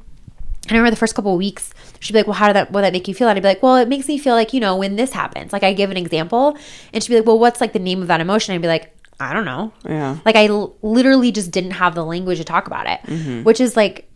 I 0.75 0.79
remember 0.79 0.91
the 0.91 0.99
first 0.99 1.15
couple 1.15 1.31
of 1.34 1.38
weeks, 1.38 1.73
she'd 1.99 2.13
be 2.13 2.19
like, 2.19 2.27
"Well, 2.27 2.36
how 2.36 2.47
did 2.47 2.55
that? 2.55 2.71
Did 2.71 2.84
that 2.84 2.93
make 2.93 3.07
you 3.07 3.13
feel?" 3.13 3.27
And 3.27 3.38
I'd 3.38 3.41
be 3.41 3.47
like, 3.49 3.62
"Well, 3.63 3.77
it 3.77 3.88
makes 3.88 4.07
me 4.07 4.17
feel 4.17 4.36
like 4.36 4.53
you 4.53 4.60
know 4.60 4.75
when 4.77 4.95
this 4.95 5.12
happens." 5.12 5.51
Like 5.53 5.63
I 5.63 5.73
give 5.73 5.91
an 5.91 5.97
example, 5.97 6.57
and 6.93 7.03
she'd 7.03 7.10
be 7.10 7.17
like, 7.17 7.25
"Well, 7.27 7.39
what's 7.39 7.62
like 7.62 7.73
the 7.73 7.79
name 7.79 8.01
of 8.01 8.07
that 8.07 8.21
emotion?" 8.21 8.53
I'd 8.55 8.62
be 8.62 8.67
like, 8.67 8.95
"I 9.19 9.34
don't 9.34 9.45
know." 9.45 9.73
Yeah. 9.88 10.17
Like 10.25 10.36
I 10.36 10.47
l- 10.47 10.75
literally 10.81 11.31
just 11.31 11.51
didn't 11.51 11.71
have 11.71 11.95
the 11.95 12.05
language 12.05 12.38
to 12.39 12.43
talk 12.43 12.67
about 12.67 12.88
it, 12.88 12.99
Mm-hmm. 13.03 13.43
which 13.43 13.60
is 13.60 13.75
like 13.75 14.07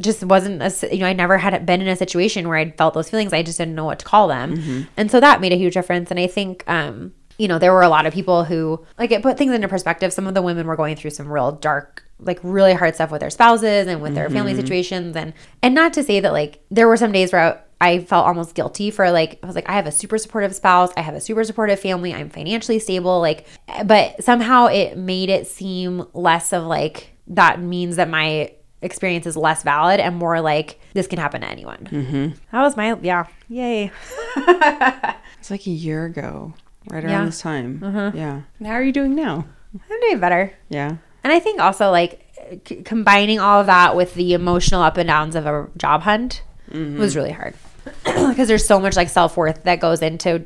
just 0.00 0.22
wasn't 0.24 0.60
a, 0.62 0.94
you 0.94 1.00
know 1.00 1.06
I 1.06 1.14
never 1.14 1.38
had 1.38 1.64
been 1.64 1.80
in 1.80 1.88
a 1.88 1.96
situation 1.96 2.46
where 2.48 2.58
I'd 2.58 2.76
felt 2.76 2.92
those 2.94 3.08
feelings. 3.10 3.32
I 3.32 3.42
just 3.42 3.56
didn't 3.58 3.74
know 3.74 3.86
what 3.86 3.98
to 4.00 4.04
call 4.04 4.28
them, 4.28 4.56
Mm-hmm. 4.56 4.80
and 4.96 5.10
so 5.10 5.20
that 5.20 5.40
made 5.40 5.52
a 5.52 5.56
huge 5.56 5.74
difference. 5.74 6.10
And 6.10 6.20
I 6.20 6.26
think 6.26 6.62
um 6.68 7.12
you 7.38 7.48
know 7.48 7.58
there 7.58 7.72
were 7.72 7.82
a 7.82 7.88
lot 7.88 8.06
of 8.06 8.14
people 8.14 8.44
who 8.44 8.84
like 8.98 9.10
it 9.10 9.22
put 9.22 9.36
things 9.38 9.52
into 9.52 9.68
perspective. 9.68 10.12
Some 10.12 10.26
of 10.26 10.34
the 10.34 10.42
women 10.42 10.66
were 10.66 10.76
going 10.76 10.96
through 10.96 11.10
some 11.10 11.28
real 11.30 11.52
dark 11.52 12.02
like 12.18 12.38
really 12.42 12.72
hard 12.74 12.94
stuff 12.94 13.10
with 13.10 13.20
their 13.20 13.30
spouses 13.30 13.86
and 13.86 14.00
with 14.00 14.14
their 14.14 14.30
family 14.30 14.52
Mm-hmm. 14.52 14.60
situations 14.62 15.16
and 15.16 15.32
and 15.62 15.74
not 15.74 15.92
to 15.92 16.02
say 16.02 16.18
that 16.20 16.32
like 16.32 16.60
there 16.70 16.88
were 16.88 16.96
some 16.96 17.12
days 17.12 17.32
where 17.32 17.42
I, 17.80 17.88
I 17.92 17.98
felt 18.00 18.26
almost 18.26 18.54
guilty 18.54 18.90
for 18.90 19.10
like 19.10 19.38
I 19.42 19.46
was 19.46 19.54
like 19.54 19.68
I 19.68 19.72
have 19.74 19.86
a 19.86 19.92
super 19.92 20.16
supportive 20.16 20.54
spouse, 20.54 20.90
I 20.96 21.02
have 21.02 21.14
a 21.14 21.20
super 21.20 21.44
supportive 21.44 21.78
family, 21.78 22.14
I'm 22.14 22.30
financially 22.30 22.78
stable 22.78 23.20
like 23.20 23.46
but 23.84 24.24
somehow 24.24 24.66
it 24.66 24.96
made 24.96 25.28
it 25.28 25.46
seem 25.46 26.06
less 26.14 26.52
of 26.54 26.64
like 26.64 27.12
that 27.28 27.60
means 27.60 27.96
that 27.96 28.08
my 28.08 28.52
experience 28.82 29.26
is 29.26 29.36
less 29.36 29.62
valid 29.62 30.00
and 30.00 30.16
more 30.16 30.40
like 30.40 30.78
this 30.94 31.06
can 31.06 31.18
happen 31.18 31.40
to 31.42 31.48
anyone. 31.48 31.86
Mm-hmm. 31.90 32.28
That 32.52 32.62
was 32.62 32.76
my 32.76 32.96
yeah, 33.02 33.26
yay. 33.48 33.90
It's 35.38 35.50
like 35.50 35.66
a 35.66 35.70
year 35.70 36.06
ago, 36.06 36.54
right 36.90 37.04
around 37.04 37.12
Yeah. 37.12 37.24
this 37.26 37.40
time. 37.40 37.80
Yeah. 38.14 38.40
And 38.58 38.66
how 38.66 38.74
are 38.74 38.82
you 38.82 38.92
doing 38.92 39.14
now? 39.14 39.44
I'm 39.74 40.00
doing 40.00 40.18
better. 40.18 40.52
Yeah. 40.68 40.96
And 41.26 41.32
I 41.32 41.40
think 41.40 41.58
also 41.58 41.90
like 41.90 42.24
c- 42.68 42.82
combining 42.84 43.40
all 43.40 43.58
of 43.60 43.66
that 43.66 43.96
with 43.96 44.14
the 44.14 44.32
emotional 44.32 44.80
up 44.80 44.96
and 44.96 45.08
downs 45.08 45.34
of 45.34 45.44
a 45.44 45.68
job 45.76 46.02
hunt 46.02 46.44
mm-hmm. 46.70 47.00
was 47.00 47.16
really 47.16 47.32
hard. 47.32 47.56
Because 48.04 48.46
there's 48.46 48.64
so 48.64 48.78
much 48.78 48.94
like 48.94 49.08
self 49.08 49.36
worth 49.36 49.64
that 49.64 49.80
goes 49.80 50.02
into 50.02 50.44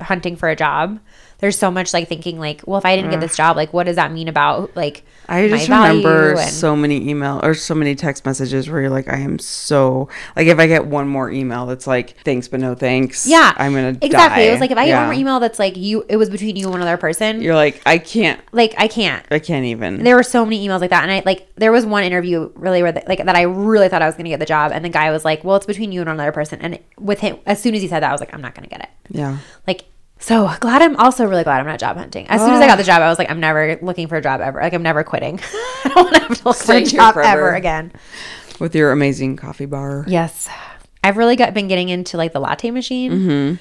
hunting 0.00 0.36
for 0.36 0.48
a 0.48 0.56
job. 0.56 1.00
There's 1.36 1.58
so 1.58 1.70
much 1.70 1.92
like 1.92 2.08
thinking 2.08 2.38
like, 2.38 2.62
well, 2.66 2.78
if 2.78 2.86
I 2.86 2.96
didn't 2.96 3.10
get 3.10 3.18
mm. 3.18 3.24
this 3.24 3.36
job, 3.36 3.58
like, 3.58 3.74
what 3.74 3.84
does 3.84 3.96
that 3.96 4.10
mean 4.10 4.26
about 4.26 4.74
like 4.74 5.04
I 5.32 5.48
just 5.48 5.68
remember 5.68 6.32
and- 6.32 6.40
so 6.50 6.76
many 6.76 7.08
email 7.08 7.40
or 7.42 7.54
so 7.54 7.74
many 7.74 7.94
text 7.94 8.24
messages 8.26 8.68
where 8.68 8.80
you're 8.82 8.90
like, 8.90 9.08
I 9.12 9.18
am 9.18 9.38
so 9.38 10.08
like 10.36 10.46
if 10.46 10.58
I 10.58 10.66
get 10.66 10.86
one 10.86 11.08
more 11.08 11.30
email 11.30 11.66
that's 11.66 11.86
like 11.86 12.16
thanks 12.24 12.48
but 12.48 12.60
no 12.60 12.74
thanks. 12.74 13.26
yeah, 13.26 13.52
I'm 13.56 13.72
gonna 13.72 13.92
die. 13.94 14.06
exactly. 14.06 14.42
die. 14.44 14.48
It 14.48 14.52
was 14.52 14.60
like 14.60 14.70
if 14.70 14.78
I 14.78 14.84
get 14.84 14.90
Yeah. 14.90 14.98
one 15.00 15.06
more 15.06 15.14
email 15.20 15.40
that's 15.40 15.58
like 15.58 15.76
you, 15.76 16.04
it 16.08 16.16
was 16.16 16.30
between 16.30 16.56
you 16.56 16.64
and 16.64 16.72
one 16.72 16.82
other 16.82 16.96
person. 16.96 17.40
You're 17.42 17.54
like, 17.54 17.80
I 17.86 17.98
can't 17.98 18.40
like 18.52 18.74
I 18.78 18.88
can't. 18.88 19.24
I 19.30 19.38
can't 19.38 19.64
even. 19.64 20.04
There 20.04 20.16
were 20.16 20.22
so 20.22 20.44
many 20.44 20.66
emails 20.66 20.80
like 20.80 20.90
that, 20.90 21.02
and 21.02 21.10
I 21.12 21.22
like 21.24 21.48
there 21.56 21.72
was 21.72 21.86
one 21.86 22.04
interview 22.04 22.50
really 22.54 22.82
where 22.82 22.92
the, 22.92 23.02
like 23.08 23.24
that 23.24 23.34
I 23.36 23.42
really 23.42 23.88
thought 23.88 24.02
I 24.02 24.06
was 24.06 24.14
going 24.14 24.24
to 24.24 24.30
get 24.30 24.40
the 24.40 24.46
job, 24.46 24.72
and 24.72 24.84
the 24.84 24.88
guy 24.88 25.10
was 25.10 25.24
like, 25.24 25.44
"Well, 25.44 25.56
it's 25.56 25.66
between 25.66 25.92
you 25.92 26.00
and 26.00 26.10
another 26.10 26.32
person." 26.32 26.60
And 26.60 26.78
with 26.98 27.20
him, 27.20 27.38
as 27.46 27.60
soon 27.62 27.74
as 27.74 27.82
he 27.82 27.88
said 27.88 28.00
that, 28.02 28.10
I 28.10 28.12
was 28.12 28.20
like, 28.20 28.34
"I'm 28.34 28.40
not 28.42 28.54
going 28.54 28.64
to 28.64 28.70
get 28.70 28.82
it." 28.82 28.88
yeah. 29.08 29.38
Like, 29.66 29.84
so 30.22 30.50
glad 30.60 30.80
I'm 30.82 30.96
also 30.96 31.26
really 31.26 31.44
glad 31.44 31.60
I'm 31.60 31.66
not 31.66 31.78
job 31.78 31.96
hunting. 31.96 32.26
As 32.28 32.40
soon 32.40 32.54
as 32.54 32.60
I 32.60 32.66
got 32.66 32.76
the 32.76 32.84
job, 32.84 33.02
I 33.02 33.08
was 33.08 33.18
like, 33.18 33.30
I'm 33.30 33.40
never 33.40 33.78
looking 33.82 34.08
for 34.08 34.16
a 34.16 34.22
job 34.22 34.40
ever. 34.40 34.60
Like, 34.60 34.72
I'm 34.72 34.82
never 34.82 35.04
quitting. 35.04 35.38
I 35.84 35.88
don't 35.94 36.04
want 36.04 36.14
to 36.14 36.20
have 36.22 36.38
to 36.38 36.44
look 36.48 36.56
for 36.56 36.72
a 36.72 36.82
job 36.84 37.14
forever. 37.14 37.48
ever 37.48 37.54
again. 37.54 37.92
With 38.58 38.74
your 38.74 38.92
amazing 38.92 39.36
coffee 39.36 39.66
bar. 39.66 40.04
Yes, 40.08 40.48
I've 41.04 41.16
really 41.16 41.36
got 41.36 41.52
been 41.52 41.68
getting 41.68 41.88
into 41.88 42.16
like 42.16 42.32
the 42.32 42.40
latte 42.40 42.70
machine, 42.70 43.12
Mm-hmm. 43.12 43.54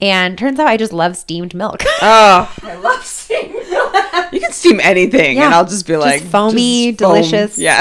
and 0.00 0.36
turns 0.38 0.58
out 0.58 0.66
I 0.66 0.76
just 0.76 0.92
love 0.92 1.16
steamed 1.16 1.54
milk. 1.54 1.82
Oh, 2.02 2.54
I 2.62 2.74
love 2.76 3.04
steamed 3.04 3.52
milk. 3.70 3.94
you 4.32 4.40
can 4.40 4.52
steam 4.52 4.80
anything, 4.80 5.36
Yeah. 5.36 5.46
and 5.46 5.54
I'll 5.54 5.64
just 5.64 5.86
be 5.86 5.92
Just 5.94 6.04
like 6.04 6.22
foamy, 6.22 6.92
foam. 6.92 6.96
delicious. 6.96 7.56
Yeah. 7.58 7.80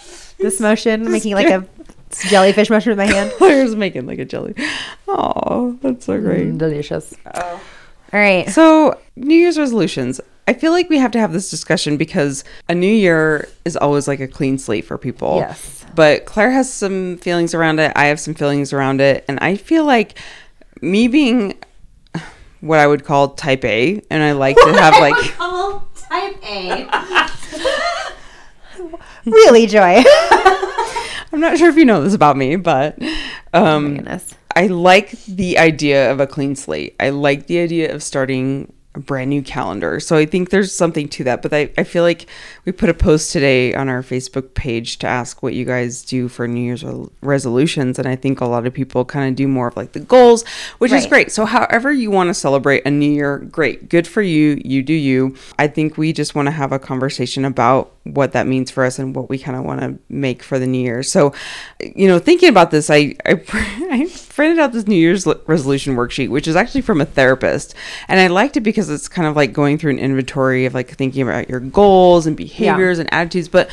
this 0.38 0.58
motion, 0.60 1.10
making 1.10 1.34
like 1.34 1.46
a 1.48 1.64
jellyfish 2.28 2.68
motion 2.70 2.90
with 2.90 2.98
my 2.98 3.06
hand. 3.06 3.32
Claire's 3.38 3.76
making 3.76 4.06
like 4.06 4.18
a 4.18 4.24
jelly. 4.24 4.54
Oh, 5.06 5.78
that's 5.82 6.06
so 6.06 6.20
great. 6.20 6.58
delicious. 6.58 7.14
All 8.12 8.20
right. 8.20 8.48
So, 8.48 9.00
New 9.16 9.34
Year's 9.34 9.58
resolutions. 9.58 10.20
I 10.48 10.54
feel 10.54 10.70
like 10.70 10.88
we 10.88 10.98
have 10.98 11.10
to 11.12 11.18
have 11.18 11.32
this 11.32 11.50
discussion 11.50 11.96
because 11.96 12.44
a 12.68 12.74
new 12.74 12.86
year 12.86 13.48
is 13.64 13.76
always 13.76 14.06
like 14.06 14.20
a 14.20 14.28
clean 14.28 14.58
slate 14.58 14.84
for 14.84 14.96
people. 14.96 15.38
Yes. 15.38 15.84
But 15.94 16.24
Claire 16.24 16.52
has 16.52 16.72
some 16.72 17.16
feelings 17.18 17.52
around 17.52 17.80
it. 17.80 17.92
I 17.96 18.06
have 18.06 18.20
some 18.20 18.34
feelings 18.34 18.72
around 18.72 19.00
it. 19.00 19.24
And 19.26 19.40
I 19.40 19.56
feel 19.56 19.84
like 19.84 20.18
me 20.80 21.08
being 21.08 21.54
what 22.60 22.78
I 22.78 22.86
would 22.86 23.04
call 23.04 23.30
type 23.30 23.64
A, 23.64 24.02
and 24.10 24.22
I 24.22 24.32
like 24.32 24.56
to 24.56 24.72
have 24.72 24.94
like. 25.00 25.34
Oh, 25.40 25.86
type 25.96 26.36
A. 26.44 26.88
really, 29.30 29.66
Joy. 29.66 30.02
I'm 31.32 31.40
not 31.40 31.58
sure 31.58 31.68
if 31.68 31.76
you 31.76 31.84
know 31.84 32.02
this 32.02 32.14
about 32.14 32.36
me, 32.36 32.56
but 32.56 32.98
um, 33.52 33.96
Goodness. 33.96 34.34
I 34.56 34.66
like 34.68 35.10
the 35.26 35.58
idea 35.58 36.10
of 36.10 36.18
a 36.18 36.26
clean 36.26 36.56
slate. 36.56 36.96
I 36.98 37.10
like 37.10 37.46
the 37.46 37.58
idea 37.58 37.94
of 37.94 38.02
starting 38.02 38.72
a 38.94 39.00
brand 39.00 39.28
new 39.28 39.42
calendar. 39.42 40.00
So 40.00 40.16
I 40.16 40.24
think 40.24 40.48
there's 40.48 40.74
something 40.74 41.08
to 41.10 41.24
that. 41.24 41.42
But 41.42 41.52
I, 41.52 41.70
I 41.76 41.84
feel 41.84 42.02
like 42.02 42.26
we 42.64 42.72
put 42.72 42.88
a 42.88 42.94
post 42.94 43.32
today 43.32 43.74
on 43.74 43.88
our 43.88 44.02
Facebook 44.02 44.54
page 44.54 44.98
to 45.00 45.06
ask 45.06 45.42
what 45.42 45.52
you 45.52 45.64
guys 45.64 46.02
do 46.02 46.28
for 46.28 46.48
New 46.48 46.62
Year's 46.62 46.82
re- 46.82 47.06
resolutions. 47.20 47.98
And 47.98 48.08
I 48.08 48.16
think 48.16 48.40
a 48.40 48.46
lot 48.46 48.66
of 48.66 48.72
people 48.72 49.04
kind 49.04 49.28
of 49.28 49.36
do 49.36 49.46
more 49.46 49.68
of 49.68 49.76
like 49.76 49.92
the 49.92 50.00
goals, 50.00 50.44
which 50.78 50.92
is 50.92 51.06
great. 51.06 51.30
So 51.30 51.44
however 51.44 51.92
you 51.92 52.10
want 52.10 52.28
to 52.28 52.34
celebrate 52.34 52.86
a 52.86 52.90
new 52.90 53.10
year, 53.10 53.38
great. 53.38 53.90
Good 53.90 54.06
for 54.06 54.22
you. 54.22 54.60
You 54.64 54.82
do 54.82 54.94
you. 54.94 55.36
I 55.58 55.68
think 55.68 55.98
we 55.98 56.14
just 56.14 56.34
want 56.34 56.46
to 56.46 56.52
have 56.52 56.72
a 56.72 56.78
conversation 56.78 57.44
about 57.44 57.92
what 58.14 58.32
that 58.32 58.46
means 58.46 58.70
for 58.70 58.84
us 58.84 58.98
and 58.98 59.14
what 59.14 59.28
we 59.28 59.38
kind 59.38 59.56
of 59.56 59.64
want 59.64 59.80
to 59.80 59.98
make 60.08 60.42
for 60.42 60.58
the 60.58 60.66
new 60.66 60.78
year. 60.78 61.02
So, 61.02 61.32
you 61.80 62.06
know, 62.06 62.18
thinking 62.18 62.48
about 62.48 62.70
this, 62.70 62.90
I 62.90 63.16
I, 63.24 63.42
I 63.90 64.08
printed 64.28 64.58
out 64.58 64.72
this 64.72 64.86
New 64.86 64.96
Year's 64.96 65.26
resolution 65.46 65.96
worksheet, 65.96 66.28
which 66.28 66.48
is 66.48 66.56
actually 66.56 66.82
from 66.82 67.00
a 67.00 67.06
therapist, 67.06 67.74
and 68.08 68.20
I 68.20 68.26
liked 68.28 68.56
it 68.56 68.60
because 68.60 68.90
it's 68.90 69.08
kind 69.08 69.26
of 69.26 69.36
like 69.36 69.52
going 69.52 69.78
through 69.78 69.92
an 69.92 69.98
inventory 69.98 70.66
of 70.66 70.74
like 70.74 70.90
thinking 70.90 71.22
about 71.22 71.48
your 71.48 71.60
goals 71.60 72.26
and 72.26 72.36
behaviors 72.36 72.98
and 72.98 73.12
attitudes. 73.12 73.48
But 73.48 73.70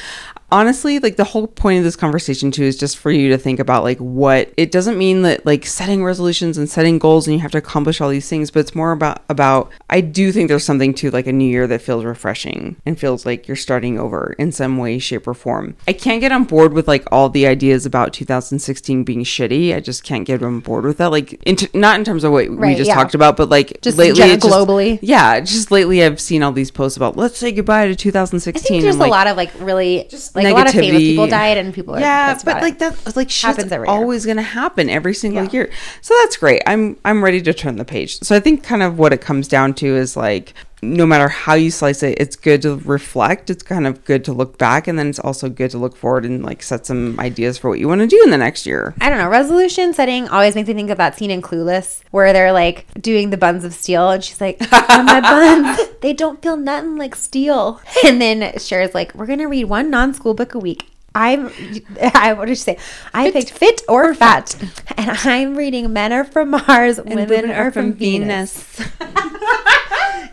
honestly, 0.54 1.00
like 1.00 1.16
the 1.18 1.24
whole 1.24 1.48
point 1.48 1.80
of 1.80 1.84
this 1.84 1.96
conversation 1.96 2.52
too 2.52 2.64
is 2.64 2.78
just 2.78 2.98
for 2.98 3.12
you 3.12 3.30
to 3.30 3.38
think 3.38 3.60
about 3.60 3.84
like 3.84 3.98
what 3.98 4.54
it 4.56 4.72
doesn't 4.72 4.98
mean 4.98 5.24
that 5.24 5.46
like 5.46 5.66
setting 5.66 6.04
resolutions 6.04 6.58
and 6.60 6.70
setting 6.70 7.00
goals 7.00 7.28
and 7.28 7.36
you 7.36 7.42
have 7.42 7.52
to 7.52 7.58
accomplish 7.58 8.00
all 8.00 8.10
these 8.10 8.30
things, 8.30 8.52
but 8.52 8.60
it's 8.60 8.76
more 8.76 8.92
about 8.92 9.24
about 9.30 9.72
I 9.90 10.00
do 10.02 10.32
think 10.32 10.48
there's 10.48 10.64
something 10.64 10.94
to 10.96 11.10
like 11.10 11.26
a 11.26 11.34
new 11.34 11.50
year 11.50 11.66
that 11.68 11.82
feels 11.82 12.06
refreshing 12.06 12.76
and 12.86 13.00
feels 13.00 13.26
like 13.26 13.48
you're 13.48 13.58
starting 13.58 14.00
over 14.00 14.36
in 14.38 14.52
some 14.52 14.78
way, 14.78 15.00
shape, 15.00 15.28
or 15.28 15.34
form. 15.34 15.76
I 15.88 15.94
can't 15.94 16.22
get 16.22 16.32
on 16.32 16.44
board 16.44 16.74
with 16.74 16.88
like 16.88 17.06
all 17.12 17.30
the 17.30 17.48
ideas 17.48 17.86
about 17.88 18.14
2016 18.14 19.04
being 19.04 19.24
shitty. 19.24 19.76
I 19.76 19.80
just 19.80 20.04
can't 20.04 20.26
get 20.26 20.44
on 20.44 20.60
board 20.60 20.86
with 20.86 21.00
that. 21.00 21.10
Like, 21.10 21.34
in 21.46 21.56
t- 21.56 21.68
not 21.74 21.98
in 21.98 22.06
terms 22.06 22.24
of 22.24 22.32
what 22.32 22.48
we 22.50 22.76
just 22.76 22.88
yeah. 22.90 22.94
talked 22.94 23.16
about, 23.16 23.38
but 23.38 23.50
like 23.50 23.82
Just 23.82 23.98
lately, 23.98 24.18
gen- 24.20 24.30
it's 24.30 24.46
just- 24.46 24.56
globally. 24.56 25.00
yeah, 25.02 25.40
just 25.40 25.72
lately 25.72 26.04
I've 26.04 26.22
seen 26.22 26.44
all 26.44 26.52
these 26.52 26.70
posts 26.70 26.96
about 26.96 27.18
let's 27.18 27.38
say 27.38 27.52
goodbye 27.52 27.88
to 27.88 27.96
2016. 27.96 28.64
I 28.64 28.68
think 28.68 28.84
there's 28.84 28.98
like, 28.98 29.08
a 29.08 29.12
lot 29.12 29.26
of 29.28 29.36
like 29.36 29.52
really 29.60 30.06
just 30.10 30.36
like 30.36 30.43
a 30.46 30.54
lot 30.54 30.68
of 30.68 30.74
famous 30.74 31.00
people 31.00 31.28
died 31.28 31.58
and 31.58 31.74
people 31.74 31.96
are 31.96 32.00
yeah 32.00 32.40
but 32.44 32.62
like 32.62 32.80
that 32.80 33.16
like 33.16 33.30
shit's 33.30 33.56
Happens 33.58 33.72
every 33.72 33.88
always 33.88 34.26
gonna 34.26 34.42
happen 34.42 34.90
every 34.90 35.14
single 35.14 35.44
Yeah. 35.46 35.52
year. 35.52 35.72
So 36.02 36.14
that's 36.22 36.38
great. 36.38 36.62
I'm 36.66 36.98
i'm 37.06 37.24
ready 37.24 37.42
to 37.42 37.54
turn 37.54 37.78
the 37.78 37.86
page. 37.86 38.20
So 38.22 38.36
i 38.36 38.40
think 38.40 38.64
kind 38.64 38.84
of 38.84 38.98
what 38.98 39.14
it 39.14 39.22
comes 39.22 39.48
down 39.48 39.74
to 39.76 39.96
is 39.96 40.16
like 40.18 40.54
no 40.84 41.06
matter 41.06 41.28
how 41.30 41.54
you 41.54 41.72
slice 41.72 42.04
it 42.04 42.18
it's 42.20 42.36
good 42.36 42.62
to 42.62 42.78
reflect 42.78 43.50
it's 43.50 43.64
kind 43.64 43.88
of 43.88 44.04
good 44.06 44.24
to 44.26 44.34
look 44.34 44.58
back 44.58 44.88
and 44.88 45.00
then 45.00 45.08
it's 45.08 45.20
also 45.20 45.50
good 45.50 45.72
to 45.72 45.78
look 45.78 45.96
forward 45.96 46.26
and 46.26 46.44
like 46.44 46.62
set 46.62 46.86
some 46.86 47.20
ideas 47.20 47.58
for 47.58 47.70
what 47.70 47.80
you 47.80 47.88
want 47.88 48.02
to 48.02 48.08
do 48.08 48.22
in 48.24 48.30
the 48.30 48.38
next 48.38 48.66
year 48.66 48.94
I 49.02 49.10
don't 49.10 49.18
know. 49.18 49.30
Resolution 49.30 49.94
setting 49.94 50.28
always 50.30 50.56
makes 50.56 50.68
me 50.68 50.74
think 50.74 50.90
of 50.90 50.98
that 50.98 51.18
scene 51.18 51.32
in 51.32 51.42
Clueless 51.42 52.02
where 52.12 52.32
they're 52.34 52.54
like 52.54 52.86
doing 53.02 53.32
the 53.32 53.38
buns 53.38 53.64
of 53.64 53.74
steel, 53.74 54.10
and 54.10 54.24
she's 54.24 54.40
like, 54.40 54.62
"On 54.90 55.06
my 55.06 55.20
buns, 55.20 55.80
they 56.02 56.14
don't 56.14 56.42
feel 56.42 56.56
nothing 56.56 56.98
like 56.98 57.16
steel." 57.16 57.82
And 58.06 58.22
then 58.22 58.58
Cher's 58.60 58.94
like, 58.94 59.14
"We're 59.14 59.26
gonna 59.26 59.48
read 59.48 59.66
one 59.66 59.90
non-school 59.90 60.34
book 60.34 60.54
a 60.54 60.60
week." 60.60 60.90
I'm, 61.16 61.52
I 62.02 62.34
what 62.34 62.46
did 62.46 62.52
you 62.52 62.56
say? 62.56 62.78
I 63.14 63.32
picked 63.32 63.52
fit 63.52 63.82
or 63.88 64.14
fat, 64.14 64.56
and 64.98 65.12
I'm 65.12 65.56
reading 65.56 65.92
Men 65.94 66.14
Are 66.14 66.24
From 66.24 66.52
Mars, 66.52 67.00
Women, 67.04 67.52
Are 67.52 67.72
From 67.72 67.94
Venus. 67.94 68.80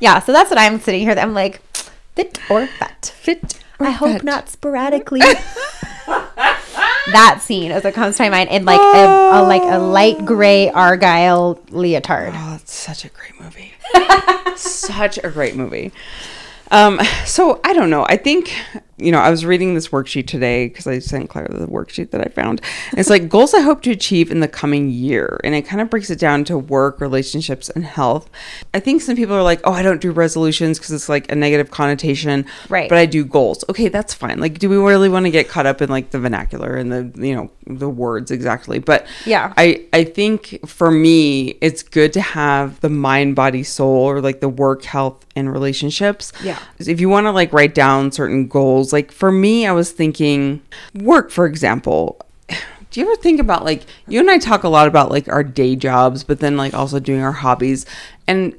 Yeah, 0.00 0.18
so 0.20 0.32
that's 0.32 0.50
what 0.50 0.58
I'm 0.58 0.80
sitting 0.80 1.02
here. 1.02 1.12
I'm 1.12 1.34
like, 1.34 1.60
fit 2.14 2.38
or 2.50 2.66
fat. 2.66 3.12
fit 3.16 3.60
or 3.78 3.86
I 3.86 3.90
hope 3.90 4.12
fat. 4.12 4.24
not 4.24 4.48
sporadically. 4.48 5.20
that 7.12 7.40
scene 7.40 7.70
as 7.70 7.84
it 7.84 7.94
comes 7.94 8.16
to 8.16 8.22
my 8.24 8.30
mind 8.30 8.50
in 8.50 8.64
like 8.64 8.80
a, 8.80 9.38
a 9.38 9.42
like 9.42 9.62
a 9.62 9.78
light 9.78 10.24
gray 10.24 10.70
argyle 10.70 11.60
leotard. 11.70 12.32
Oh, 12.34 12.58
it's 12.60 12.72
such 12.72 13.04
a 13.04 13.08
great 13.08 13.38
movie. 13.40 13.72
such 14.56 15.18
a 15.22 15.30
great 15.30 15.56
movie. 15.56 15.92
Um, 16.70 17.00
so 17.24 17.60
I 17.64 17.72
don't 17.72 17.90
know. 17.90 18.04
I 18.08 18.16
think 18.16 18.52
you 19.00 19.10
know 19.12 19.18
I 19.18 19.30
was 19.30 19.44
reading 19.44 19.74
this 19.74 19.88
worksheet 19.88 20.26
today 20.26 20.68
because 20.68 20.86
I 20.86 20.98
sent 20.98 21.30
Claire 21.30 21.48
the 21.50 21.66
worksheet 21.66 22.10
that 22.10 22.20
I 22.20 22.30
found. 22.30 22.60
It's 22.92 23.10
like 23.10 23.28
goals 23.36 23.54
I 23.54 23.60
hope 23.60 23.82
to 23.82 23.90
achieve 23.90 24.30
in 24.30 24.40
the 24.40 24.48
coming 24.48 24.90
year, 24.90 25.40
and 25.44 25.54
it 25.54 25.62
kind 25.62 25.80
of 25.80 25.90
breaks 25.90 26.10
it 26.10 26.18
down 26.18 26.44
to 26.44 26.58
work, 26.58 27.00
relationships, 27.00 27.68
and 27.70 27.84
health. 27.84 28.30
I 28.74 28.80
think 28.80 29.02
some 29.02 29.16
people 29.16 29.34
are 29.34 29.42
like, 29.42 29.60
"Oh, 29.64 29.72
I 29.72 29.82
don't 29.82 30.00
do 30.00 30.10
resolutions 30.12 30.78
because 30.78 30.92
it's 30.92 31.08
like 31.08 31.30
a 31.30 31.34
negative 31.34 31.70
connotation." 31.70 32.46
Right. 32.68 32.88
But 32.88 32.98
I 32.98 33.06
do 33.06 33.24
goals. 33.24 33.64
Okay, 33.68 33.88
that's 33.88 34.14
fine. 34.14 34.38
Like, 34.40 34.58
do 34.58 34.68
we 34.68 34.76
really 34.76 35.08
want 35.08 35.26
to 35.26 35.30
get 35.30 35.48
caught 35.48 35.66
up 35.66 35.80
in 35.82 35.88
like 35.88 36.10
the 36.10 36.18
vernacular 36.18 36.76
and 36.76 36.92
the 36.92 37.26
you 37.26 37.34
know 37.34 37.50
the 37.66 37.88
words 37.88 38.30
exactly? 38.30 38.78
But 38.78 39.06
Yeah. 39.26 39.52
I 39.56 39.86
I 39.92 40.04
think 40.04 40.60
for 40.66 40.90
me 40.90 41.58
it's 41.60 41.82
good 41.82 42.12
to 42.14 42.20
have 42.20 42.80
the 42.80 42.88
mind 42.88 43.36
body 43.36 43.62
soul 43.62 44.04
or 44.04 44.20
like 44.20 44.40
the 44.40 44.48
work 44.48 44.84
health 44.84 45.24
and 45.36 45.52
relationships. 45.52 46.32
Yeah. 46.42 46.58
If 46.78 47.00
you 47.00 47.08
want 47.08 47.26
to 47.26 47.30
like 47.30 47.52
write 47.52 47.74
down 47.74 48.12
certain 48.12 48.46
goals, 48.48 48.89
like 48.92 49.12
for 49.12 49.30
me 49.32 49.66
I 49.66 49.72
was 49.72 49.90
thinking 49.92 50.62
work 50.94 51.30
for 51.30 51.46
example. 51.46 52.20
Do 52.90 52.98
you 53.00 53.06
ever 53.06 53.14
think 53.22 53.38
about 53.40 53.64
like 53.64 53.84
you 54.08 54.18
and 54.20 54.30
I 54.30 54.38
talk 54.38 54.64
a 54.64 54.68
lot 54.68 54.88
about 54.88 55.10
like 55.10 55.28
our 55.28 55.44
day 55.44 55.76
jobs 55.76 56.24
but 56.24 56.40
then 56.40 56.56
like 56.56 56.74
also 56.74 56.98
doing 56.98 57.20
our 57.22 57.32
hobbies 57.32 57.86
and 58.26 58.54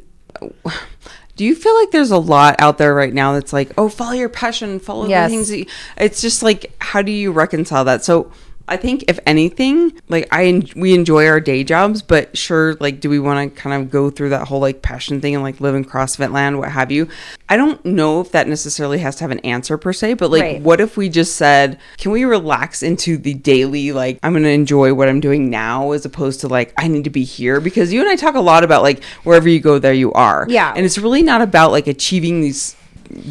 do 1.36 1.46
you 1.46 1.56
feel 1.56 1.76
like 1.80 1.92
there's 1.92 2.12
a 2.12 2.18
lot 2.18 2.56
out 2.60 2.78
there 2.78 2.94
right 2.94 3.14
now 3.14 3.34
that's 3.34 3.52
like, 3.54 3.72
oh, 3.78 3.90
follow 3.90 4.12
your 4.12 4.30
passion, 4.30 4.80
follow 4.80 5.08
Yes. 5.08 5.30
the 5.30 5.36
things 5.36 5.50
that 5.50 5.58
you, 5.60 5.66
it's 5.98 6.22
just 6.22 6.44
like, 6.44 6.74
how 6.80 7.02
do 7.02 7.12
you 7.12 7.32
reconcile 7.32 7.84
that? 7.86 8.04
So 8.04 8.32
I 8.72 8.78
think 8.78 9.04
if 9.10 9.20
anything, 9.26 9.92
like 10.08 10.28
I 10.32 10.64
we 10.76 10.94
enjoy 10.94 11.28
our 11.28 11.40
day 11.42 11.64
jobs, 11.64 12.02
but 12.02 12.38
sure, 12.38 12.76
like 12.80 13.02
do 13.02 13.10
we 13.10 13.20
want 13.20 13.54
to 13.54 13.62
kind 13.62 13.80
of 13.82 13.92
go 13.92 14.10
through 14.10 14.30
that 14.30 14.48
whole 14.48 14.62
like 14.62 14.82
passion 14.82 15.20
thing 15.20 15.36
and 15.36 15.44
like 15.44 15.60
live 15.60 15.76
in 15.76 15.84
CrossFit 15.84 16.32
land, 16.32 16.58
what 16.58 16.72
have 16.72 16.90
you? 16.92 17.10
I 17.50 17.58
don't 17.58 17.84
know 17.86 18.22
if 18.22 18.32
that 18.32 18.48
necessarily 18.48 19.00
has 19.00 19.18
to 19.18 19.26
have 19.26 19.32
an 19.32 19.40
answer 19.40 19.78
per 19.78 19.92
se, 19.92 20.14
but 20.16 20.32
like 20.32 20.42
Right. 20.42 20.62
what 20.62 20.80
if 20.80 20.96
we 20.96 21.10
just 21.10 21.36
said, 21.36 21.80
can 21.98 22.12
we 22.12 22.24
relax 22.24 22.82
into 22.82 23.18
the 23.18 23.34
daily 23.34 23.92
like 23.92 24.18
I'm 24.24 24.32
going 24.32 24.44
to 24.44 24.50
enjoy 24.50 24.94
what 24.94 25.10
I'm 25.10 25.20
doing 25.20 25.50
now 25.50 25.92
as 25.92 26.06
opposed 26.06 26.40
to 26.42 26.48
like 26.48 26.74
I 26.78 26.88
need 26.88 27.04
to 27.04 27.10
be 27.10 27.26
here 27.26 27.60
because 27.60 27.92
you 27.92 28.00
and 28.00 28.10
I 28.10 28.16
talk 28.16 28.36
a 28.36 28.40
lot 28.40 28.64
about 28.64 28.84
like 28.84 29.04
wherever 29.24 29.50
you 29.50 29.60
go 29.60 29.80
there 29.80 29.94
you 29.94 30.14
are. 30.14 30.46
Yeah. 30.48 30.74
And 30.74 30.86
it's 30.86 30.98
really 30.98 31.24
not 31.24 31.42
about 31.42 31.72
like 31.72 31.88
achieving 31.88 32.40
these 32.40 32.76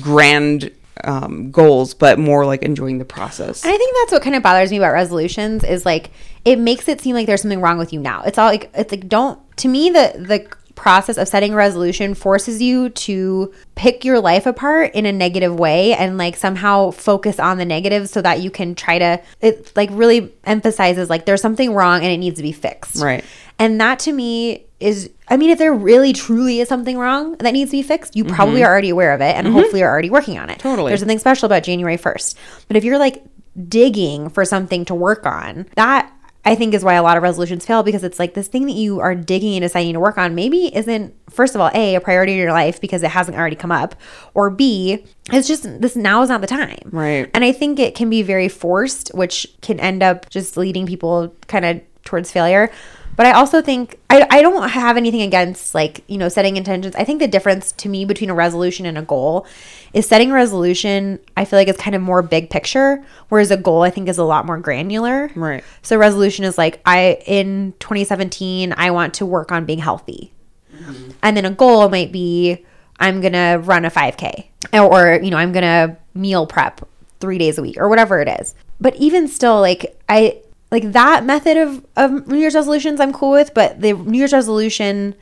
grand 0.01 0.71
um, 1.05 1.51
goals, 1.51 1.95
but 1.95 2.19
more 2.19 2.47
like 2.47 2.63
enjoying 2.63 2.99
the 2.99 3.05
process. 3.05 3.65
And 3.65 3.73
I 3.73 3.77
think 3.77 3.97
that's 4.01 4.13
what 4.13 4.23
kind 4.23 4.37
of 4.37 4.43
bothers 4.43 4.71
me 4.71 4.79
about 4.79 4.93
resolutions 4.93 5.65
is 5.65 5.85
like 5.85 6.11
it 6.45 6.59
makes 6.59 6.89
it 6.89 7.01
seem 7.01 7.15
like 7.15 7.27
there's 7.27 7.43
something 7.43 7.61
wrong 7.61 7.79
with 7.79 7.93
you 7.93 8.01
now. 8.01 8.23
It's 8.23 8.39
all 8.39 8.49
like 8.49 8.71
it's 8.75 8.93
like 8.93 9.09
don't 9.09 9.39
to 9.59 9.69
me 9.69 9.91
the 9.91 10.15
the 10.17 10.49
process 10.81 11.19
of 11.19 11.29
setting 11.29 11.53
a 11.53 11.57
resolution 11.57 12.15
forces 12.15 12.63
you 12.63 12.89
to 12.89 13.53
pick 13.75 14.03
your 14.03 14.19
life 14.19 14.47
apart 14.47 14.91
in 14.95 15.05
a 15.05 15.13
negative 15.13 15.55
way 15.59 15.93
and 15.93 16.17
like 16.17 16.35
somehow 16.35 16.91
focus 16.91 17.39
on 17.39 17.59
the 17.59 17.67
negatives 17.67 18.11
so 18.11 18.23
that 18.23 18.41
you 18.41 18.51
can 18.51 18.75
try 18.75 18.99
to 18.99 19.21
it 19.43 19.71
like 19.77 19.91
really 19.93 20.33
emphasizes 20.45 21.11
like 21.11 21.27
there's 21.27 21.43
something 21.43 21.75
wrong 21.75 22.03
and 22.03 22.11
it 22.11 22.17
needs 22.17 22.39
to 22.39 22.43
be 22.43 22.53
fixed. 22.53 23.03
Right. 23.03 23.23
And 23.59 23.79
that 23.79 23.99
to 24.01 24.13
me 24.13 24.65
is, 24.81 25.11
I 25.29 25.37
mean, 25.37 25.51
if 25.51 25.59
there 25.59 25.73
really 25.73 26.13
truly 26.13 26.61
is 26.61 26.69
something 26.69 26.97
wrong 26.99 27.37
that 27.37 27.53
needs 27.53 27.71
to 27.71 27.77
be 27.77 27.83
fixed, 27.83 28.17
you 28.17 28.25
probably 28.25 28.65
are 28.65 28.71
already 28.71 28.91
aware 28.91 29.13
of 29.13 29.21
it 29.21 29.37
and 29.37 29.47
hopefully 29.47 29.83
are 29.83 29.91
already 29.91 30.11
working 30.11 30.39
on 30.39 30.49
it. 30.49 30.59
Mm-hmm. 30.59 30.69
Totally. 30.69 30.91
There's 30.91 31.01
something 31.01 31.19
special 31.19 31.47
about 31.47 31.63
January 31.63 31.99
1st. 31.99 32.35
But 32.67 32.77
if 32.77 32.85
you're 32.85 32.99
like 32.99 33.23
digging 33.69 34.31
for 34.31 34.45
something 34.45 34.85
to 34.87 34.95
work 34.95 35.27
on, 35.27 35.67
that 35.77 36.11
I 36.45 36.55
think 36.55 36.73
is 36.73 36.83
why 36.83 36.95
a 36.95 37.03
lot 37.03 37.19
of 37.19 37.23
resolutions 37.23 37.67
fail 37.67 37.83
because 37.83 38.03
it's 38.03 38.19
like 38.19 38.33
this 38.33 38.49
thing 38.49 38.65
that 38.67 38.73
you 38.73 39.01
are 39.01 39.15
digging 39.15 39.57
and 39.57 39.63
deciding 39.63 39.93
to 39.93 40.01
work 40.01 40.17
on 40.17 40.35
maybe 40.35 40.75
isn't, 40.75 41.15
first 41.29 41.55
of 41.55 41.61
all, 41.61 41.71
A, 41.75 41.97
a 41.97 42.01
priority 42.01 42.33
in 42.33 42.39
your 42.39 42.53
life 42.53 42.81
because 42.81 43.03
it 43.03 43.11
hasn't 43.11 43.37
already 43.37 43.57
come 43.57 43.71
up, 43.71 43.95
or 44.33 44.49
B, 44.49 45.05
it's 45.31 45.47
just 45.47 45.65
this 45.83 45.97
now 45.97 46.23
is 46.23 46.31
not 46.31 46.41
the 46.41 46.47
time. 46.47 46.79
Right. 46.87 47.31
And 47.35 47.45
I 47.45 47.53
think 47.53 47.79
it 47.79 47.95
can 47.95 48.09
be 48.09 48.23
very 48.23 48.49
forced, 48.49 49.11
which 49.13 49.47
can 49.61 49.79
end 49.79 50.03
up 50.03 50.31
just 50.31 50.57
leading 50.57 50.87
people 50.87 51.35
kind 51.47 51.67
of 51.67 51.83
towards 52.05 52.33
failure. 52.33 52.71
But 53.21 53.27
I 53.27 53.33
also 53.33 53.61
think 53.61 53.99
I, 54.09 54.27
I 54.31 54.41
don't 54.41 54.67
have 54.71 54.97
anything 54.97 55.21
against 55.21 55.75
like, 55.75 56.03
you 56.07 56.17
know, 56.17 56.31
setting 56.31 56.57
intentions. 56.57 56.97
I 56.97 57.05
think 57.05 57.21
the 57.21 57.29
difference 57.29 57.71
to 57.73 57.91
me 57.91 58.07
between 58.07 58.31
a 58.31 58.35
resolution 58.35 58.87
and 58.87 58.97
a 58.97 59.03
goal 59.03 59.47
is 59.93 60.07
setting 60.07 60.31
a 60.31 60.35
resolution, 60.35 61.19
I 61.37 61.45
feel 61.45 61.59
like 61.59 61.69
it's 61.69 61.79
kind 61.79 61.95
of 61.95 62.01
more 62.01 62.23
big 62.23 62.49
picture, 62.49 63.05
whereas 63.29 63.51
a 63.51 63.59
goal 63.59 63.83
I 63.83 63.91
think 63.91 64.09
is 64.09 64.17
a 64.17 64.25
lot 64.25 64.47
more 64.47 64.57
granular. 64.57 65.31
Right. 65.35 65.63
So 65.83 65.99
resolution 65.99 66.47
is 66.47 66.57
like 66.57 66.81
I 66.87 67.19
in 67.27 67.75
2017 67.81 68.73
I 68.75 68.91
want 68.91 69.13
to 69.13 69.27
work 69.27 69.53
on 69.53 69.67
being 69.67 69.81
healthy. 69.81 70.33
Mm-hmm. 70.75 71.11
And 71.23 71.37
then 71.37 71.45
a 71.45 71.51
goal 71.51 71.91
might 71.91 72.13
be 72.13 72.65
I'm 73.01 73.21
going 73.21 73.35
to 73.35 73.61
run 73.63 73.85
a 73.85 73.91
5k 73.91 74.47
or, 74.73 74.81
or 74.81 75.23
you 75.23 75.31
know, 75.31 75.37
I'm 75.37 75.53
going 75.53 75.65
to 75.65 75.95
meal 76.15 76.47
prep 76.47 76.89
3 77.21 77.37
days 77.37 77.59
a 77.59 77.63
week 77.63 77.77
or 77.77 77.91
whatever 77.91 78.23
it 78.23 78.29
is. 78.41 78.55
But 78.81 78.97
even 78.97 79.29
still 79.29 79.61
like 79.61 80.01
I 80.09 80.41
like 80.71 80.93
that 80.93 81.25
method 81.25 81.57
of 81.57 81.85
of 81.97 82.27
New 82.29 82.39
Year's 82.39 82.55
resolutions 82.55 83.01
I'm 83.01 83.13
cool 83.13 83.33
with, 83.33 83.53
but 83.55 83.81
the 83.81 83.93
New 83.93 84.19
Year's 84.19 84.33
resolution 84.33 85.15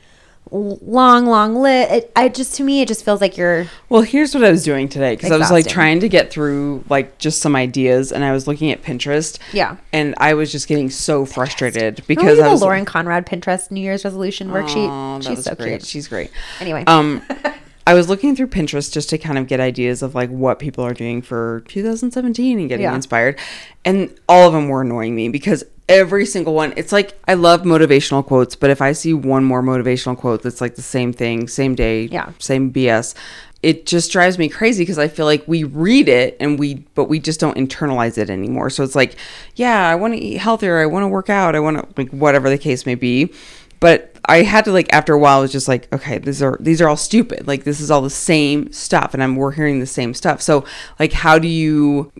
long 0.51 1.26
long 1.26 1.55
lit 1.57 1.90
it, 1.90 2.12
I 2.16 2.30
just 2.30 2.55
to 2.55 2.62
me 2.62 2.80
it 2.80 2.88
just 2.88 3.05
feels 3.05 3.20
like 3.20 3.36
you're 3.36 3.66
Well, 3.90 4.01
here's 4.01 4.34
what 4.34 4.42
I 4.44 4.51
was 4.51 4.64
doing 4.64 4.88
today 4.88 5.14
because 5.14 5.30
I 5.30 5.36
was 5.36 5.51
like 5.51 5.68
trying 5.68 6.01
to 6.01 6.09
get 6.09 6.30
through 6.30 6.84
like 6.88 7.18
just 7.18 7.40
some 7.42 7.55
ideas, 7.55 8.12
and 8.12 8.24
I 8.24 8.32
was 8.32 8.46
looking 8.46 8.70
at 8.70 8.82
Pinterest. 8.82 9.38
Yeah. 9.53 9.76
and 9.92 10.14
I 10.18 10.34
was 10.34 10.51
just 10.51 10.66
getting 10.68 10.88
so 10.90 11.24
frustrated 11.26 11.82
Remember 11.82 12.03
because 12.07 12.38
I 12.38 12.44
the 12.44 12.51
was 12.51 12.62
Lauren 12.62 12.84
Conrad 12.86 13.26
Pinterest 13.26 13.70
New 13.70 13.80
Year's 13.80 14.05
resolution 14.05 14.49
worksheet. 14.49 15.22
That 15.22 15.28
She's 15.28 15.44
so 15.44 15.55
great. 15.55 15.68
cute. 15.68 15.86
She's 15.86 16.09
great. 16.09 16.30
Anyway. 16.61 16.84
um, 16.86 17.22
I 17.89 17.95
was 17.95 18.11
looking 18.11 18.36
through 18.36 18.49
Pinterest 18.49 18.93
just 18.93 19.09
to 19.11 19.16
kind 19.18 19.39
of 19.39 19.47
get 19.47 19.61
ideas 19.61 20.03
of 20.03 20.14
like 20.14 20.28
what 20.28 20.59
people 20.59 20.84
are 20.84 20.93
doing 20.93 21.22
for 21.22 21.62
2017 21.68 22.59
and 22.59 22.68
getting 22.68 22.84
Yeah. 22.84 22.95
inspired, 22.95 23.39
and 23.82 24.11
all 24.28 24.47
of 24.47 24.53
them 24.53 24.68
were 24.68 24.82
annoying 24.82 25.16
me 25.16 25.30
because 25.30 25.64
every 25.89 26.26
single 26.26 26.53
one. 26.53 26.74
It's 26.76 26.93
like 26.93 27.18
I 27.26 27.32
love 27.32 27.62
motivational 27.62 28.22
quotes, 28.22 28.55
but 28.55 28.68
if 28.68 28.82
I 28.82 28.93
see 28.93 29.14
one 29.14 29.43
more 29.43 29.62
motivational 29.62 30.18
quote 30.18 30.43
that's 30.43 30.61
like 30.61 30.74
the 30.74 30.82
same 30.82 31.14
thing, 31.14 31.49
same 31.49 31.74
day, 31.74 32.11
Yeah. 32.12 32.28
same 32.39 32.70
BS. 32.70 33.14
It 33.62 33.86
just 33.86 34.12
drives 34.12 34.39
me 34.39 34.49
crazy 34.51 34.82
because 34.82 34.99
I 34.99 35.09
feel 35.09 35.24
like 35.24 35.43
we 35.49 35.64
read 35.64 36.09
it 36.11 36.36
and 36.39 36.59
we, 36.59 36.84
but 36.95 37.05
we 37.07 37.18
just 37.18 37.41
don't 37.41 37.57
internalize 37.57 38.16
it 38.18 38.28
anymore. 38.30 38.68
So 38.70 38.84
it's 38.84 38.95
like, 38.95 39.16
yeah, 39.57 39.89
I 39.89 39.95
want 39.97 40.12
to 40.14 40.20
eat 40.20 40.36
healthier. 40.36 40.78
I 40.78 40.86
want 40.86 41.03
to 41.05 41.09
work 41.09 41.28
out. 41.30 41.57
I 41.57 41.61
want 41.61 41.78
to, 41.78 41.86
like, 41.97 42.11
whatever 42.11 42.49
the 42.51 42.59
case 42.59 42.86
may 42.86 42.95
be. 42.95 43.32
But 43.81 44.16
I 44.24 44.43
had 44.43 44.64
to 44.66 44.72
like 44.72 44.93
after 44.93 45.14
a 45.14 45.18
while, 45.18 45.39
I 45.39 45.41
was 45.41 45.53
just 45.53 45.68
like, 45.68 45.93
okay, 45.93 46.18
these 46.18 46.43
are 46.43 46.59
these 46.61 46.83
are 46.83 46.89
all 46.89 46.97
stupid. 46.97 47.47
Like 47.47 47.64
this 47.64 47.81
is 47.81 47.91
all 47.91 48.03
the 48.03 48.11
same 48.11 48.70
stuff, 48.72 49.14
and 49.14 49.22
I'm 49.22 49.37
we're 49.37 49.53
hearing 49.53 49.81
the 49.81 49.87
same 49.87 50.14
stuff. 50.14 50.43
So 50.43 50.64
like, 50.99 51.12
how 51.12 51.39
do 51.39 51.49
you 51.49 52.12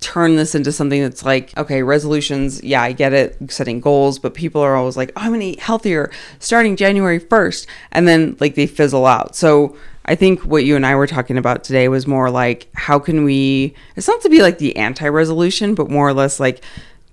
turn 0.00 0.36
this 0.36 0.54
into 0.54 0.72
something 0.72 1.00
that's 1.00 1.24
like, 1.24 1.56
okay, 1.56 1.82
resolutions? 1.82 2.62
Yeah, 2.62 2.82
I 2.82 2.92
get 2.92 3.12
it, 3.12 3.38
setting 3.50 3.80
goals, 3.80 4.18
but 4.18 4.34
people 4.34 4.60
are 4.60 4.76
always 4.76 4.96
like, 4.96 5.12
oh, 5.16 5.20
I'm 5.22 5.32
gonna 5.32 5.44
eat 5.44 5.60
healthier 5.60 6.10
starting 6.40 6.76
January 6.76 7.18
first, 7.18 7.66
and 7.92 8.06
then 8.06 8.36
like 8.38 8.54
they 8.54 8.66
fizzle 8.66 9.06
out. 9.06 9.34
So 9.34 9.76
I 10.04 10.14
think 10.14 10.42
what 10.44 10.64
you 10.64 10.76
and 10.76 10.84
I 10.86 10.94
were 10.94 11.06
talking 11.06 11.38
about 11.38 11.64
today 11.64 11.88
was 11.88 12.06
more 12.06 12.30
like, 12.30 12.68
how 12.74 12.98
can 12.98 13.24
we? 13.24 13.74
It's 13.96 14.08
not 14.08 14.20
to 14.22 14.28
be 14.28 14.42
like 14.42 14.58
the 14.58 14.76
anti-resolution, 14.76 15.74
but 15.74 15.90
more 15.90 16.08
or 16.08 16.14
less 16.14 16.38
like 16.38 16.62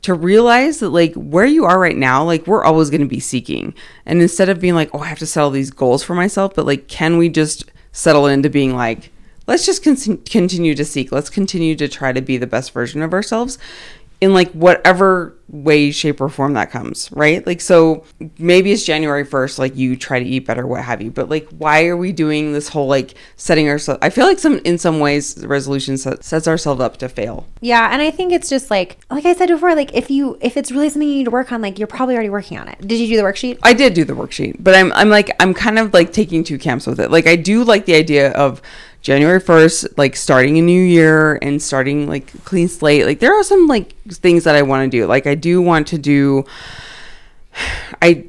to 0.04 0.14
realize 0.14 0.80
that 0.80 0.89
like 0.89 1.14
where 1.16 1.45
you 1.45 1.66
are 1.66 1.80
right 1.80 1.97
now 1.97 2.24
like 2.24 2.45
we're 2.45 2.64
always 2.64 2.89
going 2.89 3.01
to 3.01 3.08
be 3.08 3.20
seeking. 3.20 3.74
And 4.06 4.22
instead 4.22 4.49
of 4.49 4.60
being 4.60 4.76
like 4.76 4.89
oh 4.93 4.99
i 4.99 5.08
have 5.08 5.20
to 5.20 5.26
settle 5.26 5.49
these 5.49 5.72
goals 5.72 6.04
for 6.04 6.16
myself 6.16 6.54
but 6.56 6.66
like 6.66 6.88
can 6.88 7.18
we 7.18 7.30
just 7.30 7.72
settle 7.91 8.28
into 8.28 8.49
being 8.49 8.76
like 8.76 9.12
let's 9.47 9.66
just 9.66 9.84
con- 9.84 10.18
continue 10.26 10.76
to 10.76 10.86
seek. 10.86 11.12
Let's 11.12 11.30
continue 11.30 11.76
to 11.76 11.88
try 11.88 12.12
to 12.12 12.22
be 12.22 12.38
the 12.38 12.47
best 12.47 12.72
version 12.72 13.01
of 13.01 13.14
ourselves 13.14 13.58
in 14.22 14.34
like 14.34 14.51
whatever 14.51 15.36
way 15.49 15.91
shape 15.91 16.20
or 16.20 16.30
form 16.30 16.53
that 16.53 16.72
comes 16.72 17.11
right 17.11 17.45
like 17.45 17.61
so 17.61 18.03
maybe 18.39 18.72
it's 18.72 18.84
january 18.84 19.24
1st 19.24 19.59
like 19.59 19.76
you 19.76 19.95
try 19.95 20.18
to 20.18 20.26
eat 20.26 20.47
better 20.47 20.66
what 20.66 20.84
have 20.84 20.99
you 20.99 21.11
but 21.11 21.30
like 21.30 21.47
why 21.49 21.86
are 21.86 21.97
we 21.97 22.11
doing 22.11 22.53
this 22.53 22.70
whole 22.70 22.88
like 22.88 23.14
setting 23.36 23.70
ourselves 23.70 23.99
i 24.01 24.09
feel 24.09 24.26
like 24.26 24.39
some 24.39 24.59
in 24.59 24.80
some 24.80 24.99
ways 24.99 25.36
the 25.36 25.47
resolution 25.47 25.95
set, 25.95 26.24
sets 26.24 26.47
ourselves 26.47 26.82
up 26.82 26.97
to 26.97 27.07
fail 27.07 27.45
Yeah, 27.61 27.89
and 27.91 28.01
I 28.01 28.11
think 28.11 28.34
it's 28.34 28.49
just 28.49 28.70
like 28.70 28.97
like 29.09 29.26
I 29.26 29.34
said 29.34 29.49
before, 29.49 29.76
like 29.76 29.93
if 29.93 30.09
you 30.09 30.38
if 30.41 30.57
it's 30.57 30.72
really 30.72 30.89
something 30.89 31.07
you 31.07 31.18
need 31.20 31.26
to 31.26 31.32
work 31.32 31.51
on, 31.51 31.61
like 31.61 31.80
you're 31.80 31.88
probably 31.88 32.16
already 32.16 32.30
working 32.30 32.57
on 32.57 32.68
it. 32.68 32.80
Did 32.86 32.99
you 32.99 33.07
do 33.07 33.18
the 33.18 33.24
worksheet? 33.24 33.59
I 33.64 33.74
did 33.74 33.93
do 33.93 34.03
the 34.03 34.14
worksheet, 34.14 34.57
but 34.59 34.76
I'm 34.76 34.91
I'm 34.93 35.09
like 35.09 35.32
I'm 35.39 35.53
kind 35.53 35.80
of 35.80 35.93
like 35.93 36.11
taking 36.11 36.43
two 36.43 36.57
camps 36.57 36.86
with 36.88 36.99
it. 36.99 37.11
Like 37.11 37.28
I 37.28 37.36
do 37.36 37.64
like 37.64 37.86
the 37.86 37.95
idea 37.95 38.32
of 38.32 38.61
January 39.04 39.41
1st 39.41 39.97
like 39.97 40.16
starting 40.16 40.58
a 40.58 40.62
new 40.62 40.82
year 40.82 41.38
and 41.41 41.62
starting 41.62 42.08
like 42.08 42.43
clean 42.45 42.68
slate. 42.70 43.06
Like 43.06 43.20
there 43.20 43.38
are 43.38 43.43
some 43.43 43.68
like 43.68 43.95
things 44.08 44.45
that 44.45 44.56
I 44.56 44.62
want 44.62 44.89
to 44.89 44.97
do. 44.97 45.06
Like 45.06 45.28
I 45.28 45.36
do 45.36 45.62
want 45.62 45.88
to 45.88 45.97
do 45.97 46.45
I 48.01 48.26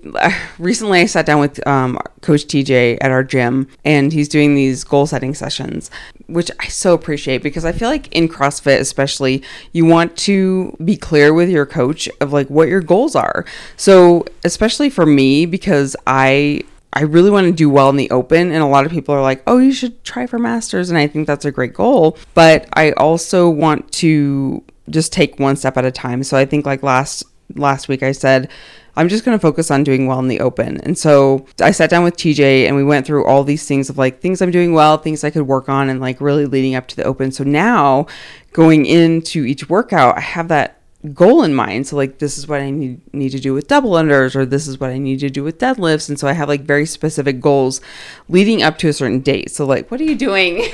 recently 0.58 1.00
I 1.00 1.06
sat 1.06 1.26
down 1.26 1.40
with 1.40 1.64
um, 1.66 1.98
Coach 2.22 2.46
TJ 2.46 2.98
at 3.00 3.10
our 3.10 3.22
gym, 3.22 3.68
and 3.84 4.12
he's 4.12 4.28
doing 4.28 4.54
these 4.54 4.84
goal 4.84 5.06
setting 5.06 5.32
sessions, 5.32 5.90
which 6.26 6.50
I 6.60 6.66
so 6.66 6.92
appreciate 6.92 7.42
because 7.42 7.64
I 7.64 7.72
feel 7.72 7.88
like 7.88 8.08
in 8.08 8.28
CrossFit, 8.28 8.80
especially, 8.80 9.42
you 9.72 9.84
want 9.84 10.16
to 10.18 10.76
be 10.84 10.96
clear 10.96 11.32
with 11.32 11.50
your 11.50 11.66
coach 11.66 12.08
of 12.20 12.32
like 12.32 12.48
what 12.48 12.68
your 12.68 12.80
goals 12.80 13.14
are. 13.14 13.44
So 13.76 14.24
especially 14.44 14.90
for 14.90 15.06
me, 15.06 15.46
because 15.46 15.96
I 16.06 16.62
I 16.94 17.02
really 17.02 17.30
want 17.30 17.46
to 17.46 17.52
do 17.52 17.68
well 17.68 17.90
in 17.90 17.96
the 17.96 18.10
open. 18.10 18.52
And 18.52 18.62
a 18.62 18.66
lot 18.66 18.86
of 18.86 18.92
people 18.92 19.14
are 19.14 19.20
like, 19.22 19.42
oh, 19.46 19.58
you 19.58 19.72
should 19.72 20.02
try 20.04 20.26
for 20.26 20.38
masters. 20.38 20.88
And 20.88 20.98
I 20.98 21.06
think 21.06 21.26
that's 21.26 21.44
a 21.44 21.50
great 21.50 21.74
goal. 21.74 22.16
But 22.34 22.68
I 22.72 22.92
also 22.92 23.50
want 23.50 23.90
to 23.92 24.62
just 24.88 25.12
take 25.12 25.38
one 25.38 25.56
step 25.56 25.76
at 25.76 25.84
a 25.84 25.90
time. 25.90 26.22
So 26.22 26.36
I 26.36 26.44
think 26.44 26.64
like 26.64 26.82
last 26.82 27.24
last 27.56 27.88
week 27.88 28.02
I 28.02 28.12
said, 28.12 28.48
I'm 28.96 29.08
just 29.08 29.24
going 29.24 29.36
to 29.36 29.42
focus 29.42 29.70
on 29.70 29.82
doing 29.82 30.06
well 30.06 30.20
in 30.20 30.28
the 30.28 30.40
open. 30.40 30.80
And 30.82 30.96
so 30.96 31.46
I 31.60 31.72
sat 31.72 31.90
down 31.90 32.04
with 32.04 32.16
TJ 32.16 32.66
and 32.66 32.76
we 32.76 32.84
went 32.84 33.06
through 33.06 33.26
all 33.26 33.42
these 33.42 33.66
things 33.66 33.90
of 33.90 33.98
like 33.98 34.20
things 34.20 34.40
I'm 34.40 34.52
doing 34.52 34.72
well, 34.72 34.98
things 34.98 35.24
I 35.24 35.30
could 35.30 35.48
work 35.48 35.68
on, 35.68 35.88
and 35.88 36.00
like 36.00 36.20
really 36.20 36.46
leading 36.46 36.76
up 36.76 36.86
to 36.88 36.96
the 36.96 37.04
open. 37.04 37.32
So 37.32 37.42
now 37.42 38.06
going 38.52 38.86
into 38.86 39.44
each 39.44 39.68
workout, 39.68 40.16
I 40.16 40.20
have 40.20 40.48
that 40.48 40.80
goal 41.12 41.42
in 41.42 41.54
mind. 41.54 41.86
So 41.86 41.96
like 41.96 42.18
this 42.18 42.38
is 42.38 42.48
what 42.48 42.60
I 42.60 42.70
need 42.70 43.00
need 43.12 43.30
to 43.30 43.38
do 43.40 43.52
with 43.52 43.68
double 43.68 43.90
unders 43.92 44.34
or 44.34 44.46
this 44.46 44.66
is 44.66 44.80
what 44.80 44.90
I 44.90 44.98
need 44.98 45.20
to 45.20 45.28
do 45.30 45.44
with 45.44 45.58
deadlifts. 45.58 46.08
And 46.08 46.18
so 46.18 46.26
I 46.28 46.32
have 46.32 46.48
like 46.48 46.62
very 46.62 46.86
specific 46.86 47.40
goals 47.40 47.80
leading 48.28 48.62
up 48.62 48.78
to 48.78 48.88
a 48.88 48.92
certain 48.92 49.20
date. 49.20 49.50
So 49.50 49.66
like 49.66 49.90
what 49.90 50.00
are 50.00 50.04
you 50.04 50.16
doing? 50.16 50.64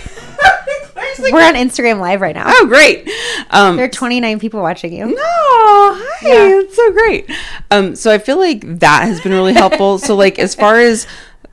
We're 1.32 1.42
on 1.46 1.54
Instagram 1.54 2.00
Live 2.00 2.20
right 2.20 2.34
now. 2.34 2.44
oh 2.46 2.66
great. 2.66 3.10
Um 3.50 3.76
There 3.76 3.84
are 3.84 3.88
29 3.88 4.38
people 4.38 4.62
watching 4.62 4.92
you. 4.92 5.06
no, 5.06 5.14
hi, 5.16 6.26
Yeah. 6.28 6.60
it's 6.60 6.76
so 6.76 6.92
great. 6.92 7.30
Um, 7.70 7.94
so 7.96 8.10
I 8.10 8.18
feel 8.18 8.38
like 8.38 8.62
that 8.80 9.02
has 9.02 9.20
been 9.20 9.32
really 9.32 9.52
helpful. 9.52 9.98
so 9.98 10.14
like 10.16 10.38
as 10.38 10.54
far 10.54 10.78
as 10.78 11.06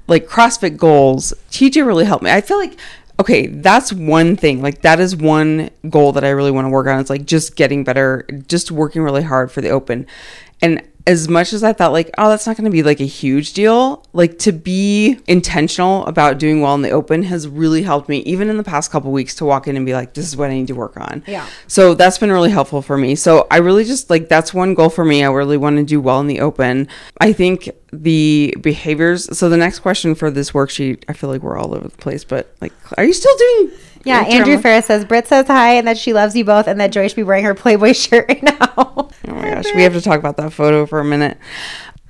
like 0.07 0.27
CrossFit 0.27 0.77
goals, 0.77 1.33
TJ 1.51 1.85
really 1.85 2.05
helped 2.05 2.23
me. 2.23 2.31
I 2.31 2.39
feel 2.41 2.57
like 2.59 2.77
okay, 3.19 3.47
that's 3.47 3.91
one 3.91 4.35
thing. 4.35 4.61
Like 4.61 4.81
that 4.81 4.99
is 4.99 5.15
one 5.15 5.69
goal 5.89 6.11
that 6.13 6.23
I 6.23 6.29
really 6.29 6.51
want 6.51 6.65
to 6.65 6.69
work 6.69 6.87
on. 6.87 6.99
It's 6.99 7.09
like 7.09 7.25
just 7.25 7.55
getting 7.55 7.83
better, 7.83 8.25
just 8.47 8.71
working 8.71 9.01
really 9.01 9.23
hard 9.23 9.51
for 9.51 9.61
the 9.61 9.69
open. 9.69 10.05
And 10.61 10.83
as 11.07 11.29
much 11.29 11.53
as 11.53 11.63
I 11.63 11.71
thought 11.71 11.93
like, 11.93 12.11
oh, 12.17 12.29
that's 12.29 12.45
not 12.45 12.57
going 12.57 12.65
to 12.65 12.71
be 12.71 12.83
like 12.83 12.99
a 12.99 13.05
huge 13.05 13.53
deal, 13.53 14.05
like 14.11 14.37
to 14.39 14.51
be 14.51 15.17
intentional 15.25 16.05
about 16.05 16.37
doing 16.37 16.59
well 16.59 16.75
in 16.75 16.81
the 16.81 16.91
open 16.91 17.23
has 17.23 17.47
really 17.47 17.81
helped 17.81 18.09
me 18.09 18.17
even 18.19 18.49
in 18.49 18.57
the 18.57 18.63
past 18.63 18.91
couple 18.91 19.13
weeks 19.13 19.33
to 19.35 19.45
walk 19.45 19.69
in 19.69 19.77
and 19.77 19.85
be 19.85 19.93
like, 19.93 20.13
this 20.13 20.25
is 20.27 20.35
what 20.35 20.49
I 20.49 20.53
need 20.53 20.67
to 20.67 20.75
work 20.75 20.97
on. 20.97 21.23
Yeah. 21.25 21.47
So 21.67 21.93
that's 21.93 22.17
been 22.17 22.31
really 22.31 22.51
helpful 22.51 22.81
for 22.81 22.97
me. 22.97 23.15
So 23.15 23.47
I 23.49 23.57
really 23.57 23.85
just 23.85 24.09
like 24.09 24.27
that's 24.27 24.53
one 24.53 24.73
goal 24.73 24.89
for 24.89 25.05
me. 25.05 25.23
I 25.23 25.29
really 25.29 25.55
want 25.57 25.77
to 25.77 25.83
do 25.83 26.01
well 26.01 26.19
in 26.19 26.27
the 26.27 26.41
open. 26.41 26.89
I 27.21 27.31
think 27.31 27.69
the 27.93 28.53
behaviors. 28.59 29.37
So 29.37 29.47
the 29.47 29.55
next 29.55 29.79
question 29.79 30.13
for 30.13 30.29
this 30.29 30.51
worksheet, 30.51 31.05
I 31.07 31.13
feel 31.13 31.29
like 31.29 31.41
we're 31.41 31.57
all 31.57 31.73
over 31.73 31.87
the 31.87 31.97
place, 31.97 32.25
but 32.25 32.53
like, 32.59 32.73
are 32.97 33.05
you 33.05 33.13
still 33.13 33.35
doing? 33.37 33.71
Yeah, 34.07 34.21
Andrew 34.21 34.57
Ferris 34.57 34.85
says 34.85 35.05
Brit 35.05 35.27
says 35.27 35.47
hi 35.47 35.73
and 35.73 35.87
that 35.87 35.97
she 35.97 36.13
loves 36.13 36.35
you 36.35 36.45
both 36.45 36.67
and 36.67 36.79
that 36.79 36.91
Joy 36.91 37.07
should 37.07 37.15
be 37.15 37.23
wearing 37.23 37.43
her 37.43 37.53
Playboy 37.53 37.93
shirt 37.93 38.25
right 38.27 38.43
now. 38.43 39.09
Oh 39.29 39.33
my 39.33 39.49
gosh, 39.49 39.65
we 39.75 39.81
have 39.83 39.91
to 39.93 39.99
talk 40.01 40.19
about 40.19 40.37
that 40.37 40.53
photo 40.53 40.85
for 40.85 40.99
a 41.01 41.03
minute. 41.03 41.37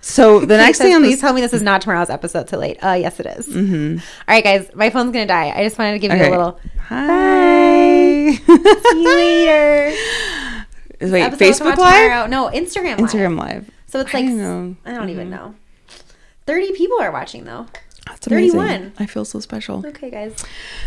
So 0.02 0.40
the 0.46 0.56
next 0.58 0.78
thing 0.78 0.94
on 0.94 1.02
please 1.02 1.20
tell 1.20 1.34
me 1.34 1.42
this 1.42 1.54
is 1.54 1.64
not 1.64 1.82
tomorrow's 1.82 2.10
episode 2.12 2.48
too 2.48 2.58
late. 2.58 2.78
Uh, 2.84 2.92
yes, 2.94 3.20
it 3.20 3.26
is. 3.26 3.48
Mm-hmm. 3.48 3.98
right, 4.28 4.44
guys, 4.44 4.70
my 4.76 4.90
phone's 4.92 5.12
gonna 5.12 5.26
die. 5.26 5.50
I 5.50 5.64
just 5.64 5.80
wanted 5.80 5.94
to 5.94 6.00
give 6.00 6.12
you 6.12 6.24
a 6.24 6.30
little. 6.30 6.60
hi. 6.80 8.32
See 8.34 9.02
you 9.02 9.16
later. 9.16 9.98
Is 11.00 11.12
Wait, 11.12 11.22
Episode 11.24 11.46
Facebook 11.46 11.78
Live, 11.78 12.04
tomorrow. 12.04 12.28
No, 12.28 12.50
Instagram. 12.50 13.00
Live. 13.00 13.10
Instagram 13.10 13.40
Live. 13.40 13.70
So 13.88 14.00
it's 14.02 14.14
I 14.14 14.20
like 14.20 14.28
don't 14.28 14.38
know. 14.38 14.76
I 14.86 14.94
don't 14.94 15.10
even 15.10 15.30
know. 15.30 15.56
Thirty 16.46 16.72
people 16.74 17.02
are 17.02 17.12
watching 17.12 17.46
though. 17.46 17.66
That's 18.10 18.28
amazing. 18.28 18.60
31. 18.60 18.94
I 19.00 19.06
feel 19.06 19.26
so 19.26 19.40
special. 19.40 19.86
Okay, 19.86 20.10
guys. 20.10 20.36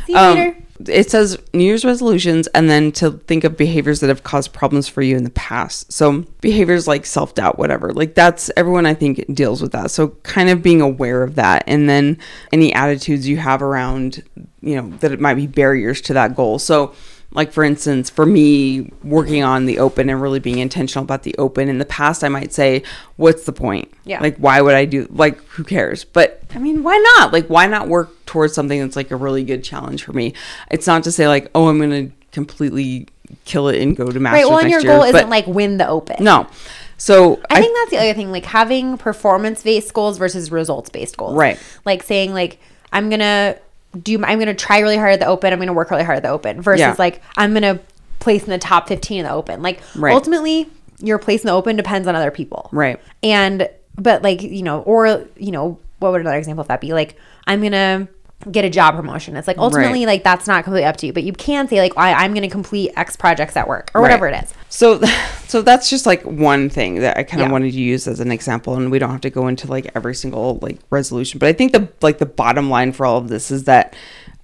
See 0.06 0.12
you 0.12 0.18
Um, 0.18 0.34
later. 0.36 0.56
it 0.88 1.10
says 1.10 1.38
New 1.52 1.64
Year's 1.64 1.84
resolutions 1.84 2.46
and 2.48 2.68
then 2.70 2.92
to 2.92 3.12
think 3.26 3.44
of 3.44 3.56
behaviors 3.56 4.00
that 4.00 4.08
have 4.08 4.22
caused 4.22 4.52
problems 4.52 4.88
for 4.88 5.02
you 5.02 5.16
in 5.16 5.24
the 5.24 5.30
past. 5.30 5.92
So 5.92 6.24
behaviors 6.40 6.88
like 6.88 7.04
self 7.06 7.34
doubt, 7.34 7.58
whatever. 7.58 7.92
Like 7.92 8.14
that's 8.14 8.50
everyone 8.56 8.86
I 8.86 8.94
think 8.94 9.24
deals 9.34 9.60
with 9.62 9.72
that. 9.72 9.90
So 9.90 10.08
kind 10.22 10.48
of 10.50 10.62
being 10.62 10.80
aware 10.80 11.22
of 11.22 11.34
that 11.36 11.64
and 11.66 11.88
then 11.88 12.18
any 12.52 12.72
attitudes 12.74 13.28
you 13.28 13.36
have 13.38 13.62
around, 13.62 14.22
you 14.60 14.76
know, 14.80 14.90
that 14.98 15.12
it 15.12 15.20
might 15.20 15.34
be 15.34 15.46
barriers 15.46 16.00
to 16.02 16.14
that 16.14 16.34
goal. 16.34 16.58
So 16.58 16.94
like 17.32 17.52
for 17.52 17.62
instance, 17.62 18.10
for 18.10 18.26
me 18.26 18.92
working 19.04 19.42
on 19.44 19.66
the 19.66 19.78
open 19.78 20.10
and 20.10 20.20
really 20.20 20.40
being 20.40 20.58
intentional 20.58 21.04
about 21.04 21.22
the 21.22 21.34
open 21.38 21.68
in 21.68 21.78
the 21.78 21.84
past, 21.84 22.24
I 22.24 22.28
might 22.28 22.52
say, 22.52 22.82
what's 23.16 23.44
the 23.44 23.52
point? 23.52 23.92
Yeah. 24.04 24.20
Like 24.20 24.36
why 24.38 24.60
would 24.60 24.74
I 24.74 24.84
do 24.84 25.06
like 25.10 25.42
who 25.44 25.62
cares? 25.64 26.04
But 26.04 26.42
I 26.54 26.58
mean, 26.58 26.82
why 26.82 26.96
not? 27.18 27.32
Like 27.32 27.46
why 27.46 27.66
not 27.66 27.88
work 27.88 28.10
towards 28.26 28.54
something 28.54 28.80
that's 28.80 28.96
like 28.96 29.10
a 29.10 29.16
really 29.16 29.44
good 29.44 29.62
challenge 29.62 30.02
for 30.04 30.12
me? 30.12 30.34
It's 30.70 30.86
not 30.86 31.04
to 31.04 31.12
say 31.12 31.28
like, 31.28 31.50
oh, 31.54 31.68
I'm 31.68 31.78
going 31.78 32.08
to 32.10 32.14
completely 32.32 33.06
kill 33.44 33.68
it 33.68 33.80
and 33.80 33.96
go 33.96 34.10
to 34.10 34.18
masters 34.18 34.42
Right. 34.44 34.50
Well, 34.50 34.58
and 34.58 34.70
your 34.70 34.80
year. 34.80 34.90
goal 34.92 35.02
isn't 35.04 35.28
like 35.30 35.46
win 35.46 35.76
the 35.78 35.86
open. 35.88 36.24
no. 36.24 36.48
So 36.96 37.40
I 37.48 37.60
think 37.62 37.74
that's 37.78 37.90
the 37.92 37.96
other 37.96 38.12
thing, 38.12 38.30
like 38.30 38.44
having 38.44 38.98
performance 38.98 39.62
based 39.62 39.94
goals 39.94 40.18
versus 40.18 40.50
results 40.52 40.90
based 40.90 41.16
goals. 41.16 41.34
Right. 41.34 41.58
Like 41.86 42.02
saying 42.02 42.34
like 42.34 42.58
I'm 42.92 43.08
gonna 43.08 43.56
do 44.02 44.22
I'm 44.24 44.38
gonna 44.38 44.54
try 44.54 44.78
really 44.80 44.96
hard 44.96 45.12
at 45.12 45.20
the 45.20 45.26
open, 45.26 45.52
I'm 45.52 45.58
gonna 45.58 45.72
work 45.72 45.90
really 45.90 46.04
hard 46.04 46.16
at 46.18 46.22
the 46.22 46.28
open 46.30 46.60
versus 46.62 46.80
Yeah. 46.80 46.94
like 46.98 47.20
I'm 47.36 47.52
gonna 47.54 47.80
place 48.20 48.44
in 48.44 48.50
the 48.50 48.58
top 48.58 48.86
fifteen 48.88 49.18
in 49.20 49.24
the 49.24 49.32
open. 49.32 49.62
Like 49.62 49.80
Right. 49.96 50.14
ultimately 50.14 50.68
your 51.00 51.18
place 51.18 51.42
in 51.42 51.46
the 51.48 51.52
open 51.52 51.76
depends 51.76 52.06
on 52.06 52.14
other 52.14 52.30
people. 52.30 52.68
Right. 52.72 53.00
And 53.22 53.68
but 53.96 54.22
like, 54.22 54.42
you 54.42 54.62
know, 54.62 54.80
or 54.82 55.24
you 55.36 55.50
know, 55.50 55.78
what 55.98 56.12
would 56.12 56.20
another 56.20 56.38
example 56.38 56.62
of 56.62 56.68
that 56.68 56.80
be? 56.80 56.92
Like, 56.92 57.16
I'm 57.46 57.62
gonna 57.62 58.08
get 58.50 58.64
a 58.64 58.70
job 58.70 58.94
promotion. 58.96 59.36
It's 59.36 59.46
like 59.48 59.58
ultimately 59.58 60.06
like 60.06 60.24
that's 60.24 60.46
not 60.46 60.64
completely 60.64 60.86
up 60.86 60.96
to 60.98 61.06
you. 61.06 61.12
But 61.12 61.24
you 61.24 61.32
can 61.32 61.68
say 61.68 61.80
like 61.80 61.92
I, 61.96 62.12
I'm 62.24 62.32
gonna 62.32 62.48
complete 62.48 62.92
X 62.96 63.16
projects 63.16 63.56
at 63.56 63.66
work 63.68 63.90
or 63.94 64.00
whatever 64.00 64.26
it 64.28 64.44
is. 64.44 64.54
So, 64.70 65.00
so 65.46 65.60
that's 65.60 65.90
just 65.90 66.06
like 66.06 66.22
one 66.22 66.70
thing 66.70 66.96
that 67.00 67.18
I 67.18 67.22
kind 67.24 67.42
of 67.42 67.48
Yeah. 67.48 67.52
wanted 67.52 67.72
to 67.72 67.80
use 67.80 68.08
as 68.08 68.20
an 68.20 68.32
example, 68.32 68.74
and 68.76 68.90
we 68.90 68.98
don't 68.98 69.10
have 69.10 69.20
to 69.22 69.30
go 69.30 69.46
into 69.48 69.66
like 69.66 69.90
every 69.94 70.14
single 70.14 70.58
like 70.62 70.78
resolution. 70.88 71.38
But 71.38 71.48
I 71.50 71.52
think 71.52 71.72
the 71.72 71.88
like 72.00 72.18
the 72.18 72.26
bottom 72.26 72.70
line 72.70 72.92
for 72.92 73.04
all 73.04 73.18
of 73.18 73.28
this 73.28 73.50
is 73.50 73.64
that 73.64 73.94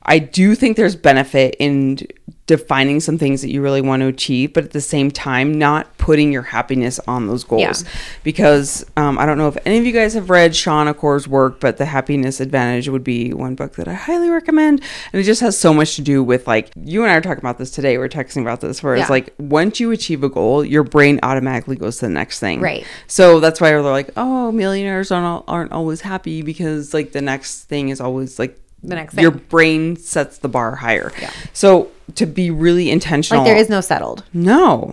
I 0.03 0.19
do 0.19 0.55
think 0.55 0.77
there's 0.77 0.95
benefit 0.97 1.57
in 1.59 1.99
defining 2.47 3.01
some 3.01 3.19
things 3.19 3.43
that 3.43 3.51
you 3.51 3.61
really 3.61 3.81
want 3.81 4.01
to 4.01 4.07
achieve, 4.07 4.53
but 4.53 4.63
at 4.63 4.71
the 4.71 4.81
same 4.81 5.11
time, 5.11 5.53
not 5.59 5.99
putting 5.99 6.33
your 6.33 6.43
happiness 6.43 7.01
on 7.09 7.27
those 7.27 7.43
goals. 7.43 7.83
Yeah. 7.83 7.91
Because 8.23 8.87
um, 8.97 9.19
I 9.19 9.27
don't 9.27 9.37
know 9.37 9.49
if 9.49 9.57
any 9.67 9.79
of 9.79 9.85
you 9.85 9.93
guys 9.93 10.15
have 10.15 10.31
read 10.31 10.55
Shawn 10.55 10.87
Achor's 10.87 11.27
work, 11.27 11.59
but 11.59 11.77
The 11.77 11.87
Happiness 11.87 12.41
Advantage 12.41 12.89
would 12.89 13.03
be 13.03 13.35
one 13.35 13.57
book 13.57 13.75
that 13.75 13.89
I 13.89 13.95
highly 13.95 14.31
recommend. 14.31 14.81
And 15.13 15.21
it 15.21 15.25
just 15.25 15.41
has 15.41 15.59
so 15.59 15.75
much 15.75 15.97
to 15.97 16.03
do 16.03 16.23
with 16.23 16.47
like, 16.47 16.71
you 16.77 17.03
and 17.03 17.11
I 17.11 17.17
are 17.17 17.21
talking 17.21 17.41
about 17.41 17.59
this 17.59 17.73
today. 17.73 17.99
We're 17.99 18.09
texting 18.09 18.43
about 18.43 18.61
this, 18.61 18.81
where 18.81 18.95
it's 18.95 19.11
like, 19.11 19.35
once 19.39 19.81
you 19.81 19.91
achieve 19.91 20.23
a 20.23 20.29
goal, 20.29 20.65
your 20.65 20.85
brain 20.85 21.19
automatically 21.25 21.75
goes 21.75 21.99
to 21.99 22.07
the 22.07 22.13
next 22.13 22.39
thing. 22.39 22.61
Right. 22.61 22.87
So 23.09 23.41
that's 23.41 23.61
why 23.61 23.71
they're 23.71 23.83
like, 23.83 24.11
oh, 24.17 24.53
millionaires 24.53 25.11
aren't, 25.11 25.45
aren't 25.49 25.73
always 25.73 26.03
happy 26.03 26.43
because 26.43 26.95
like 26.95 27.11
the 27.11 27.23
next 27.23 27.65
thing 27.65 27.89
is 27.89 28.01
always 28.01 28.39
like, 28.39 28.57
The 28.83 28.95
next 28.95 29.15
thing. 29.15 29.23
your 29.23 29.31
brain 29.33 29.97
sets 29.97 30.39
the 30.39 30.49
bar 30.49 30.77
higher. 30.77 31.13
Yeah. 31.21 31.31
So 31.53 31.91
to 32.15 32.27
be 32.27 32.51
really 32.51 32.91
intentional, 32.91 33.43
Like 33.43 33.49
there 33.51 33.57
is 33.57 33.69
no 33.69 33.81
settled. 33.81 34.25
no. 34.33 34.93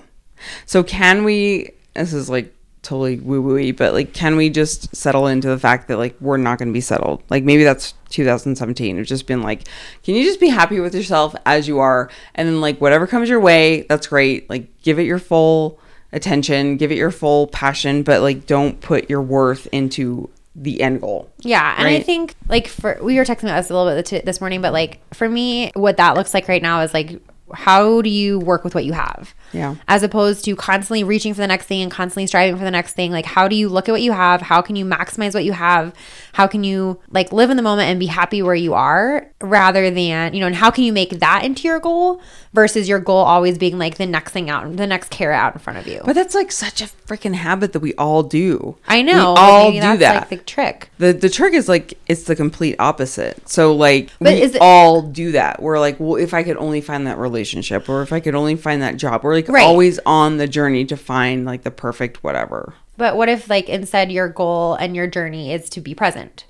So 0.65 0.83
can 0.83 1.23
we? 1.23 1.71
This 1.95 2.11
is 2.13 2.29
like 2.29 2.53
totally 2.81 3.17
woo 3.17 3.41
wooey, 3.41 3.75
but 3.75 3.93
like, 3.93 4.13
can 4.13 4.35
we 4.35 4.49
just 4.49 4.93
settle 4.93 5.27
into 5.27 5.47
the 5.47 5.57
fact 5.57 5.87
that 5.87 5.97
like 5.97 6.15
we're 6.19 6.35
not 6.37 6.57
going 6.59 6.67
to 6.67 6.73
be 6.73 6.81
settled? 6.81 7.23
Like 7.29 7.43
maybe 7.45 7.63
that's 7.63 7.93
2017. 8.09 8.97
It's 8.99 9.07
just 9.07 9.25
been 9.25 9.41
like, 9.41 9.63
can 10.03 10.15
you 10.15 10.23
just 10.25 10.39
be 10.41 10.49
happy 10.49 10.79
with 10.81 10.93
yourself 10.93 11.33
as 11.45 11.65
you 11.67 11.79
are, 11.79 12.09
and 12.35 12.47
then 12.47 12.59
like 12.59 12.81
whatever 12.81 13.07
comes 13.07 13.29
your 13.29 13.39
way, 13.39 13.83
that's 13.83 14.07
great. 14.07 14.49
Like 14.49 14.81
give 14.81 14.99
it 14.99 15.03
your 15.03 15.19
full 15.19 15.79
attention, 16.11 16.75
give 16.77 16.91
it 16.91 16.97
your 16.97 17.11
full 17.11 17.47
passion, 17.47 18.03
but 18.03 18.21
like 18.21 18.45
don't 18.45 18.81
put 18.81 19.09
your 19.09 19.21
worth 19.21 19.67
into 19.71 20.29
the 20.55 20.81
end 20.81 21.01
goal. 21.01 21.31
Yeah, 21.39 21.75
and 21.77 21.87
I 21.87 22.01
think 22.01 22.35
like 22.47 22.67
for 22.67 22.97
we 23.01 23.17
were 23.17 23.23
texting 23.23 23.43
about 23.43 23.57
this 23.57 23.69
a 23.69 23.75
little 23.75 23.95
bit 23.95 24.05
t- 24.05 24.19
this 24.19 24.39
morning, 24.39 24.61
but 24.61 24.73
like 24.73 24.99
for 25.13 25.27
me, 25.27 25.71
what 25.75 25.97
that 25.97 26.15
looks 26.15 26.33
like 26.33 26.47
right 26.47 26.61
now 26.61 26.81
is 26.81 26.93
like 26.93 27.19
how 27.53 28.01
do 28.01 28.09
you 28.09 28.39
work 28.39 28.63
with 28.63 28.75
what 28.75 28.85
you 28.85 28.93
have? 28.93 29.33
Yeah. 29.53 29.75
As 29.87 30.03
opposed 30.03 30.43
to 30.45 30.55
constantly 30.55 31.03
reaching 31.03 31.33
for 31.33 31.41
the 31.41 31.47
next 31.47 31.65
thing 31.67 31.81
and 31.81 31.91
constantly 31.91 32.27
striving 32.27 32.57
for 32.57 32.63
the 32.63 32.71
next 32.71 32.93
thing. 32.93 33.11
Like 33.11 33.25
how 33.25 33.47
do 33.47 33.55
you 33.55 33.69
look 33.69 33.87
at 33.87 33.91
what 33.91 34.01
you 34.01 34.11
have? 34.11 34.41
How 34.41 34.61
can 34.61 34.75
you 34.75 34.85
maximize 34.85 35.33
what 35.33 35.43
you 35.45 35.53
have? 35.53 35.93
How 36.33 36.47
can 36.47 36.63
you 36.63 36.99
like 37.09 37.31
live 37.31 37.49
in 37.49 37.57
the 37.57 37.63
moment 37.63 37.89
and 37.89 37.99
be 37.99 38.07
happy 38.07 38.41
where 38.41 38.55
you 38.55 38.73
are 38.73 39.27
rather 39.41 39.89
than, 39.91 40.33
you 40.33 40.39
know, 40.39 40.47
and 40.47 40.55
how 40.55 40.71
can 40.71 40.83
you 40.83 40.91
make 40.93 41.19
that 41.19 41.43
into 41.45 41.67
your 41.67 41.79
goal 41.79 42.21
versus 42.53 42.87
your 42.89 42.99
goal 42.99 43.17
always 43.23 43.57
being 43.57 43.77
like 43.77 43.97
the 43.97 44.05
next 44.05 44.31
thing 44.31 44.49
out, 44.49 44.75
the 44.75 44.87
next 44.87 45.09
carrot 45.11 45.37
out 45.37 45.53
in 45.53 45.59
front 45.59 45.77
of 45.79 45.87
you. 45.87 46.01
But 46.05 46.13
that's 46.13 46.33
like 46.35 46.51
such 46.51 46.81
a 46.81 46.85
freaking 46.85 47.35
habit 47.35 47.73
that 47.73 47.79
we 47.79 47.93
all 47.95 48.23
do. 48.23 48.75
I 48.87 49.01
know. 49.01 49.33
We 49.33 49.39
all 49.39 49.71
do 49.71 49.79
that's 49.79 49.99
that. 49.99 50.15
like 50.21 50.29
the 50.29 50.37
trick. 50.37 50.89
The 50.97 51.13
the 51.13 51.29
trick 51.29 51.53
is 51.53 51.69
like 51.69 51.97
it's 52.07 52.23
the 52.23 52.35
complete 52.35 52.75
opposite. 52.79 53.47
So 53.47 53.75
like 53.75 54.09
But 54.19 54.33
we 54.33 54.41
it- 54.41 54.57
all 54.61 55.01
do 55.03 55.33
that. 55.33 55.61
We're 55.61 55.79
like, 55.79 55.99
well, 55.99 56.15
if 56.15 56.33
I 56.33 56.41
could 56.43 56.57
only 56.57 56.81
find 56.81 57.05
that 57.07 57.17
relationship, 57.17 57.87
or 57.89 58.01
if 58.01 58.11
I 58.13 58.19
could 58.19 58.33
only 58.35 58.55
find 58.55 58.81
that 58.81 58.97
job, 58.97 59.23
we're 59.23 59.33
like 59.35 59.42
Right. 59.49 59.63
always 59.63 59.99
on 60.05 60.37
the 60.37 60.47
journey 60.47 60.85
to 60.85 60.97
find 60.97 61.45
like 61.45 61.63
the 61.63 61.71
perfect 61.71 62.23
whatever. 62.23 62.73
But 62.97 63.17
what 63.17 63.29
if 63.29 63.49
like 63.49 63.69
instead 63.69 64.11
your 64.11 64.29
goal 64.29 64.75
and 64.75 64.95
your 64.95 65.07
journey 65.07 65.51
is 65.51 65.69
to 65.71 65.81
be 65.81 65.95
present 65.95 66.45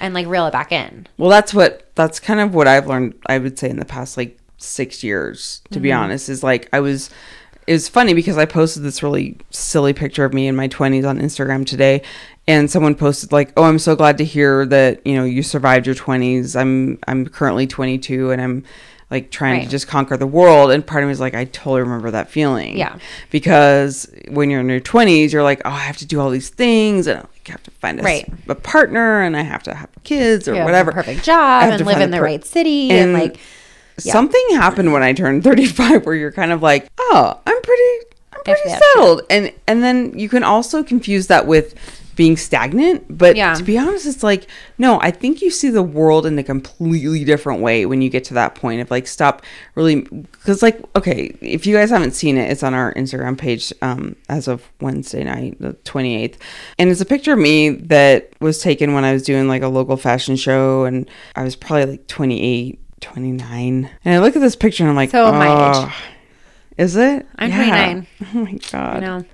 and 0.00 0.14
like 0.14 0.26
reel 0.26 0.46
it 0.46 0.52
back 0.52 0.72
in? 0.72 1.06
Well, 1.18 1.30
that's 1.30 1.54
what 1.54 1.90
that's 1.94 2.20
kind 2.20 2.40
of 2.40 2.54
what 2.54 2.68
I've 2.68 2.86
learned. 2.86 3.14
I 3.26 3.38
would 3.38 3.58
say 3.58 3.70
in 3.70 3.78
the 3.78 3.84
past 3.84 4.16
like 4.16 4.38
six 4.58 5.04
years, 5.04 5.62
to 5.70 5.80
be 5.80 5.90
mm-hmm. 5.90 6.04
honest, 6.04 6.28
is 6.28 6.42
like 6.42 6.68
I 6.72 6.80
was. 6.80 7.10
It 7.66 7.72
was 7.72 7.88
funny 7.88 8.12
because 8.12 8.36
I 8.36 8.44
posted 8.44 8.82
this 8.82 9.02
really 9.02 9.38
silly 9.48 9.94
picture 9.94 10.26
of 10.26 10.34
me 10.34 10.48
in 10.48 10.54
my 10.54 10.68
twenties 10.68 11.06
on 11.06 11.18
Instagram 11.18 11.64
today, 11.64 12.02
and 12.46 12.70
someone 12.70 12.94
posted 12.94 13.32
like, 13.32 13.54
"Oh, 13.56 13.62
I'm 13.62 13.78
so 13.78 13.96
glad 13.96 14.18
to 14.18 14.24
hear 14.24 14.66
that 14.66 15.06
you 15.06 15.14
know 15.14 15.24
you 15.24 15.42
survived 15.42 15.86
your 15.86 15.94
twenties. 15.94 16.56
I'm 16.56 16.98
I'm 17.06 17.26
currently 17.26 17.66
22 17.66 18.32
and 18.32 18.42
I'm 18.42 18.64
like 19.14 19.30
trying 19.30 19.62
to 19.64 19.68
just 19.70 19.86
conquer 19.88 20.16
the 20.16 20.26
world." 20.26 20.70
And 20.70 20.86
part 20.86 21.02
of 21.02 21.08
me 21.08 21.12
is 21.12 21.20
like, 21.20 21.34
I 21.34 21.44
totally 21.46 21.80
remember 21.82 22.10
that 22.10 22.28
feeling. 22.30 22.76
Yeah. 22.76 22.96
Because 23.30 24.10
when 24.28 24.50
you're 24.50 24.60
in 24.60 24.68
your 24.68 24.80
20s, 24.80 25.32
you're 25.32 25.42
like, 25.42 25.62
"Oh, 25.64 25.70
I 25.70 25.78
have 25.90 25.96
to 25.98 26.06
do 26.06 26.20
all 26.20 26.30
these 26.30 26.50
things 26.50 27.06
and 27.06 27.18
I 27.20 27.50
have 27.50 27.62
to 27.64 27.70
find 27.72 28.00
a, 28.00 28.02
Right. 28.02 28.26
a 28.48 28.54
partner 28.54 29.22
and 29.22 29.36
I 29.36 29.42
have 29.42 29.62
to 29.64 29.74
have 29.74 29.88
kids 30.04 30.46
or 30.48 30.54
You 30.54 30.64
whatever." 30.64 30.92
perfect 30.92 31.24
job 31.24 31.70
and 31.72 31.84
live 31.86 32.00
in 32.00 32.10
the 32.10 32.18
per- 32.18 32.24
right 32.24 32.44
city 32.44 32.90
and, 32.90 33.12
like 33.12 33.38
yeah. 34.02 34.12
something 34.12 34.44
happened 34.52 34.92
when 34.92 35.02
I 35.02 35.12
turned 35.12 35.44
35 35.50 36.04
where 36.06 36.14
you're 36.14 36.32
kind 36.32 36.52
of 36.52 36.62
like, 36.62 36.88
"Oh, 36.98 37.38
I'm 37.46 37.60
pretty 37.62 38.06
I'm 38.32 38.42
pretty 38.44 38.68
settled." 38.70 39.22
And 39.30 39.52
and 39.66 39.82
then 39.82 40.18
you 40.18 40.28
can 40.28 40.42
also 40.42 40.82
confuse 40.82 41.26
that 41.28 41.46
with 41.46 41.74
being 42.16 42.36
stagnant, 42.36 43.04
but 43.08 43.36
Yeah. 43.36 43.54
to 43.54 43.62
be 43.64 43.76
honest, 43.78 44.06
it's 44.06 44.22
like, 44.22 44.46
no, 44.78 45.00
I 45.00 45.10
think 45.10 45.42
you 45.42 45.50
see 45.50 45.68
the 45.70 45.82
world 45.82 46.26
in 46.26 46.38
a 46.38 46.42
completely 46.42 47.24
different 47.24 47.60
way 47.60 47.86
when 47.86 48.00
you 48.02 48.08
get 48.10 48.24
to 48.24 48.34
that 48.34 48.54
point 48.54 48.80
of 48.80 48.90
like 48.90 49.06
stop 49.06 49.42
really 49.74 50.06
cuz 50.44 50.62
like 50.62 50.80
okay, 50.96 51.34
if 51.40 51.66
you 51.66 51.74
guys 51.74 51.90
haven't 51.90 52.12
seen 52.12 52.36
it, 52.38 52.50
it's 52.50 52.62
on 52.62 52.74
our 52.74 52.92
Instagram 52.94 53.36
page 53.36 53.72
um 53.82 54.16
as 54.28 54.48
of 54.48 54.62
Wednesday 54.80 55.24
night, 55.24 55.56
the 55.60 55.74
28th. 55.84 56.34
And 56.78 56.90
it's 56.90 57.00
a 57.00 57.04
picture 57.04 57.32
of 57.32 57.38
me 57.38 57.70
that 57.70 58.30
was 58.40 58.58
taken 58.60 58.94
when 58.94 59.04
I 59.04 59.12
was 59.12 59.22
doing 59.22 59.48
like 59.48 59.62
a 59.62 59.68
local 59.68 59.96
fashion 59.96 60.36
show 60.36 60.84
and 60.84 61.08
I 61.36 61.42
was 61.44 61.56
probably 61.56 61.86
like 61.86 62.06
28 62.06 62.78
29 63.00 63.90
and 64.04 64.14
i 64.14 64.18
look 64.18 64.34
at 64.34 64.40
this 64.40 64.56
picture 64.56 64.82
and 64.82 64.88
i'm 64.90 64.96
like 64.96 65.10
So 65.10 65.30
my 65.30 65.48
age. 65.48 65.56
"Oh, 65.76 65.94
is 66.78 66.96
it 66.96 67.26
I'm 67.36 67.50
Yeah. 67.50 67.56
29. 67.56 68.06
oh 68.22 68.38
my 68.38 68.58
god 68.72 69.00
know. 69.02 69.24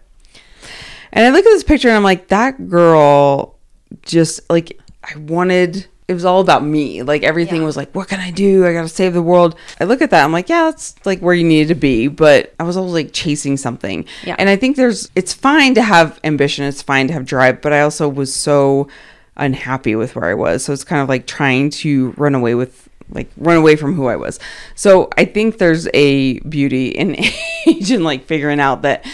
And 1.12 1.24
i 1.26 1.30
look 1.30 1.44
at 1.44 1.50
this 1.50 1.64
picture 1.64 1.88
and 1.88 1.96
i'm 1.96 2.02
like 2.02 2.28
that 2.28 2.68
girl 2.68 3.56
just 4.02 4.40
like 4.50 4.78
i 5.04 5.16
wanted 5.18 5.86
it 6.08 6.14
was 6.14 6.24
all 6.24 6.40
about 6.40 6.64
me. 6.64 7.04
Like 7.04 7.22
everything 7.22 7.60
Yeah. 7.60 7.66
was 7.66 7.76
like 7.76 7.94
what 7.94 8.08
can 8.08 8.18
i 8.18 8.32
do? 8.32 8.66
I 8.66 8.72
gotta 8.72 8.88
save 8.88 9.12
the 9.14 9.22
world. 9.22 9.54
I 9.80 9.84
look 9.84 10.02
at 10.02 10.10
that 10.10 10.24
i'm 10.24 10.32
like 10.32 10.48
yeah 10.48 10.64
that's 10.64 10.96
like 11.06 11.20
where 11.20 11.34
you 11.34 11.44
needed 11.44 11.68
to 11.68 11.76
be. 11.76 12.08
But 12.08 12.52
i 12.58 12.64
was 12.64 12.76
always 12.76 12.94
like 12.94 13.12
chasing 13.12 13.56
something. 13.56 14.04
Yeah. 14.24 14.34
and 14.36 14.48
i 14.48 14.56
think 14.56 14.74
there's 14.76 15.08
it's 15.14 15.32
fine 15.32 15.74
to 15.74 15.82
have 15.82 16.18
ambition. 16.24 16.64
It's 16.64 16.82
fine 16.82 17.06
to 17.06 17.12
have 17.12 17.26
drive. 17.26 17.60
But 17.62 17.72
i 17.72 17.80
also 17.82 18.08
was 18.08 18.34
so 18.34 18.88
unhappy 19.36 19.94
with 19.94 20.16
where 20.16 20.24
i 20.24 20.34
was. 20.34 20.64
So 20.64 20.72
it's 20.72 20.82
kind 20.82 21.00
of 21.00 21.08
like 21.08 21.26
trying 21.28 21.70
to 21.70 22.10
run 22.16 22.34
away 22.34 22.56
with 22.56 22.88
like 23.12 23.30
run 23.36 23.56
away 23.56 23.76
from 23.76 23.94
who 23.94 24.06
i 24.08 24.16
was. 24.16 24.40
So 24.74 25.10
i 25.16 25.24
think 25.24 25.58
there's 25.58 25.86
a 25.94 26.40
beauty 26.40 26.88
in 26.88 27.16
age 27.68 27.92
and 27.92 28.02
like 28.02 28.24
figuring 28.24 28.58
out 28.58 28.82
that 28.82 29.04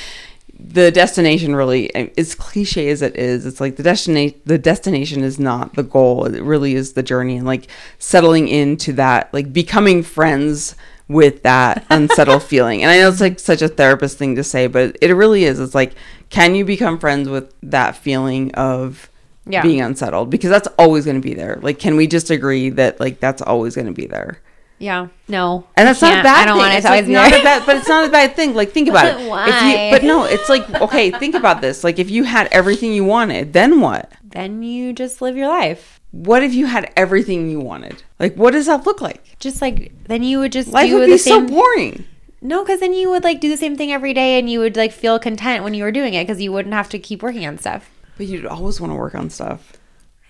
the 0.69 0.91
destination 0.91 1.55
really 1.55 1.95
as 2.19 2.35
cliche 2.35 2.89
as 2.89 3.01
it 3.01 3.15
is 3.17 3.47
it's 3.47 3.61
like 3.61 3.77
the 3.77 3.83
destination 3.83 4.41
the 4.45 4.59
destination 4.59 5.23
is 5.23 5.39
not 5.39 5.75
the 5.75 5.83
goal. 5.83 6.25
It 6.27 6.43
really 6.43 6.75
is 6.75 6.93
the 6.95 7.03
journey 7.03 7.37
and 7.37 7.47
like 7.47 7.69
settling 7.99 8.49
into 8.49 8.93
that 8.95 9.33
like 9.33 9.53
becoming 9.53 10.03
friends 10.03 10.75
with 11.09 11.43
that 11.45 11.87
unsettled 11.91 12.43
feeling. 12.43 12.83
And 12.83 12.91
i 12.91 12.99
know 12.99 13.09
it's 13.09 13.21
like 13.21 13.39
such 13.39 13.63
a 13.63 13.69
therapist 13.69 14.19
thing 14.19 14.35
to 14.37 14.45
say 14.45 14.67
but 14.67 14.97
it 15.01 15.13
really 15.15 15.45
is. 15.45 15.61
It's 15.61 15.75
like 15.75 15.95
can 16.31 16.55
you 16.55 16.65
become 16.65 16.99
friends 16.99 17.29
with 17.29 17.55
that 17.63 17.97
feeling 17.97 18.53
of 18.55 19.09
Yeah. 19.47 19.63
being 19.63 19.81
unsettled? 19.81 20.31
Because 20.31 20.51
that's 20.51 20.69
always 20.79 21.05
going 21.05 21.21
to 21.23 21.27
be 21.29 21.35
there. 21.35 21.59
Like 21.63 21.79
can 21.79 21.97
we 21.97 22.07
just 22.09 22.31
agree 22.31 22.71
that 22.71 22.99
like 22.99 23.21
that's 23.21 23.41
always 23.43 23.75
going 23.77 23.87
to 23.87 23.93
be 23.93 24.07
there 24.07 24.41
Yeah. 24.79 25.09
No. 25.29 25.67
and 25.77 25.89
that's 25.89 26.03
not 26.03 26.21
a 26.21 26.23
bad 26.23 26.43
I 26.43 26.45
don't 26.45 26.55
thing. 26.57 26.59
want 26.59 26.75
it 26.75 26.77
It's 26.77 26.85
like 26.87 27.07
not 27.07 27.33
a 27.33 27.43
bad, 27.43 27.65
but 27.67 27.77
it's 27.77 27.89
not 27.89 28.07
a 28.09 28.11
bad 28.11 28.37
thing. 28.37 28.55
Like 28.55 28.73
think 28.73 28.89
about 28.89 29.07
it. 29.07 29.17
If 29.21 29.63
you, 29.65 29.97
but 29.99 30.05
no, 30.05 30.25
it's 30.25 30.49
like 30.49 30.69
okay, 30.83 31.11
think 31.11 31.35
about 31.35 31.61
this. 31.61 31.83
Like 31.83 31.99
if 31.99 32.11
you 32.11 32.25
had 32.25 32.49
everything 32.53 32.93
you 32.93 33.05
wanted, 33.05 33.53
then 33.53 33.81
what? 33.81 34.13
Then 34.23 34.63
you 34.63 34.93
just 34.93 35.23
live 35.23 35.37
your 35.37 35.49
life. 35.49 36.01
What 36.11 36.43
if 36.43 36.53
you 36.55 36.67
had 36.67 36.93
everything 36.97 37.49
you 37.51 37.61
wanted? 37.61 38.03
Like 38.21 38.35
what 38.37 38.53
does 38.53 38.67
that 38.67 38.85
look 38.87 39.01
like? 39.01 39.39
Just 39.39 39.63
like 39.63 39.93
then 40.07 40.23
you 40.23 40.39
would 40.41 40.53
just 40.53 40.69
Life 40.73 40.89
do 40.91 40.99
would 40.99 41.09
the 41.09 41.13
be 41.15 41.19
so 41.19 41.39
same. 41.39 41.47
boring. 41.47 42.05
no, 42.43 42.63
because 42.63 42.81
then 42.81 42.93
you 42.93 43.09
would 43.11 43.25
like 43.25 43.41
do 43.41 43.49
the 43.49 43.57
same 43.57 43.77
thing 43.77 43.93
every 43.93 44.13
day, 44.15 44.39
and 44.39 44.49
you 44.51 44.59
would 44.61 44.77
like 44.77 44.93
feel 44.93 45.19
content 45.19 45.65
when 45.65 45.73
you 45.75 45.85
were 45.85 45.93
doing 45.93 46.13
it 46.15 46.25
because 46.27 46.41
you 46.41 46.53
wouldn't 46.53 46.75
have 46.75 46.89
to 46.91 46.99
keep 46.99 47.23
working 47.23 47.47
on 47.47 47.57
stuff. 47.59 47.91
But 48.19 48.27
you'd 48.27 48.47
always 48.47 48.81
want 48.81 48.91
to 48.93 48.95
work 48.95 49.15
on 49.15 49.31
stuff. 49.31 49.73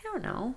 I 0.00 0.02
don't 0.04 0.22
know. 0.22 0.54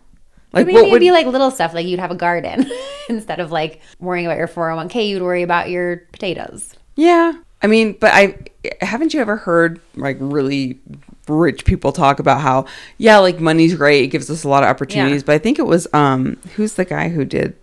Like 0.52 0.66
Maybe 0.66 0.74
what 0.74 0.82
it'd 0.82 0.91
would 0.93 1.00
be 1.00 1.12
like 1.12 1.28
little 1.28 1.52
stuff, 1.52 1.74
like 1.74 1.86
you'd 1.86 2.00
have 2.00 2.12
a 2.12 2.16
garden 2.16 2.70
instead 3.10 3.39
of 3.39 3.52
like 3.52 3.82
worrying 4.00 4.26
about 4.26 4.38
your 4.38 4.47
401k, 4.47 5.08
you'd 5.10 5.22
worry 5.22 5.43
about 5.43 5.70
your 5.70 5.97
potatoes. 6.12 6.76
Yeah. 6.95 7.34
I 7.62 7.68
mean, 7.68 7.93
but 8.00 8.12
I 8.14 8.38
haven't 8.82 9.14
you 9.14 9.20
ever 9.22 9.36
heard 9.38 9.80
like 9.95 10.18
really 10.20 10.80
rich 11.28 11.66
people 11.66 11.91
talk 11.91 12.20
about 12.20 12.41
how 12.41 12.66
yeah, 12.97 13.20
like 13.20 13.39
money's 13.39 13.76
great, 13.76 14.06
it 14.06 14.08
gives 14.08 14.30
us 14.30 14.43
a 14.43 14.50
lot 14.50 14.64
of 14.64 14.70
opportunities. 14.70 15.22
Yeah. 15.22 15.26
But 15.28 15.34
I 15.34 15.38
think 15.39 15.60
it 15.60 15.68
was 15.68 15.88
um 15.93 16.38
who's 16.56 16.74
the 16.74 16.86
guy 16.86 17.10
who 17.10 17.26
did 17.26 17.56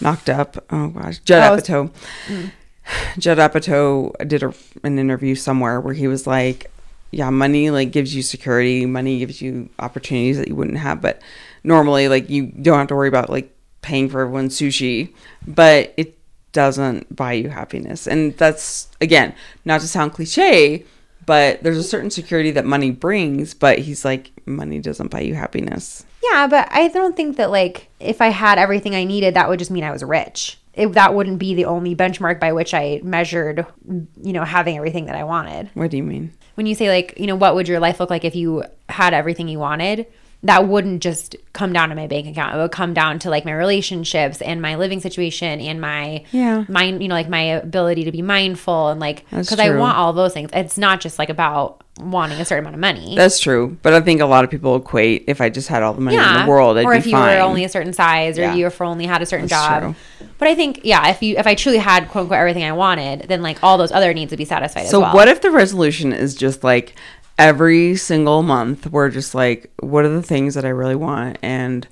Knocked 0.00 0.28
Up? 0.28 0.62
Oh 0.70 0.88
gosh, 0.88 1.20
Judd 1.20 1.42
Oh, 1.42 1.62
Apatow. 1.62 1.90
Judd 3.18 3.38
Apatow 3.38 4.28
did 4.28 4.42
a, 4.42 4.52
an 4.82 4.98
interview 4.98 5.34
somewhere 5.34 5.80
where 5.80 5.94
he 5.94 6.06
was 6.08 6.26
like, 6.26 6.70
yeah, 7.10 7.30
money 7.30 7.70
like 7.70 7.92
gives 7.92 8.14
you 8.14 8.22
security, 8.22 8.84
money 8.84 9.18
gives 9.20 9.40
you 9.40 9.70
opportunities 9.78 10.36
that 10.36 10.48
you 10.48 10.54
wouldn't 10.54 10.78
have, 10.78 11.00
but 11.00 11.22
normally 11.64 12.08
like 12.08 12.30
you 12.30 12.46
don't 12.46 12.78
have 12.78 12.88
to 12.88 12.94
worry 12.94 13.08
about 13.08 13.30
like 13.30 13.50
paying 13.82 14.08
for 14.08 14.20
everyone's 14.20 14.56
sushi, 14.58 15.12
but 15.46 15.92
it 15.96 16.16
doesn't 16.52 17.14
buy 17.14 17.32
you 17.32 17.48
happiness. 17.48 18.06
And 18.06 18.36
that's 18.36 18.88
again, 19.00 19.34
not 19.64 19.80
to 19.80 19.88
sound 19.88 20.12
cliche, 20.12 20.84
but 21.26 21.62
there's 21.62 21.78
a 21.78 21.82
certain 21.82 22.10
security 22.10 22.50
that 22.52 22.64
money 22.64 22.90
brings, 22.90 23.54
but 23.54 23.78
he's 23.78 24.04
like 24.04 24.30
money 24.46 24.78
doesn't 24.78 25.10
buy 25.10 25.20
you 25.20 25.34
happiness. 25.34 26.04
Yeah, 26.22 26.46
but 26.46 26.68
I 26.70 26.88
don't 26.88 27.16
think 27.16 27.36
that 27.38 27.50
like 27.50 27.88
if 28.00 28.20
I 28.20 28.28
had 28.28 28.58
everything 28.58 28.94
I 28.94 29.04
needed, 29.04 29.34
that 29.34 29.48
would 29.48 29.58
just 29.58 29.70
mean 29.70 29.84
I 29.84 29.90
was 29.90 30.02
rich. 30.04 30.58
it, 30.74 30.92
that 30.92 31.14
wouldn't 31.14 31.38
be 31.38 31.54
the 31.54 31.64
only 31.66 31.94
benchmark 31.94 32.40
by 32.40 32.52
which 32.52 32.74
I 32.74 33.00
measured, 33.02 33.66
you 33.86 34.32
know, 34.32 34.44
having 34.44 34.76
everything 34.76 35.06
that 35.06 35.16
I 35.16 35.24
wanted. 35.24 35.70
What 35.74 35.90
do 35.90 35.96
you 35.96 36.02
mean? 36.02 36.32
When 36.54 36.66
you 36.66 36.74
say 36.74 36.88
like, 36.88 37.18
you 37.18 37.26
know, 37.26 37.36
what 37.36 37.54
would 37.54 37.68
your 37.68 37.80
life 37.80 38.00
look 38.00 38.10
like 38.10 38.24
if 38.24 38.34
you 38.34 38.64
had 38.88 39.14
everything 39.14 39.48
you 39.48 39.58
wanted? 39.58 40.06
That 40.44 40.68
wouldn't 40.68 41.02
just 41.02 41.36
come 41.54 41.72
down 41.72 41.88
to 41.88 41.94
my 41.94 42.06
bank 42.06 42.26
account. 42.26 42.54
It 42.54 42.58
would 42.58 42.70
come 42.70 42.92
down 42.94 43.18
to 43.20 43.30
like 43.30 43.44
my 43.46 43.52
relationships 43.52 44.42
and 44.42 44.60
my 44.60 44.76
living 44.76 45.00
situation 45.00 45.58
and 45.60 45.80
my 45.80 46.22
Yeah. 46.32 46.64
mind, 46.68 47.02
you 47.02 47.08
know, 47.08 47.14
like 47.14 47.28
my 47.30 47.40
ability 47.40 48.04
to 48.04 48.12
be 48.12 48.20
mindful 48.22 48.88
and 48.88 49.00
like 49.00 49.24
because 49.30 49.58
I 49.58 49.70
want 49.76 49.96
all 49.96 50.12
those 50.12 50.34
things. 50.34 50.50
It's 50.52 50.76
not 50.78 51.00
just 51.00 51.18
like 51.18 51.30
about 51.30 51.82
wanting 52.00 52.40
a 52.40 52.44
certain 52.44 52.64
amount 52.64 52.74
of 52.74 52.80
money. 52.80 53.14
That's 53.16 53.38
true, 53.40 53.78
but 53.82 53.94
I 53.94 54.00
think 54.00 54.20
a 54.20 54.26
lot 54.26 54.44
of 54.44 54.50
people 54.50 54.76
equate 54.76 55.24
if 55.28 55.40
I 55.40 55.48
just 55.48 55.68
had 55.68 55.82
all 55.82 55.94
the 55.94 56.00
money 56.00 56.16
in 56.16 56.22
the 56.44 56.46
world, 56.46 56.76
I'd 56.76 56.84
or 56.84 56.92
if 56.92 57.06
you 57.06 57.12
fine. 57.12 57.36
were 57.38 57.42
only 57.42 57.64
a 57.64 57.68
certain 57.68 57.92
size, 57.92 58.36
or 58.38 58.42
Yeah. 58.42 58.54
you 58.54 58.66
if 58.66 58.80
only 58.82 59.06
had 59.06 59.22
a 59.22 59.26
certain 59.26 59.46
That's 59.46 59.66
job. 59.66 59.82
true. 59.82 60.28
But 60.38 60.48
I 60.48 60.54
think, 60.56 60.80
yeah, 60.82 61.08
if 61.08 61.22
you 61.22 61.36
if 61.38 61.46
I 61.46 61.54
truly 61.54 61.78
had 61.78 62.08
quote 62.10 62.22
unquote 62.22 62.38
everything 62.40 62.64
I 62.64 62.72
wanted, 62.72 63.26
then 63.28 63.40
like 63.42 63.58
all 63.62 63.78
those 63.78 63.92
other 63.92 64.12
needs 64.12 64.30
would 64.30 64.38
be 64.38 64.44
satisfied 64.44 64.88
so 64.88 64.98
as 64.98 65.02
well. 65.04 65.14
what 65.14 65.28
if 65.28 65.40
the 65.40 65.50
resolution 65.52 66.12
is 66.12 66.34
just 66.34 66.64
like 66.64 66.94
every 67.38 67.96
single 67.96 68.42
month 68.42 68.86
we're 68.86 69.10
just 69.10 69.34
like, 69.34 69.72
what 69.80 70.04
are 70.04 70.08
the 70.08 70.22
things 70.22 70.54
that 70.54 70.64
I 70.64 70.68
really 70.68 70.94
want 70.94 71.38
and 71.42 71.86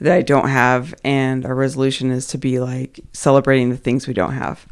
that 0.00 0.12
I 0.12 0.22
don't 0.22 0.48
have, 0.48 0.94
and 1.04 1.46
our 1.46 1.54
resolution 1.54 2.10
is 2.10 2.26
to 2.28 2.38
be 2.38 2.60
like 2.60 3.00
celebrating 3.12 3.70
the 3.70 3.76
things 3.76 4.06
we 4.06 4.14
don't 4.14 4.34
have. 4.34 4.66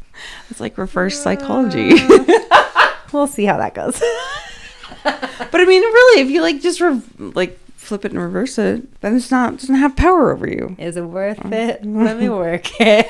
It's 0.49 0.59
like 0.59 0.77
reverse 0.77 1.19
psychology. 1.19 1.93
we'll 3.13 3.27
see 3.27 3.45
how 3.45 3.57
that 3.57 3.73
goes. 3.73 4.01
but 5.03 5.61
I 5.61 5.65
mean, 5.65 5.81
really, 5.81 6.21
if 6.21 6.29
you 6.29 6.41
like 6.41 6.61
just 6.61 6.81
re- 6.81 7.01
like 7.17 7.57
flip 7.77 8.05
it 8.05 8.11
and 8.11 8.21
reverse 8.21 8.57
it, 8.57 9.01
then 9.01 9.15
it's 9.15 9.31
not 9.31 9.57
doesn't 9.57 9.75
have 9.75 9.95
power 9.95 10.31
over 10.31 10.47
you. 10.47 10.75
Is 10.77 10.97
it 10.97 11.03
worth 11.03 11.39
oh. 11.43 11.51
it? 11.51 11.85
Let 11.85 12.17
me 12.17 12.29
work 12.29 12.79
it. 12.79 13.07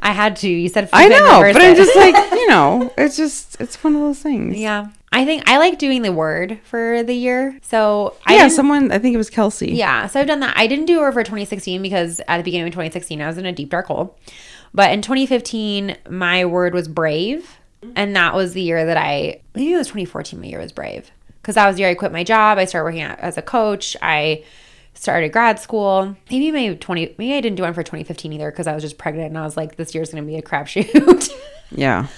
I 0.00 0.12
had 0.12 0.36
to. 0.36 0.48
You 0.48 0.68
said 0.68 0.88
I 0.92 1.06
flip 1.06 1.12
it 1.12 1.22
and 1.22 1.26
know, 1.26 1.52
but 1.52 1.62
I'm 1.62 1.76
just 1.76 1.96
like 1.96 2.32
you 2.32 2.48
know, 2.50 2.92
it's 2.98 3.16
just 3.16 3.60
it's 3.60 3.82
one 3.82 3.94
of 3.94 4.00
those 4.00 4.18
things. 4.18 4.56
yeah. 4.56 4.88
I 5.12 5.26
think 5.26 5.48
I 5.48 5.58
like 5.58 5.78
doing 5.78 6.02
the 6.02 6.12
word 6.12 6.58
for 6.64 7.02
the 7.02 7.14
year. 7.14 7.58
So 7.62 8.16
I 8.24 8.36
yeah. 8.36 8.48
Someone, 8.48 8.90
I 8.90 8.98
think 8.98 9.14
it 9.14 9.18
was 9.18 9.28
Kelsey. 9.28 9.72
Yeah, 9.72 10.06
so 10.06 10.20
I've 10.20 10.26
done 10.26 10.40
that. 10.40 10.56
I 10.56 10.66
didn't 10.66 10.86
do 10.86 11.04
it 11.04 11.12
for 11.12 11.22
2016 11.22 11.82
because 11.82 12.20
at 12.26 12.38
the 12.38 12.42
beginning 12.42 12.68
of 12.68 12.72
2016 12.72 13.20
I 13.20 13.26
was 13.26 13.36
in 13.36 13.44
a 13.44 13.52
deep 13.52 13.70
dark 13.70 13.86
hole. 13.86 14.18
But 14.74 14.90
in 14.92 15.02
2015, 15.02 15.98
my 16.08 16.46
word 16.46 16.72
was 16.72 16.88
brave, 16.88 17.58
and 17.94 18.16
that 18.16 18.34
was 18.34 18.54
the 18.54 18.62
year 18.62 18.86
that 18.86 18.96
I 18.96 19.42
maybe 19.54 19.74
it 19.74 19.76
was 19.76 19.88
2014. 19.88 20.40
My 20.40 20.46
year 20.46 20.60
was 20.60 20.72
brave 20.72 21.10
because 21.42 21.56
that 21.56 21.66
was 21.66 21.76
the 21.76 21.80
year 21.80 21.90
I 21.90 21.94
quit 21.94 22.10
my 22.10 22.24
job. 22.24 22.56
I 22.56 22.64
started 22.64 22.84
working 22.84 23.02
as 23.02 23.36
a 23.36 23.42
coach. 23.42 23.96
I 24.00 24.44
started 24.94 25.30
grad 25.32 25.58
school. 25.58 26.16
Maybe 26.30 26.50
maybe 26.50 26.74
20. 26.74 27.16
Maybe 27.18 27.34
I 27.34 27.40
didn't 27.42 27.56
do 27.56 27.64
one 27.64 27.74
for 27.74 27.82
2015 27.82 28.32
either 28.32 28.50
because 28.50 28.66
I 28.66 28.72
was 28.72 28.82
just 28.82 28.96
pregnant 28.96 29.28
and 29.28 29.38
I 29.38 29.42
was 29.42 29.58
like, 29.58 29.76
this 29.76 29.94
year's 29.94 30.10
gonna 30.10 30.22
be 30.22 30.36
a 30.36 30.42
crapshoot. 30.42 31.30
Yeah. 31.74 32.08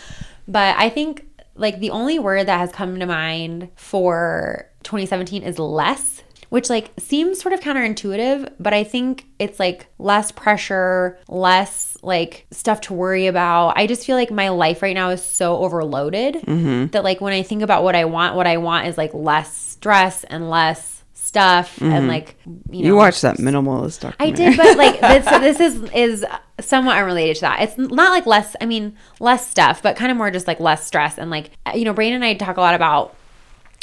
But 0.49 0.77
I 0.77 0.89
think 0.89 1.27
like 1.57 1.81
the 1.81 1.91
only 1.91 2.19
word 2.19 2.47
that 2.47 2.59
has 2.59 2.73
come 2.73 2.99
to 2.99 3.07
mind 3.07 3.71
for 3.77 4.71
2017 4.83 5.43
is 5.43 5.59
less, 5.59 6.23
which 6.49 6.71
like 6.71 6.93
seems 6.99 7.41
sort 7.41 7.53
of 7.53 7.61
counterintuitive, 7.61 8.53
but 8.61 8.75
I 8.75 8.85
think 8.85 9.27
it's 9.39 9.59
like 9.59 9.87
less 9.99 10.33
pressure, 10.33 11.19
less 11.29 11.97
like 12.03 12.47
stuff 12.51 12.81
to 12.83 12.95
worry 12.95 13.27
about. 13.27 13.75
I 13.77 13.87
just 13.87 14.07
feel 14.07 14.17
like 14.17 14.31
my 14.31 14.51
life 14.51 14.83
right 14.83 14.95
now 14.95 15.11
is 15.11 15.25
so 15.25 15.59
overloaded 15.59 16.37
mm-hmm. 16.37 16.87
that 16.87 17.05
like 17.05 17.21
when 17.21 17.33
I 17.33 17.43
think 17.43 17.63
about 17.63 17.83
what 17.83 17.97
I 17.97 18.05
want, 18.05 18.37
what 18.37 18.47
I 18.47 18.59
want 18.59 18.87
is 18.87 18.99
like 18.99 19.15
less 19.15 19.57
stress 19.57 20.25
and 20.25 20.51
less 20.51 20.94
stuff 21.35 21.81
and 21.81 21.93
mm-hmm. 21.93 22.09
like 22.09 22.37
you 22.71 22.83
know 22.83 22.89
You 22.91 22.95
watched 22.95 23.23
that 23.23 23.39
minimalist 23.39 23.93
stuff. 23.93 24.15
I 24.21 24.31
did, 24.31 24.57
but 24.57 24.79
like 24.79 25.01
this, 25.01 25.25
this 25.59 25.59
is 25.59 25.91
is 25.93 26.25
somewhat 26.61 26.97
unrelated 26.97 27.35
to 27.37 27.41
that. 27.41 27.61
It's 27.61 27.77
not 27.77 28.11
like 28.11 28.25
less. 28.25 28.55
I 28.61 28.67
mean, 28.67 28.97
less 29.19 29.51
stuff, 29.51 29.83
but 29.83 29.97
kind 29.97 30.13
of 30.13 30.17
more 30.17 30.31
just 30.31 30.47
like 30.47 30.61
less 30.61 30.87
stress 30.87 31.19
and 31.19 31.31
like 31.31 31.51
uh, 31.67 31.73
you 31.75 31.85
know, 31.85 31.93
Brandon 31.93 32.23
and 32.23 32.25
I 32.25 32.35
talk 32.35 32.57
a 32.57 32.61
lot 32.61 32.77
about 32.77 33.17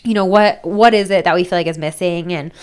you 0.06 0.14
know 0.14 0.26
what 0.26 0.64
what 0.64 0.94
is 0.94 1.12
it 1.12 1.26
that 1.26 1.36
we 1.36 1.44
feel 1.44 1.60
like 1.60 1.68
is 1.68 1.78
missing 1.78 2.32
and 2.32 2.54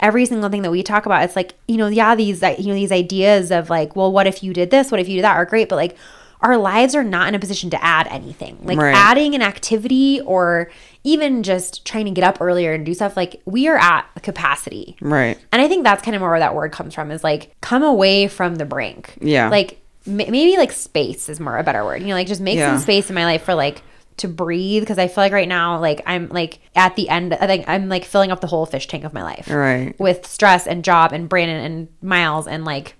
every 0.00 0.24
single 0.24 0.48
thing 0.48 0.62
that 0.62 0.70
we 0.70 0.82
talk 0.82 1.04
about 1.06 1.22
it's 1.24 1.36
like 1.36 1.54
you 1.66 1.76
know 1.76 1.88
yeah 1.88 2.14
these 2.14 2.42
uh, 2.42 2.54
you 2.58 2.68
know 2.68 2.74
these 2.74 2.90
ideas 2.90 3.50
of 3.50 3.68
like 3.68 3.94
well 3.94 4.10
what 4.10 4.26
if 4.26 4.42
you 4.42 4.52
did 4.52 4.70
this 4.70 4.90
what 4.90 4.98
if 4.98 5.08
you 5.08 5.16
did 5.16 5.24
that 5.24 5.36
are 5.36 5.44
great 5.44 5.68
but 5.68 5.76
like 5.76 5.96
our 6.40 6.56
lives 6.56 6.94
are 6.94 7.02
not 7.04 7.28
in 7.28 7.34
a 7.34 7.38
position 7.38 7.68
to 7.70 7.84
add 7.84 8.06
anything 8.08 8.58
like 8.62 8.78
Right. 8.78 8.94
adding 8.94 9.34
an 9.34 9.42
activity 9.42 10.20
or 10.24 10.70
even 11.04 11.42
just 11.42 11.84
trying 11.84 12.04
to 12.04 12.10
get 12.10 12.22
up 12.24 12.38
earlier 12.40 12.72
and 12.74 12.84
do 12.86 12.94
stuff 12.94 13.16
like 13.16 13.40
we 13.44 13.66
are 13.68 13.76
at 13.78 14.06
capacity 14.22 14.96
Right. 15.00 15.36
and 15.52 15.60
I 15.62 15.68
think 15.68 15.84
that's 15.84 16.02
kind 16.02 16.14
of 16.14 16.20
more 16.20 16.30
where 16.30 16.38
that 16.40 16.54
word 16.54 16.72
comes 16.72 16.94
from 16.94 17.10
is 17.10 17.24
like 17.24 17.52
come 17.60 17.82
away 17.82 18.28
from 18.28 18.56
the 18.56 18.64
brink. 18.64 19.14
Yeah. 19.20 19.48
Like 19.48 19.80
m- 20.06 20.16
maybe 20.16 20.56
like 20.56 20.72
space 20.72 21.28
is 21.28 21.40
more 21.40 21.56
a 21.58 21.62
better 21.64 21.84
word. 21.84 22.02
You 22.02 22.08
know, 22.08 22.14
like 22.14 22.26
just 22.28 22.40
make 22.40 22.56
Yeah. 22.56 22.72
some 22.72 22.80
space 22.82 23.08
in 23.08 23.14
my 23.14 23.24
life 23.24 23.42
for 23.42 23.54
like 23.54 23.82
to 24.18 24.26
breathe 24.28 24.82
because 24.82 24.98
I 24.98 25.06
feel 25.06 25.22
like 25.22 25.32
right 25.32 25.46
now 25.48 25.78
like 25.80 26.02
I'm 26.06 26.28
like 26.30 26.58
at 26.74 26.96
the 26.96 27.08
end 27.08 27.34
I 27.34 27.46
think 27.46 27.64
I'm 27.68 27.88
like 27.88 28.04
filling 28.04 28.32
up 28.32 28.40
the 28.40 28.46
whole 28.48 28.66
fish 28.66 28.86
tank 28.86 29.04
of 29.04 29.12
my 29.14 29.22
life. 29.22 29.48
Right. 29.50 29.94
With 29.98 30.26
stress 30.26 30.66
and 30.66 30.84
job 30.84 31.12
and 31.12 31.28
Brandon 31.28 31.64
and 31.64 31.88
Miles 32.02 32.46
and 32.48 32.64
like 32.64 32.94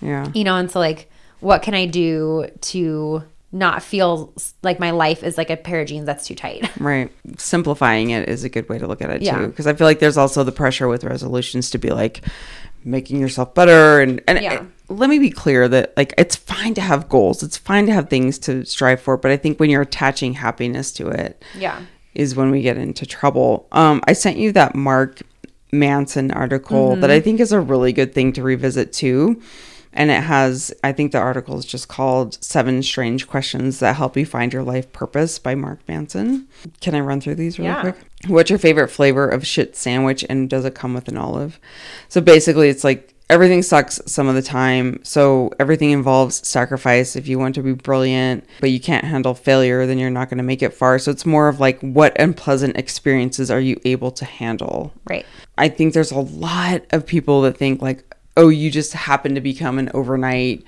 Yeah. 0.00 0.26
you 0.34 0.44
know 0.44 0.56
and 0.56 0.70
so 0.70 0.78
like 0.80 1.08
what 1.40 1.62
can 1.62 1.74
I 1.74 1.86
do 1.86 2.46
to 2.62 3.22
not 3.52 3.82
feel 3.82 4.34
like 4.62 4.78
my 4.80 4.90
life 4.90 5.22
is 5.22 5.38
like 5.38 5.50
a 5.50 5.56
pair 5.56 5.80
of 5.80 5.86
jeans 5.86 6.04
that's 6.04 6.26
too 6.26 6.34
tight. 6.34 6.68
Right. 6.80 7.10
Simplifying 7.38 8.10
it 8.10 8.28
is 8.28 8.44
a 8.44 8.48
good 8.48 8.68
way 8.68 8.78
to 8.78 8.86
look 8.86 9.00
at 9.00 9.10
it 9.10 9.22
Yeah. 9.22 9.38
too. 9.38 9.46
Because 9.48 9.66
I 9.66 9.72
feel 9.74 9.86
like 9.86 9.98
there's 10.00 10.16
also 10.18 10.44
the 10.44 10.52
pressure 10.52 10.88
with 10.88 11.04
resolutions 11.04 11.70
to 11.70 11.78
be 11.78 11.90
like 11.90 12.22
making 12.84 13.18
yourself 13.20 13.54
better 13.54 14.00
and 14.00 14.20
and 14.28 14.40
Yeah. 14.42 14.64
let 14.88 15.08
me 15.08 15.18
be 15.18 15.30
clear 15.30 15.68
that 15.68 15.92
like 15.96 16.12
it's 16.18 16.36
fine 16.36 16.74
to 16.74 16.80
have 16.80 17.08
goals. 17.08 17.42
It's 17.42 17.56
fine 17.56 17.86
to 17.86 17.92
have 17.92 18.08
things 18.10 18.38
to 18.40 18.64
strive 18.64 19.00
for, 19.00 19.16
but 19.16 19.30
I 19.30 19.36
think 19.36 19.58
when 19.58 19.70
you're 19.70 19.82
attaching 19.82 20.34
happiness 20.34 20.92
to 20.94 21.08
it 21.08 21.42
Yeah. 21.58 21.80
is 22.14 22.34
when 22.36 22.50
we 22.50 22.62
get 22.62 22.76
into 22.76 23.06
trouble. 23.06 23.68
Um 23.72 24.02
I 24.06 24.12
sent 24.12 24.36
you 24.38 24.52
that 24.52 24.74
Mark 24.74 25.22
Manson 25.72 26.30
article 26.30 26.90
Mm-hmm. 26.92 27.00
that 27.00 27.10
I 27.10 27.20
think 27.20 27.40
is 27.40 27.52
a 27.52 27.60
really 27.60 27.92
good 27.92 28.12
thing 28.12 28.32
to 28.34 28.42
revisit 28.42 28.92
too. 28.92 29.40
And 29.96 30.10
it 30.10 30.22
has, 30.22 30.72
I 30.84 30.92
think 30.92 31.12
the 31.12 31.18
article 31.18 31.58
is 31.58 31.64
just 31.64 31.88
called 31.88 32.42
Seven 32.44 32.82
Strange 32.82 33.26
Questions 33.26 33.80
That 33.80 33.96
Help 33.96 34.16
You 34.16 34.26
Find 34.26 34.52
Your 34.52 34.62
Life 34.62 34.92
Purpose 34.92 35.38
by 35.38 35.54
Mark 35.54 35.80
Manson. 35.88 36.46
Can 36.80 36.94
I 36.94 37.00
run 37.00 37.20
through 37.20 37.36
these 37.36 37.58
really 37.58 37.70
Yeah. 37.70 37.80
quick? 37.80 37.96
What's 38.28 38.50
your 38.50 38.58
favorite 38.58 38.88
flavor 38.88 39.26
of 39.26 39.46
shit 39.46 39.74
sandwich 39.74 40.24
and 40.28 40.50
does 40.50 40.64
it 40.64 40.74
come 40.74 40.94
with 40.94 41.08
an 41.08 41.16
olive? 41.16 41.58
So 42.08 42.20
basically, 42.20 42.68
it's 42.68 42.84
like 42.84 43.14
everything 43.28 43.62
sucks 43.62 44.00
some 44.06 44.28
of 44.28 44.34
the 44.34 44.42
time. 44.42 45.00
So 45.02 45.50
everything 45.58 45.90
involves 45.90 46.46
sacrifice. 46.46 47.16
If 47.16 47.26
you 47.26 47.38
want 47.38 47.54
to 47.56 47.62
be 47.62 47.72
brilliant, 47.72 48.44
but 48.60 48.70
you 48.70 48.78
can't 48.78 49.04
handle 49.04 49.34
failure, 49.34 49.86
then 49.86 49.98
you're 49.98 50.10
not 50.10 50.28
going 50.30 50.38
to 50.38 50.44
make 50.44 50.62
it 50.62 50.74
far. 50.74 50.98
So 50.98 51.10
it's 51.10 51.26
more 51.26 51.48
of 51.48 51.58
like 51.58 51.80
what 51.80 52.18
unpleasant 52.20 52.76
experiences 52.76 53.50
are 53.50 53.60
you 53.60 53.80
able 53.84 54.10
to 54.12 54.24
handle? 54.24 54.92
Right. 55.08 55.26
I 55.58 55.68
think 55.68 55.94
there's 55.94 56.12
a 56.12 56.20
lot 56.20 56.82
of 56.90 57.06
people 57.06 57.42
that 57.42 57.56
think 57.56 57.82
like, 57.82 58.04
oh, 58.36 58.48
you 58.48 58.70
just 58.70 58.92
happen 58.92 59.34
to 59.34 59.40
become 59.40 59.78
an 59.78 59.90
overnight 59.94 60.62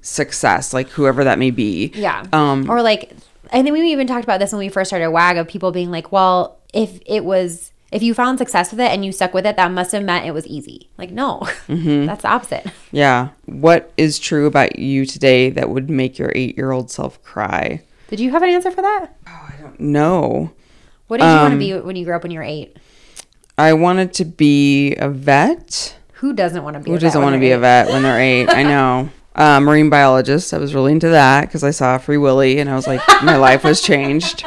success, 0.00 0.72
like 0.72 0.88
whoever 0.90 1.24
that 1.24 1.38
may 1.38 1.50
be. 1.50 1.92
Yeah. 1.94 2.24
Um, 2.32 2.68
or 2.68 2.82
like, 2.82 3.12
I 3.52 3.62
think 3.62 3.72
we 3.72 3.80
even 3.92 4.06
talked 4.06 4.24
about 4.24 4.40
this 4.40 4.52
when 4.52 4.58
we 4.58 4.68
first 4.68 4.88
started 4.90 5.10
WAG 5.10 5.36
of 5.36 5.46
people 5.48 5.72
being 5.72 5.90
like, 5.90 6.10
well, 6.12 6.58
if 6.72 7.00
it 7.06 7.24
was, 7.24 7.70
if 7.92 8.02
you 8.02 8.14
found 8.14 8.38
success 8.38 8.70
with 8.70 8.80
it 8.80 8.90
and 8.90 9.04
you 9.04 9.12
stuck 9.12 9.34
with 9.34 9.46
it, 9.46 9.56
that 9.56 9.70
must 9.70 9.92
have 9.92 10.02
meant 10.02 10.26
it 10.26 10.32
was 10.32 10.46
easy. 10.46 10.88
Like, 10.98 11.10
no, 11.10 11.40
Mm-hmm. 11.68 12.06
that's 12.06 12.22
the 12.22 12.28
opposite. 12.28 12.66
yeah. 12.90 13.28
What 13.46 13.92
is 13.96 14.18
true 14.18 14.46
about 14.46 14.78
you 14.78 15.04
today 15.06 15.50
that 15.50 15.68
would 15.68 15.90
make 15.90 16.18
your 16.18 16.32
eight 16.34 16.56
year 16.56 16.72
old 16.72 16.90
self 16.90 17.22
cry? 17.22 17.82
Did 18.08 18.20
you 18.20 18.30
have 18.32 18.42
an 18.42 18.48
answer 18.50 18.70
for 18.70 18.82
that? 18.82 19.08
Oh, 19.26 19.48
I 19.48 19.54
don't 19.60 19.78
know. 19.80 20.52
What 21.08 21.18
did 21.20 21.24
you 21.26 21.30
want 21.36 21.50
to 21.50 21.52
Um, 21.52 21.58
be 21.58 21.74
when 21.86 21.96
you 21.96 22.04
grew 22.04 22.14
up 22.16 22.22
when 22.22 22.30
you 22.32 22.38
were 22.38 22.44
eight? 22.44 22.76
I 23.58 23.74
wanted 23.74 24.14
to 24.14 24.24
be 24.24 24.94
a 24.96 25.08
vet. 25.10 25.96
Who 26.22 26.32
doesn't 26.32 26.62
want 26.62 26.74
to 26.74 26.80
be? 26.80 26.90
Who 26.90 26.96
a 26.96 26.98
vet 26.98 27.02
doesn't 27.02 27.20
when 27.20 27.32
want 27.32 27.34
to 27.34 27.38
they're 27.40 27.48
be 27.48 27.50
a 27.52 27.56
eight? 27.56 27.60
vet 27.60 27.88
when 27.88 28.02
they're 28.04 28.20
eight? 28.20 28.48
I 28.48 28.62
know. 28.62 29.10
Uh, 29.34 29.58
marine 29.60 29.88
biologist. 29.88 30.52
I 30.52 30.58
was 30.58 30.74
really 30.74 30.92
into 30.92 31.08
that 31.08 31.46
because 31.46 31.64
I 31.64 31.70
saw 31.70 31.96
Free 31.96 32.18
Willy 32.18 32.58
and 32.58 32.68
I 32.68 32.74
was 32.74 32.86
like, 32.86 33.00
my 33.22 33.36
life 33.36 33.64
was 33.64 33.80
changed. 33.80 34.44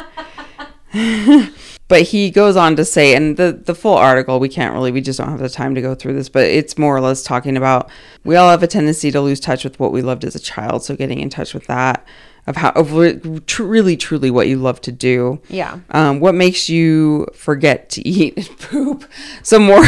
but 1.88 2.04
he 2.04 2.30
goes 2.30 2.56
on 2.56 2.76
to 2.76 2.86
say, 2.86 3.16
and 3.16 3.36
the 3.36 3.52
the 3.52 3.74
full 3.74 3.96
article 3.96 4.40
we 4.40 4.48
can't 4.48 4.76
really, 4.76 4.92
we 4.92 5.02
just 5.02 5.18
don't 5.18 5.30
have 5.30 5.40
the 5.40 5.50
time 5.50 5.74
to 5.74 5.82
go 5.82 5.96
through 5.96 6.14
this. 6.14 6.30
But 6.30 6.44
it's 6.44 6.78
more 6.78 6.96
or 6.96 7.02
less 7.02 7.24
talking 7.24 7.58
about 7.58 7.90
we 8.24 8.36
all 8.36 8.52
have 8.52 8.62
a 8.62 8.68
tendency 8.68 9.10
to 9.10 9.20
lose 9.20 9.40
touch 9.40 9.64
with 9.64 9.80
what 9.80 9.92
we 9.92 10.04
loved 10.04 10.24
as 10.24 10.36
a 10.36 10.40
child. 10.40 10.84
So 10.84 10.96
getting 10.96 11.20
in 11.20 11.32
touch 11.32 11.56
with 11.56 11.66
that 11.66 12.06
of 12.48 12.58
how 12.58 12.70
of 12.72 12.94
really 12.94 13.98
truly 13.98 14.30
what 14.30 14.48
you 14.48 14.58
love 14.58 14.82
to 14.82 14.92
do. 14.92 15.42
Yeah. 15.50 15.80
Um, 15.90 16.20
what 16.20 16.36
makes 16.36 16.70
you 16.70 17.26
forget 17.34 17.90
to 17.90 18.08
eat 18.08 18.38
and 18.38 18.58
poop? 18.60 19.10
So 19.42 19.58
more, 19.58 19.84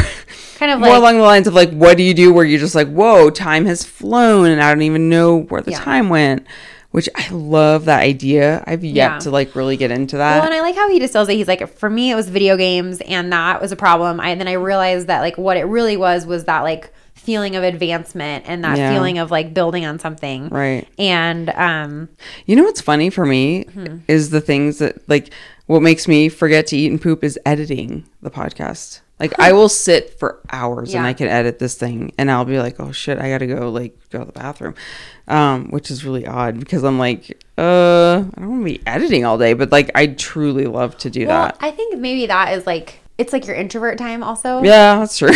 Kind 0.58 0.72
of 0.72 0.80
more 0.80 0.90
like- 0.90 0.98
along 0.98 1.18
the 1.18 1.24
lines 1.24 1.48
of 1.48 1.54
like, 1.54 1.72
what 1.72 1.98
do 1.98 2.04
you 2.04 2.14
do 2.14 2.34
where 2.34 2.44
you're 2.46 2.60
just 2.60 2.76
like, 2.76 2.90
whoa, 2.90 3.30
time 3.30 3.66
has 3.66 3.84
flown 3.84 4.48
and 4.48 4.62
I 4.62 4.74
don't 4.74 4.82
even 4.82 5.08
know 5.10 5.38
where 5.50 5.62
the 5.62 5.72
Yeah. 5.72 5.80
time 5.84 6.10
went. 6.10 6.46
Which 6.92 7.10
I 7.16 7.30
love 7.32 7.86
that 7.86 8.00
idea. 8.00 8.64
I've 8.66 8.84
yet 8.84 8.94
Yeah. 8.96 9.20
to 9.20 9.30
like 9.30 9.56
really 9.56 9.78
get 9.78 9.92
into 9.92 10.16
Well, 10.18 10.40
that. 10.42 10.46
and 10.46 10.54
I 10.54 10.62
like 10.62 10.76
how 10.76 10.90
he 10.90 10.98
distills 11.00 11.30
it. 11.30 11.36
He's 11.36 11.48
like, 11.48 11.68
for 11.78 11.90
me, 11.90 12.10
it 12.12 12.16
was 12.16 12.28
video 12.30 12.56
games, 12.58 13.02
and 13.02 13.32
that 13.34 13.62
was 13.62 13.72
a 13.72 13.76
problem. 13.76 14.20
I, 14.20 14.30
and 14.30 14.40
then 14.42 14.48
I 14.48 14.54
realized 14.54 15.06
that 15.08 15.20
like 15.20 15.38
what 15.38 15.58
it 15.58 15.66
really 15.66 15.98
was 15.98 16.26
was 16.26 16.46
that 16.46 16.62
like 16.62 16.92
feeling 17.14 17.56
of 17.58 17.64
advancement 17.64 18.46
and 18.48 18.64
that 18.64 18.78
Yeah. 18.78 18.94
feeling 18.94 19.18
of 19.20 19.30
like 19.30 19.54
building 19.54 19.86
on 19.86 20.00
something. 20.00 20.48
Right. 20.50 20.88
And 20.98 21.50
um 21.56 22.08
You 22.46 22.56
know 22.56 22.64
what's 22.64 22.82
funny 22.82 23.10
for 23.10 23.26
me 23.26 23.66
Hmm. 23.74 23.98
is 24.08 24.30
the 24.30 24.42
things 24.42 24.78
that 24.80 24.96
like 25.10 25.30
what 25.68 25.82
makes 25.82 26.08
me 26.08 26.30
forget 26.30 26.66
to 26.68 26.78
eat 26.78 26.90
and 26.90 27.02
poop 27.02 27.24
is 27.24 27.38
editing 27.46 28.06
the 28.24 28.32
podcast. 28.32 29.02
Like 29.20 29.40
I 29.40 29.52
will 29.54 29.70
sit 29.70 30.20
for 30.20 30.40
hours 30.52 30.94
and 30.94 31.06
I 31.06 31.14
can 31.14 31.28
edit 31.28 31.58
this 31.58 31.74
thing 31.76 32.12
and 32.20 32.30
I'll 32.30 32.46
be 32.46 32.60
like, 32.60 32.80
"Oh 32.80 32.92
shit, 32.92 33.18
I 33.18 33.30
got 33.30 33.40
to 33.40 33.48
go 33.48 33.70
like 33.72 33.98
go 34.12 34.20
to 34.20 34.26
the 34.26 34.32
bathroom." 34.32 34.76
Um, 35.28 35.70
which 35.72 35.90
is 35.90 36.06
really 36.06 36.28
odd 36.28 36.60
because 36.60 36.84
I'm 36.84 37.00
like, 37.00 37.44
"Uh, 37.58 38.18
I 38.18 38.40
don't 38.40 38.50
want 38.50 38.62
to 38.62 38.66
be 38.66 38.82
editing 38.86 39.26
all 39.26 39.38
day," 39.40 39.54
but 39.54 39.72
like 39.72 39.90
I 39.96 40.06
truly 40.08 40.66
love 40.66 40.98
to 41.00 41.10
do 41.10 41.26
well, 41.26 41.48
that. 41.48 41.58
I 41.62 41.72
think 41.72 41.98
maybe 42.00 42.28
that 42.28 42.54
is 42.56 42.68
like 42.68 43.00
it's 43.18 43.34
like 43.34 43.48
your 43.48 43.56
introvert 43.56 43.98
time 43.98 44.22
also. 44.22 44.62
Yeah, 44.62 45.00
that's 45.00 45.18
true. 45.18 45.32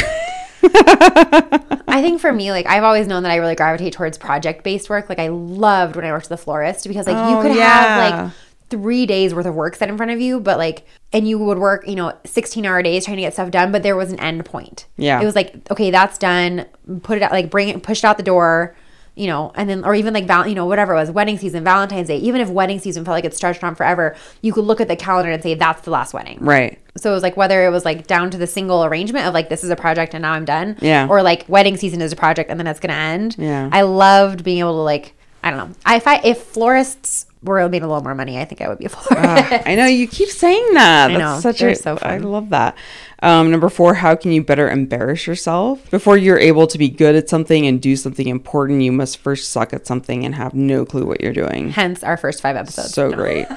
I 0.64 2.00
think 2.02 2.22
for 2.22 2.32
me, 2.32 2.52
like 2.52 2.68
I've 2.68 2.84
always 2.84 3.08
known 3.08 3.24
that 3.24 3.32
I 3.32 3.38
really 3.38 3.56
gravitate 3.56 3.94
towards 3.94 4.18
project 4.18 4.64
based 4.64 4.90
work. 4.90 5.10
Like 5.10 5.20
I 5.20 5.30
loved 5.30 5.96
when 5.96 6.06
I 6.06 6.12
worked 6.12 6.26
at 6.26 6.30
the 6.30 6.38
florist 6.38 6.88
because 6.88 7.08
like 7.08 7.16
you 7.16 7.38
Oh, 7.38 7.42
could 7.42 7.56
yeah. 7.56 7.68
have 7.98 8.12
like 8.28 8.34
three 8.72 9.06
days 9.06 9.36
worth 9.36 9.46
of 9.46 9.54
work 9.54 9.76
set 9.76 9.90
in 9.90 9.98
front 9.98 10.12
of 10.12 10.20
you, 10.20 10.40
but 10.40 10.58
like 10.58 10.88
and 11.14 11.28
you 11.28 11.38
would 11.38 11.60
work, 11.60 11.88
you 11.88 11.96
know, 11.96 12.14
16 12.26 12.66
hour 12.66 12.82
days 12.82 13.06
trying 13.06 13.18
to 13.18 13.22
get 13.22 13.34
stuff 13.34 13.52
done, 13.52 13.72
but 13.72 13.84
there 13.84 13.96
was 13.96 14.12
an 14.12 14.20
end 14.20 14.44
point. 14.46 14.88
Yeah. 14.98 15.22
It 15.22 15.26
was 15.26 15.36
like, 15.36 15.70
okay, 15.70 15.92
that's 15.92 16.18
done. 16.18 16.66
Put 17.04 17.18
it 17.18 17.24
out 17.24 17.32
like 17.32 17.52
bring 17.52 17.70
it 17.70 17.84
push 17.84 18.00
it 18.00 18.06
out 18.06 18.18
the 18.18 18.24
door. 18.24 18.76
You 19.14 19.28
know, 19.28 19.52
and 19.56 19.70
then, 19.70 19.84
or 19.84 19.94
even 19.94 20.14
like, 20.14 20.26
val- 20.26 20.48
you 20.48 20.56
know, 20.56 20.66
whatever 20.66 20.94
it 20.94 20.96
was, 20.96 21.12
wedding 21.12 21.38
season, 21.38 21.66
Valentine's 21.66 22.08
Day, 22.08 22.16
even 22.20 22.40
if 22.40 22.48
wedding 22.48 22.80
season 22.80 23.04
felt 23.04 23.14
like 23.14 23.26
it 23.26 23.36
stretched 23.36 23.62
on 23.62 23.76
forever, 23.76 24.16
you 24.42 24.54
could 24.54 24.64
look 24.64 24.80
at 24.80 24.88
the 24.88 24.96
calendar 24.96 25.30
and 25.30 25.44
say, 25.44 25.54
that's 25.54 25.82
the 25.82 25.92
last 25.92 26.14
wedding. 26.14 26.40
right. 26.40 26.80
So 26.96 27.12
it 27.12 27.14
was 27.14 27.22
like 27.22 27.36
whether 27.36 27.66
it 27.66 27.72
was 27.72 27.84
like 27.84 28.08
down 28.08 28.32
to 28.32 28.38
the 28.38 28.48
single 28.48 28.86
arrangement 28.86 29.26
of 29.28 29.34
like 29.34 29.50
this 29.50 29.66
is 29.66 29.70
a 29.70 29.76
project 29.76 30.14
and 30.14 30.22
now 30.22 30.32
I'm 30.32 30.46
done. 30.46 30.78
Yeah. 30.82 31.08
Or 31.10 31.22
like 31.22 31.44
wedding 31.50 31.76
season 31.76 32.02
is 32.02 32.14
a 32.14 32.16
project 32.16 32.50
and 32.50 32.58
then 32.58 32.68
it's 32.68 32.80
gonna 32.80 32.94
end. 32.94 33.36
Yeah. 33.38 33.70
I 33.72 33.82
loved 33.82 34.46
being 34.46 34.60
able 34.60 34.76
to 34.76 34.82
like 34.82 35.14
I 35.44 35.52
don't 35.52 35.60
know. 35.70 35.76
I, 35.86 35.98
if 35.98 36.08
I 36.08 36.16
if 36.24 36.42
florists 36.42 37.26
were 37.44 37.60
it 37.60 37.70
made 37.70 37.82
a 37.82 37.88
little 37.88 38.04
more 38.04 38.14
money, 38.16 38.40
I 38.40 38.46
think 38.46 38.62
I 38.62 38.68
would 38.70 38.78
be 38.78 38.86
a 38.86 38.90
florist. 38.90 39.68
I 39.68 39.76
know 39.76 39.86
you 39.86 40.08
keep 40.08 40.30
saying 40.30 40.66
that. 40.74 41.10
I 41.12 41.14
That's 41.18 41.20
know. 41.20 41.40
such 41.40 41.60
They're 41.60 41.70
a 41.70 41.76
so 41.76 41.98
I 42.02 42.18
love 42.18 42.50
that. 42.50 42.78
Um, 43.24 43.52
number 43.52 43.70
four, 43.70 43.96
how 43.96 44.16
can 44.16 44.32
you 44.32 44.44
better 44.44 44.70
embarrass 44.70 45.28
yourself? 45.28 45.90
Before 45.92 46.18
you're 46.18 46.40
able 46.40 46.68
to 46.68 46.78
be 46.78 46.90
good 46.90 47.16
at 47.16 47.30
something 47.30 47.66
and 47.68 47.82
do 47.82 47.96
something 47.96 48.28
important, 48.28 48.82
you 48.82 48.92
must 48.92 49.18
first 49.18 49.50
suck 49.50 49.74
at 49.74 49.86
something 49.88 50.26
and 50.26 50.36
have 50.36 50.54
no 50.54 50.86
clue 50.86 51.06
what 51.06 51.22
you're 51.22 51.34
doing. 51.34 51.70
Hence 51.72 52.04
our 52.04 52.18
first 52.18 52.42
five 52.42 52.56
episodes. 52.56 52.94
So 52.94 53.12
great. 53.12 53.48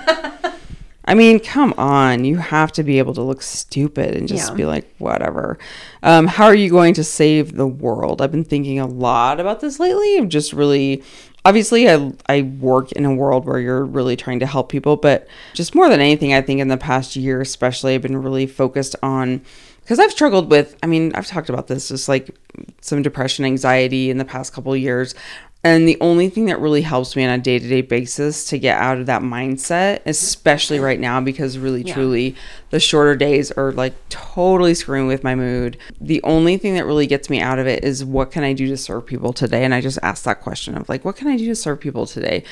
I 1.06 1.14
mean, 1.14 1.38
come 1.38 1.74
on. 1.76 2.24
You 2.24 2.36
have 2.38 2.72
to 2.72 2.82
be 2.82 2.98
able 2.98 3.12
to 3.14 3.20
look 3.22 3.42
stupid 3.42 4.14
and 4.14 4.26
just 4.26 4.50
Yeah. 4.50 4.54
be 4.56 4.64
like, 4.64 4.90
whatever. 4.96 5.58
Um, 6.02 6.26
how 6.26 6.46
are 6.46 6.54
you 6.54 6.70
going 6.70 6.94
to 6.94 7.04
save 7.04 7.56
the 7.56 7.66
world? 7.66 8.22
I've 8.22 8.32
been 8.32 8.44
thinking 8.44 8.80
a 8.80 8.86
lot 8.86 9.38
about 9.38 9.60
this 9.60 9.78
lately. 9.78 10.16
Of 10.16 10.30
just 10.30 10.54
really, 10.54 11.02
obviously, 11.44 11.88
I 11.88 12.12
I 12.26 12.42
work 12.42 12.92
in 12.92 13.04
a 13.04 13.14
world 13.14 13.44
where 13.44 13.58
you're 13.58 13.84
really 13.84 14.16
trying 14.16 14.40
to 14.40 14.46
help 14.46 14.68
people, 14.68 14.96
but 14.96 15.26
just 15.54 15.74
more 15.74 15.88
than 15.88 16.00
anything, 16.00 16.32
I 16.32 16.40
think 16.42 16.60
in 16.60 16.68
the 16.68 16.76
past 16.76 17.16
year, 17.16 17.40
especially, 17.40 17.94
I've 17.94 18.02
been 18.02 18.16
really 18.22 18.46
focused 18.46 18.96
on 19.02 19.42
because 19.82 19.98
I've 19.98 20.12
struggled 20.12 20.50
with. 20.50 20.76
I 20.82 20.86
mean, 20.86 21.12
I've 21.14 21.26
talked 21.26 21.48
about 21.48 21.66
this, 21.68 21.88
just 21.88 22.08
like 22.08 22.30
some 22.80 23.02
depression, 23.02 23.44
anxiety 23.44 24.10
in 24.10 24.18
the 24.18 24.24
past 24.24 24.52
couple 24.52 24.72
of 24.72 24.78
years. 24.78 25.14
And 25.66 25.88
the 25.88 25.96
only 26.02 26.28
thing 26.28 26.44
that 26.46 26.60
really 26.60 26.82
helps 26.82 27.16
me 27.16 27.24
on 27.24 27.30
a 27.30 27.38
day 27.38 27.58
to 27.58 27.66
day 27.66 27.80
basis 27.80 28.44
to 28.50 28.58
get 28.58 28.76
out 28.76 28.98
of 28.98 29.06
that 29.06 29.22
mindset, 29.22 30.00
especially 30.04 30.78
right 30.78 31.00
now, 31.00 31.22
because 31.22 31.56
really, 31.56 31.80
Yeah. 31.82 31.94
truly, 31.94 32.34
the 32.74 32.80
shorter 32.80 33.14
days 33.14 33.52
are 33.52 33.70
like 33.70 33.94
totally 34.08 34.74
screwing 34.74 35.06
with 35.06 35.22
my 35.22 35.36
mood. 35.36 35.78
The 36.00 36.20
only 36.24 36.56
thing 36.58 36.74
that 36.74 36.84
really 36.84 37.06
gets 37.06 37.30
me 37.30 37.40
out 37.40 37.60
of 37.60 37.68
it 37.68 37.84
is 37.84 38.04
what 38.04 38.32
can 38.32 38.42
I 38.42 38.52
do 38.52 38.66
to 38.66 38.76
serve 38.76 39.06
people 39.06 39.32
today? 39.32 39.64
And 39.64 39.72
I 39.72 39.80
just 39.80 39.96
ask 40.02 40.24
that 40.24 40.40
question 40.40 40.76
of 40.76 40.88
like, 40.88 41.04
what 41.04 41.14
can 41.14 41.28
I 41.28 41.36
do 41.36 41.46
to 41.46 41.54
serve 41.54 41.78
people 41.78 42.04
today? 42.04 42.42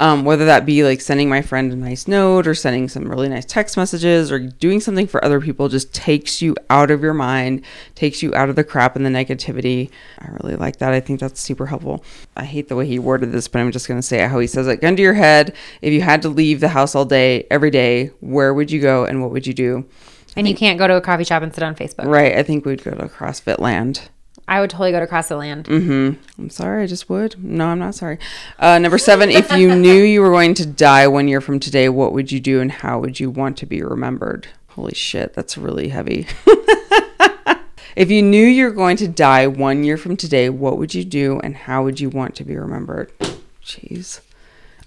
Um, 0.00 0.24
whether 0.24 0.44
that 0.46 0.66
be 0.66 0.82
like 0.82 1.00
sending 1.00 1.28
my 1.28 1.42
friend 1.42 1.72
a 1.72 1.76
nice 1.76 2.08
note 2.08 2.48
or 2.48 2.56
sending 2.56 2.88
some 2.88 3.08
really 3.08 3.28
nice 3.28 3.44
text 3.44 3.76
messages 3.76 4.32
or 4.32 4.40
doing 4.40 4.80
something 4.80 5.06
for 5.06 5.24
other 5.24 5.40
people 5.40 5.68
just 5.68 5.94
takes 5.94 6.42
you 6.42 6.56
out 6.70 6.90
of 6.90 7.00
your 7.00 7.14
mind, 7.14 7.64
takes 7.94 8.20
you 8.20 8.34
out 8.34 8.48
of 8.48 8.56
the 8.56 8.64
crap 8.64 8.96
and 8.96 9.06
the 9.06 9.10
negativity. 9.10 9.90
I 10.18 10.28
really 10.42 10.56
like 10.56 10.78
that. 10.78 10.92
I 10.92 10.98
think 10.98 11.20
that's 11.20 11.40
super 11.40 11.66
helpful. 11.66 12.04
I 12.36 12.44
hate 12.44 12.68
the 12.68 12.76
way 12.76 12.86
he 12.88 12.98
worded 12.98 13.30
this, 13.30 13.46
but 13.46 13.60
I'm 13.60 13.70
just 13.70 13.86
going 13.86 14.00
to 14.00 14.06
say 14.06 14.26
how 14.26 14.40
he 14.40 14.48
says 14.48 14.66
it. 14.66 14.80
Gun 14.80 14.96
to 14.96 15.02
your 15.02 15.14
head. 15.14 15.54
If 15.82 15.92
you 15.92 16.00
had 16.00 16.22
to 16.22 16.28
leave 16.28 16.58
the 16.58 16.68
house 16.68 16.96
all 16.96 17.04
day, 17.04 17.46
every 17.48 17.70
day, 17.70 18.08
where 18.20 18.52
would 18.52 18.72
you 18.72 18.80
go 18.80 19.04
and 19.04 19.20
what 19.22 19.30
would 19.30 19.46
you 19.46 19.54
do? 19.54 19.67
And 20.36 20.48
you 20.48 20.54
can't 20.54 20.78
go 20.78 20.86
to 20.86 20.96
a 20.96 21.00
coffee 21.00 21.24
shop 21.24 21.42
and 21.42 21.54
sit 21.54 21.64
on 21.64 21.74
Facebook. 21.74 22.04
Right. 22.04 22.36
I 22.36 22.42
think 22.42 22.64
we'd 22.64 22.84
go 22.84 22.92
to 22.92 23.08
CrossFit 23.08 23.58
Land. 23.58 24.08
I 24.48 24.60
would 24.60 24.70
totally 24.70 24.92
go 24.92 25.00
to 25.00 25.06
CrossFit 25.06 25.38
Land. 25.38 25.64
Mm-hmm. 25.66 26.40
I'm 26.40 26.50
sorry, 26.50 26.84
I 26.84 26.86
just 26.86 27.10
would. 27.10 27.42
No, 27.42 27.66
I'm 27.66 27.78
not 27.78 27.94
sorry. 27.94 28.18
Uh, 28.58 28.78
number 28.78 28.96
seven, 28.96 29.28
if 29.30 29.52
you 29.52 29.74
knew 29.76 30.02
you 30.02 30.22
were 30.22 30.30
going 30.30 30.54
to 30.54 30.66
die 30.66 31.06
one 31.06 31.28
year 31.28 31.42
from 31.42 31.60
today, 31.60 31.90
what 31.90 32.14
would 32.14 32.32
you 32.32 32.40
do 32.40 32.60
and 32.60 32.72
how 32.72 32.98
would 32.98 33.20
you 33.20 33.30
want 33.30 33.58
to 33.58 33.66
be 33.66 33.82
remembered? 33.82 34.48
Holy 34.68 34.94
shit, 34.94 35.34
that's 35.34 35.58
really 35.58 35.88
heavy. 35.88 36.26
if 37.96 38.10
you 38.10 38.22
knew 38.22 38.46
you 38.46 38.64
were 38.64 38.70
going 38.70 38.96
to 38.98 39.08
die 39.08 39.46
one 39.46 39.84
year 39.84 39.98
from 39.98 40.16
today, 40.16 40.48
what 40.48 40.78
would 40.78 40.94
you 40.94 41.04
do 41.04 41.40
and 41.40 41.54
how 41.54 41.84
would 41.84 42.00
you 42.00 42.08
want 42.08 42.34
to 42.36 42.44
be 42.44 42.56
remembered? 42.56 43.12
Jeez. 43.62 44.20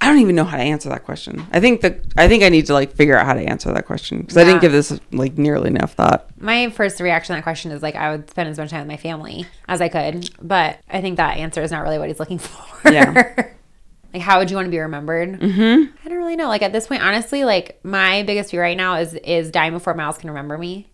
I 0.01 0.07
don't 0.07 0.17
even 0.17 0.35
know 0.35 0.45
how 0.45 0.57
to 0.57 0.63
answer 0.63 0.89
that 0.89 1.05
question. 1.05 1.45
I 1.51 1.59
think 1.59 1.81
that 1.81 1.99
I 2.17 2.27
think 2.27 2.41
I 2.41 2.49
need 2.49 2.65
to 2.65 2.73
like 2.73 2.91
figure 2.91 3.15
out 3.15 3.27
how 3.27 3.35
to 3.35 3.39
answer 3.41 3.71
that 3.71 3.85
question 3.85 4.21
because 4.21 4.35
I 4.35 4.43
didn't 4.43 4.61
give 4.61 4.71
this 4.71 4.99
like 5.11 5.37
nearly 5.37 5.67
enough 5.67 5.93
thought. 5.93 6.27
My 6.39 6.71
first 6.71 6.99
reaction 6.99 7.35
to 7.35 7.37
that 7.37 7.43
question 7.43 7.71
is 7.71 7.83
like 7.83 7.95
I 7.95 8.09
would 8.09 8.27
spend 8.27 8.49
as 8.49 8.57
much 8.57 8.71
time 8.71 8.79
with 8.79 8.87
my 8.87 8.97
family 8.97 9.45
as 9.67 9.79
I 9.79 9.89
could, 9.89 10.27
but 10.41 10.79
I 10.89 11.01
think 11.01 11.17
that 11.17 11.37
answer 11.37 11.61
is 11.61 11.69
not 11.69 11.83
really 11.83 11.99
what 11.99 12.07
he's 12.07 12.19
looking 12.19 12.37
for. 12.39 12.91
Yeah. 12.91 13.51
like 14.13 14.23
how 14.23 14.39
would 14.39 14.49
you 14.49 14.55
want 14.55 14.65
to 14.65 14.71
be 14.71 14.79
remembered? 14.79 15.39
Mm-hmm. 15.39 15.95
I 16.03 16.09
don't 16.09 16.17
really 16.17 16.35
know. 16.35 16.47
Like 16.47 16.63
at 16.63 16.73
this 16.73 16.87
point, 16.87 17.03
honestly, 17.03 17.43
like 17.43 17.79
my 17.83 18.23
biggest 18.23 18.49
fear 18.49 18.63
right 18.63 18.77
now 18.77 18.95
is 18.95 19.13
is 19.13 19.51
dying 19.51 19.71
before 19.71 19.93
Miles 19.93 20.17
can 20.17 20.31
remember 20.31 20.57
me, 20.57 20.89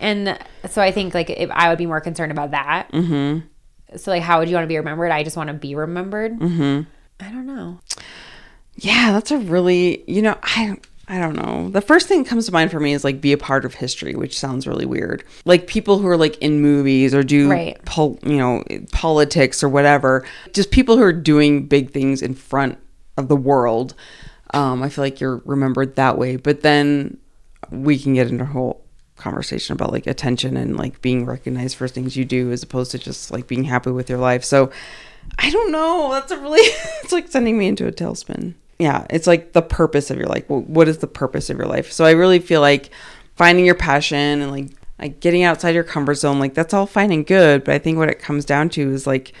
and 0.00 0.38
so 0.68 0.82
I 0.82 0.92
think 0.92 1.14
like 1.14 1.30
if 1.30 1.50
I 1.50 1.70
would 1.70 1.78
be 1.78 1.86
more 1.86 2.02
concerned 2.02 2.30
about 2.30 2.50
that. 2.50 2.92
Mm-hmm. 2.92 3.46
So 3.96 4.10
like, 4.10 4.22
how 4.22 4.38
would 4.38 4.50
you 4.50 4.54
want 4.54 4.64
to 4.64 4.68
be 4.68 4.76
remembered? 4.76 5.10
I 5.10 5.22
just 5.22 5.36
want 5.36 5.48
to 5.48 5.54
be 5.54 5.74
remembered. 5.74 6.38
Mm-hmm. 6.38 6.90
I 7.22 7.30
don't 7.30 7.46
know. 7.46 7.80
Yeah, 8.76 9.12
that's 9.12 9.30
a 9.30 9.38
really, 9.38 10.02
you 10.06 10.22
know, 10.22 10.36
I 10.42 10.76
I 11.08 11.18
don't 11.18 11.36
know. 11.36 11.68
The 11.68 11.80
first 11.80 12.08
thing 12.08 12.22
that 12.22 12.28
comes 12.28 12.46
to 12.46 12.52
mind 12.52 12.70
for 12.70 12.80
me 12.80 12.92
is 12.92 13.04
like 13.04 13.20
be 13.20 13.32
a 13.32 13.38
part 13.38 13.64
of 13.64 13.74
history, 13.74 14.14
which 14.14 14.38
sounds 14.38 14.66
really 14.66 14.86
weird. 14.86 15.24
Like 15.44 15.66
people 15.66 15.98
who 15.98 16.06
are 16.08 16.16
like 16.16 16.38
in 16.38 16.60
movies 16.60 17.12
or 17.14 17.22
do 17.22 17.50
Right. 17.50 17.84
pol- 17.84 18.18
you 18.22 18.36
know, 18.38 18.64
politics 18.92 19.62
or 19.62 19.68
whatever. 19.68 20.24
Just 20.52 20.70
people 20.70 20.96
who 20.96 21.02
are 21.02 21.12
doing 21.12 21.66
big 21.66 21.90
things 21.90 22.22
in 22.22 22.34
front 22.34 22.78
of 23.18 23.28
the 23.28 23.36
world. 23.36 23.94
Um, 24.54 24.82
I 24.82 24.88
feel 24.88 25.04
like 25.04 25.20
you're 25.20 25.42
remembered 25.44 25.96
that 25.96 26.16
way. 26.18 26.36
But 26.36 26.62
then 26.62 27.18
we 27.70 27.98
can 27.98 28.14
get 28.14 28.28
into 28.28 28.44
a 28.44 28.46
whole 28.46 28.84
conversation 29.16 29.74
about 29.74 29.92
like 29.92 30.06
attention 30.06 30.56
and 30.56 30.76
like 30.76 31.02
being 31.02 31.26
recognized 31.26 31.76
for 31.76 31.88
things 31.88 32.16
you 32.16 32.24
do 32.24 32.50
as 32.52 32.62
opposed 32.62 32.90
to 32.92 32.98
just 32.98 33.30
like 33.30 33.46
being 33.46 33.64
happy 33.64 33.90
with 33.90 34.08
your 34.08 34.18
life. 34.18 34.44
So 34.44 34.70
I 35.38 35.50
don't 35.50 35.72
know. 35.72 36.10
That's 36.12 36.30
a 36.32 36.38
really 36.38 36.60
it's 37.02 37.12
like 37.12 37.28
sending 37.28 37.58
me 37.58 37.66
into 37.68 37.86
a 37.86 37.92
tailspin. 37.92 38.54
Yeah, 38.78 39.06
it's 39.10 39.26
like 39.26 39.52
the 39.52 39.62
purpose 39.62 40.10
of 40.10 40.16
your 40.18 40.26
life. 40.26 40.46
Wh- 40.46 40.68
What 40.68 40.88
is 40.88 40.98
the 40.98 41.06
purpose 41.06 41.50
of 41.50 41.56
your 41.56 41.66
life? 41.66 41.92
So 41.92 42.04
I 42.04 42.10
really 42.12 42.38
feel 42.40 42.60
like 42.60 42.90
finding 43.36 43.64
your 43.64 43.74
passion 43.74 44.40
and 44.42 44.50
like 44.50 44.68
like 44.98 45.20
getting 45.20 45.42
outside 45.42 45.74
your 45.74 45.84
comfort 45.84 46.14
zone, 46.14 46.38
like 46.38 46.54
that's 46.54 46.72
all 46.74 46.86
fine 46.86 47.10
and 47.12 47.26
good. 47.26 47.64
But 47.64 47.74
I 47.74 47.78
think 47.78 47.98
what 47.98 48.08
it 48.08 48.18
comes 48.20 48.44
down 48.44 48.68
to 48.70 48.90
is 48.92 49.06
like, 49.06 49.32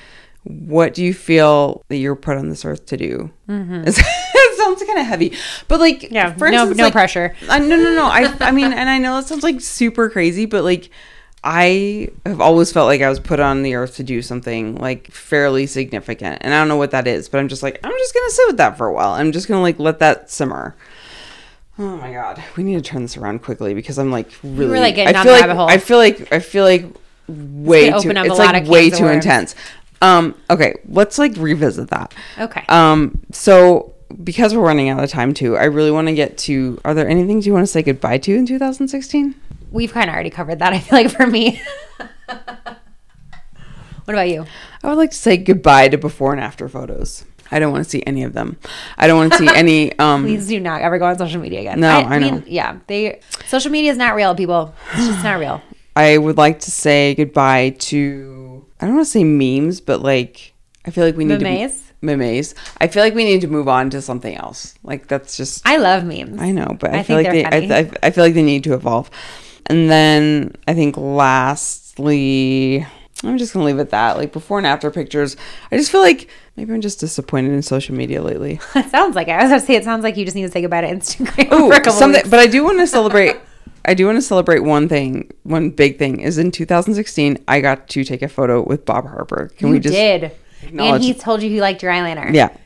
what 0.44 0.92
do 0.94 1.04
you 1.04 1.14
feel 1.14 1.84
that 1.88 1.96
you're 1.98 2.16
put 2.16 2.36
on 2.36 2.48
this 2.48 2.64
earth 2.64 2.86
to 2.86 2.96
do? 2.96 3.30
Mm-hmm. 3.48 3.84
it 3.86 4.56
sounds 4.58 4.82
kind 4.82 4.98
of 4.98 5.06
heavy, 5.06 5.36
but 5.68 5.78
like. 5.78 6.10
Yeah, 6.10 6.32
for 6.34 6.50
no- 6.50 6.60
instance, 6.62 6.78
no 6.78 6.84
like- 6.84 6.92
pressure. 6.92 7.36
uh, 7.48 7.58
no, 7.58 7.76
no, 7.76 7.94
no. 7.94 8.06
I, 8.06 8.34
I 8.40 8.50
mean, 8.50 8.72
and 8.72 8.88
I 8.90 8.98
know 8.98 9.18
it 9.18 9.26
sounds 9.26 9.42
like 9.44 9.60
super 9.60 10.08
crazy, 10.10 10.46
but 10.46 10.64
like, 10.64 10.90
I 11.44 12.08
have 12.24 12.40
always 12.40 12.72
felt 12.72 12.86
like 12.86 13.00
I 13.00 13.08
was 13.08 13.18
put 13.18 13.40
on 13.40 13.62
the 13.62 13.74
earth 13.74 13.96
to 13.96 14.04
do 14.04 14.22
something 14.22 14.76
like 14.76 15.10
fairly 15.10 15.66
significant, 15.66 16.38
and 16.42 16.54
I 16.54 16.58
don't 16.60 16.68
know 16.68 16.76
what 16.76 16.92
that 16.92 17.06
is, 17.08 17.28
but 17.28 17.38
I'm 17.38 17.48
just 17.48 17.62
like, 17.62 17.80
I'm 17.82 17.90
just 17.92 18.14
gonna 18.14 18.30
sit 18.30 18.46
with 18.48 18.56
that 18.58 18.78
for 18.78 18.86
a 18.86 18.92
while. 18.92 19.10
I'm 19.12 19.32
just 19.32 19.48
gonna 19.48 19.60
like 19.62 19.78
let 19.80 19.98
that 19.98 20.30
simmer. 20.30 20.76
Oh 21.78 21.96
my 21.96 22.12
god, 22.12 22.40
we 22.56 22.62
need 22.62 22.74
to 22.74 22.82
turn 22.82 23.02
this 23.02 23.16
around 23.16 23.42
quickly 23.42 23.74
because 23.74 23.98
I'm 23.98 24.12
like 24.12 24.30
really. 24.44 24.78
like, 24.78 24.98
I 24.98 25.22
feel 25.22 25.32
like. 25.32 25.48
I 25.50 25.78
feel 25.78 25.98
like 25.98 26.32
I 26.32 26.38
feel 26.38 26.64
like 26.64 26.86
way 27.26 27.90
too. 27.90 27.96
open 27.96 28.16
up 28.18 28.26
a 28.26 28.30
It's 28.30 28.38
like 28.38 28.66
way 28.68 28.90
too 28.90 29.04
worms. 29.04 29.24
intense. 29.24 29.54
Um. 30.00 30.34
Okay, 30.48 30.74
let's 30.88 31.18
like 31.18 31.36
revisit 31.36 31.88
that. 31.90 32.14
Okay. 32.38 32.64
Um, 32.68 33.20
so 33.32 33.94
because 34.22 34.54
we're 34.54 34.62
running 34.62 34.90
out 34.90 35.02
of 35.02 35.10
time 35.10 35.34
too, 35.34 35.56
I 35.56 35.64
really 35.64 35.90
want 35.90 36.06
to 36.08 36.14
get 36.14 36.38
to 36.38 36.80
are 36.84 36.94
there 36.94 37.08
any 37.08 37.26
things 37.26 37.46
you 37.46 37.52
want 37.52 37.62
to 37.64 37.72
say 37.72 37.82
goodbye 37.82 38.18
to 38.18 38.34
in 38.34 38.46
2016? 38.46 39.34
We've 39.72 39.92
kind 39.92 40.08
of 40.08 40.14
already 40.14 40.30
covered 40.30 40.58
that. 40.60 40.72
I 40.72 40.78
feel 40.78 40.98
like 40.98 41.10
for 41.10 41.26
me. 41.26 41.60
what 42.26 42.78
about 44.06 44.28
you? 44.28 44.46
I 44.82 44.88
would 44.88 44.98
like 44.98 45.10
to 45.10 45.16
say 45.16 45.36
goodbye 45.36 45.88
to 45.88 45.98
before 45.98 46.32
and 46.32 46.40
after 46.40 46.68
photos. 46.68 47.24
I 47.50 47.58
don't 47.58 47.70
want 47.72 47.84
to 47.84 47.90
see 47.90 48.02
any 48.06 48.22
of 48.22 48.32
them. 48.32 48.56
I 48.96 49.06
don't 49.06 49.18
want 49.18 49.32
to 49.32 49.38
see 49.38 49.48
any 49.54 49.96
um 49.98 50.24
Please 50.24 50.48
do 50.48 50.58
not 50.58 50.80
ever 50.80 50.98
go 50.98 51.06
on 51.06 51.18
social 51.18 51.40
media 51.40 51.60
again. 51.60 51.80
No, 51.80 51.88
I 51.90 52.18
know. 52.18 52.42
yeah, 52.46 52.78
they 52.86 53.20
social 53.46 53.70
media 53.70 53.90
is 53.90 53.98
not 53.98 54.14
real, 54.14 54.34
people. 54.34 54.74
It's 54.94 55.06
just 55.06 55.24
not 55.24 55.38
real. 55.38 55.60
I 55.96 56.16
would 56.16 56.38
like 56.38 56.60
to 56.60 56.70
say 56.70 57.14
goodbye 57.14 57.70
to. 57.78 58.66
I 58.80 58.86
don't 58.86 58.94
want 58.96 59.06
to 59.06 59.10
say 59.10 59.24
memes, 59.24 59.80
but 59.80 60.00
like 60.00 60.54
I 60.86 60.90
feel 60.90 61.04
like 61.04 61.16
we 61.16 61.24
need 61.24 61.42
Memes? 61.42 61.78
to 62.00 62.16
memes. 62.16 62.54
I 62.80 62.88
feel 62.88 63.02
like 63.02 63.14
we 63.14 63.24
need 63.24 63.42
to 63.42 63.48
move 63.48 63.68
on 63.68 63.90
to 63.90 64.00
something 64.00 64.34
else. 64.34 64.74
Like 64.82 65.06
that's 65.06 65.36
just 65.36 65.66
I 65.66 65.76
love 65.76 66.04
memes. 66.04 66.40
I 66.40 66.50
know, 66.52 66.76
but 66.80 66.94
I, 66.94 66.98
I 67.00 67.02
feel 67.02 67.18
think 67.22 67.46
like 67.52 67.68
they, 67.68 67.74
I. 67.74 67.78
I, 67.80 67.90
I 68.02 68.10
feel 68.10 68.24
like 68.24 68.34
they 68.34 68.42
need 68.42 68.64
to 68.64 68.74
evolve. 68.74 69.10
And 69.66 69.88
then 69.90 70.54
I 70.66 70.74
think 70.74 70.96
lastly, 71.96 72.86
I'm 73.24 73.38
just 73.38 73.52
gonna 73.52 73.64
leave 73.64 73.78
it 73.78 73.82
at 73.82 73.90
that. 73.90 74.16
Like 74.16 74.32
before 74.32 74.58
and 74.58 74.66
after 74.66 74.90
pictures, 74.90 75.36
I 75.70 75.76
just 75.76 75.90
feel 75.90 76.00
like 76.00 76.28
maybe 76.56 76.72
I'm 76.72 76.80
just 76.80 77.00
disappointed 77.00 77.52
in 77.52 77.62
social 77.62 77.94
media 77.94 78.22
lately. 78.22 78.60
it 78.74 78.90
sounds 78.90 79.14
like 79.14 79.28
it. 79.28 79.32
I 79.32 79.42
was 79.44 79.62
to 79.62 79.66
say 79.66 79.74
it 79.76 79.84
sounds 79.84 80.02
like 80.02 80.16
you 80.16 80.24
just 80.24 80.34
need 80.34 80.42
to 80.42 80.50
say 80.50 80.60
goodbye 80.60 80.82
to 80.82 80.88
Instagram 80.88 81.48
Oh, 81.50 81.68
for 81.68 81.74
a 81.74 81.78
couple 81.78 81.92
something. 81.92 82.18
weeks. 82.20 82.28
But 82.28 82.40
I 82.40 82.46
do 82.46 82.64
want 82.64 82.78
to 82.80 82.86
celebrate. 82.86 83.36
I 83.84 83.94
do 83.94 84.06
want 84.06 84.16
to 84.16 84.22
celebrate 84.22 84.60
one 84.60 84.88
thing. 84.88 85.30
One 85.42 85.70
big 85.70 85.98
thing 85.98 86.20
is 86.20 86.38
in 86.38 86.52
2016, 86.52 87.44
I 87.48 87.60
got 87.60 87.88
to 87.88 88.04
take 88.04 88.22
a 88.22 88.28
photo 88.28 88.62
with 88.62 88.84
Bob 88.84 89.08
Harper. 89.08 89.50
Can 89.58 89.68
you 89.68 89.72
we 89.74 89.80
just? 89.80 89.94
did. 89.94 90.32
And 90.76 91.02
he 91.02 91.14
told 91.14 91.42
you 91.42 91.50
he 91.50 91.60
liked 91.60 91.82
your 91.82 91.90
eyeliner. 91.90 92.32
Yeah, 92.32 92.56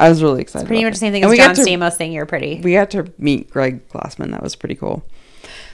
I 0.00 0.08
was 0.08 0.20
really 0.20 0.42
excited. 0.42 0.66
Pretty 0.66 0.82
about 0.82 0.88
much 0.88 0.94
the 0.94 0.98
same 0.98 1.12
thing 1.12 1.22
And 1.22 1.32
as 1.32 1.38
John 1.38 1.54
to- 1.54 1.62
Stamos 1.62 1.92
saying 1.96 2.10
you're 2.10 2.26
pretty. 2.26 2.60
we 2.60 2.72
got 2.72 2.90
to 2.90 3.12
meet 3.18 3.48
Greg 3.50 3.88
Glassman. 3.88 4.32
That 4.32 4.42
was 4.42 4.56
pretty 4.56 4.74
cool. 4.74 5.04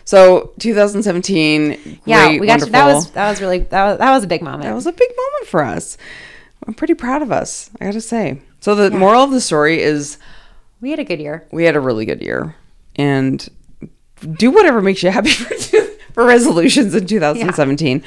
So 0.05 0.53
2017, 0.59 2.01
yeah, 2.05 2.27
great, 2.27 2.41
we 2.41 2.47
got 2.47 2.61
to, 2.61 2.67
that 2.67 2.87
was 2.87 3.11
that 3.13 3.31
was 3.31 3.41
really 3.41 3.59
that 3.59 3.85
was 3.85 3.99
that 3.99 4.11
was 4.13 4.25
a 4.25 4.27
big 4.27 4.43
moment. 4.43 4.65
that 4.65 4.75
was 4.75 4.87
a 4.87 4.93
big 4.93 5.09
moment 5.17 5.47
for 5.47 5.63
us. 5.63 5.97
I'm 6.67 6.75
pretty 6.75 6.95
proud 6.95 7.23
of 7.23 7.33
us. 7.33 7.71
I 7.81 7.87
got 7.87 7.95
to 7.95 8.01
say. 8.01 8.41
So 8.61 8.75
the 8.75 8.91
moral 8.91 9.23
of 9.23 9.31
the 9.31 9.41
story 9.41 9.81
is 9.81 10.19
we 10.81 10.91
had 10.91 10.99
a 10.99 11.05
good 11.05 11.21
year. 11.21 11.47
we 11.51 11.65
had 11.65 11.77
a 11.77 11.81
really 11.81 12.05
good 12.05 12.23
year, 12.23 12.55
and 12.97 13.47
do 14.37 14.51
whatever 14.51 14.81
makes 14.81 15.03
you 15.03 15.11
happy 15.11 15.31
for 15.31 15.55
for 16.13 16.25
resolutions 16.25 16.95
in 16.95 17.07
2017. 17.07 18.03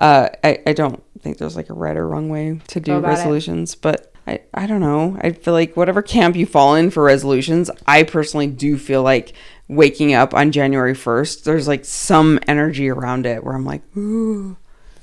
Uh, 0.00 0.28
I 0.44 0.60
I 0.66 0.72
don't 0.74 1.02
think 1.20 1.38
there's 1.38 1.56
like 1.56 1.70
a 1.70 1.74
right 1.74 1.96
or 1.96 2.06
wrong 2.06 2.28
way 2.28 2.60
to 2.68 2.80
do 2.80 2.96
about 2.96 3.08
it. 3.08 3.12
resolutions, 3.16 3.74
but. 3.74 4.12
I, 4.26 4.42
I 4.52 4.66
don't 4.66 4.82
know. 4.82 5.16
I 5.22 5.30
feel 5.32 5.54
like 5.54 5.74
whatever 5.74 6.02
camp 6.02 6.36
you 6.36 6.44
fall 6.44 6.74
in 6.74 6.90
for 6.90 7.02
resolutions, 7.02 7.70
I 7.86 8.02
personally 8.02 8.46
do 8.46 8.76
feel 8.76 9.02
like 9.02 9.32
waking 9.68 10.14
up 10.14 10.34
on 10.34 10.50
January 10.50 10.94
1st, 10.94 11.44
there's 11.44 11.68
like 11.68 11.84
some 11.84 12.40
energy 12.48 12.88
around 12.88 13.26
it 13.26 13.44
where 13.44 13.54
I'm 13.54 13.64
like, 13.64 13.82
ooh, 13.96 14.56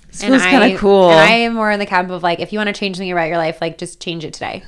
this 0.07 0.23
feels 0.23 0.41
kind 0.41 0.73
of 0.73 0.79
cool. 0.79 1.11
And 1.11 1.19
I 1.19 1.33
am 1.37 1.53
more 1.53 1.71
in 1.71 1.79
the 1.79 1.85
camp 1.85 2.09
of 2.09 2.23
like, 2.23 2.39
if 2.39 2.51
you 2.51 2.59
want 2.59 2.67
to 2.67 2.73
change 2.73 2.97
something 2.97 3.11
about 3.11 3.27
your 3.27 3.37
life, 3.37 3.59
like 3.61 3.77
just 3.77 3.99
change 3.99 4.25
it 4.25 4.33
today. 4.33 4.63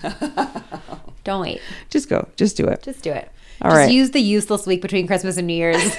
Don't 1.24 1.42
wait. 1.42 1.62
just 1.90 2.10
go. 2.10 2.28
Just 2.38 2.56
do 2.56 2.66
it. 2.68 2.84
Just 2.84 3.04
do 3.04 3.12
it. 3.12 3.30
All 3.62 3.72
just 3.72 3.80
right. 3.80 3.92
use 3.92 4.12
the 4.12 4.22
useless 4.22 4.66
week 4.66 4.82
between 4.82 5.08
Christmas 5.08 5.38
and 5.38 5.48
New 5.48 5.54
Year's. 5.54 5.78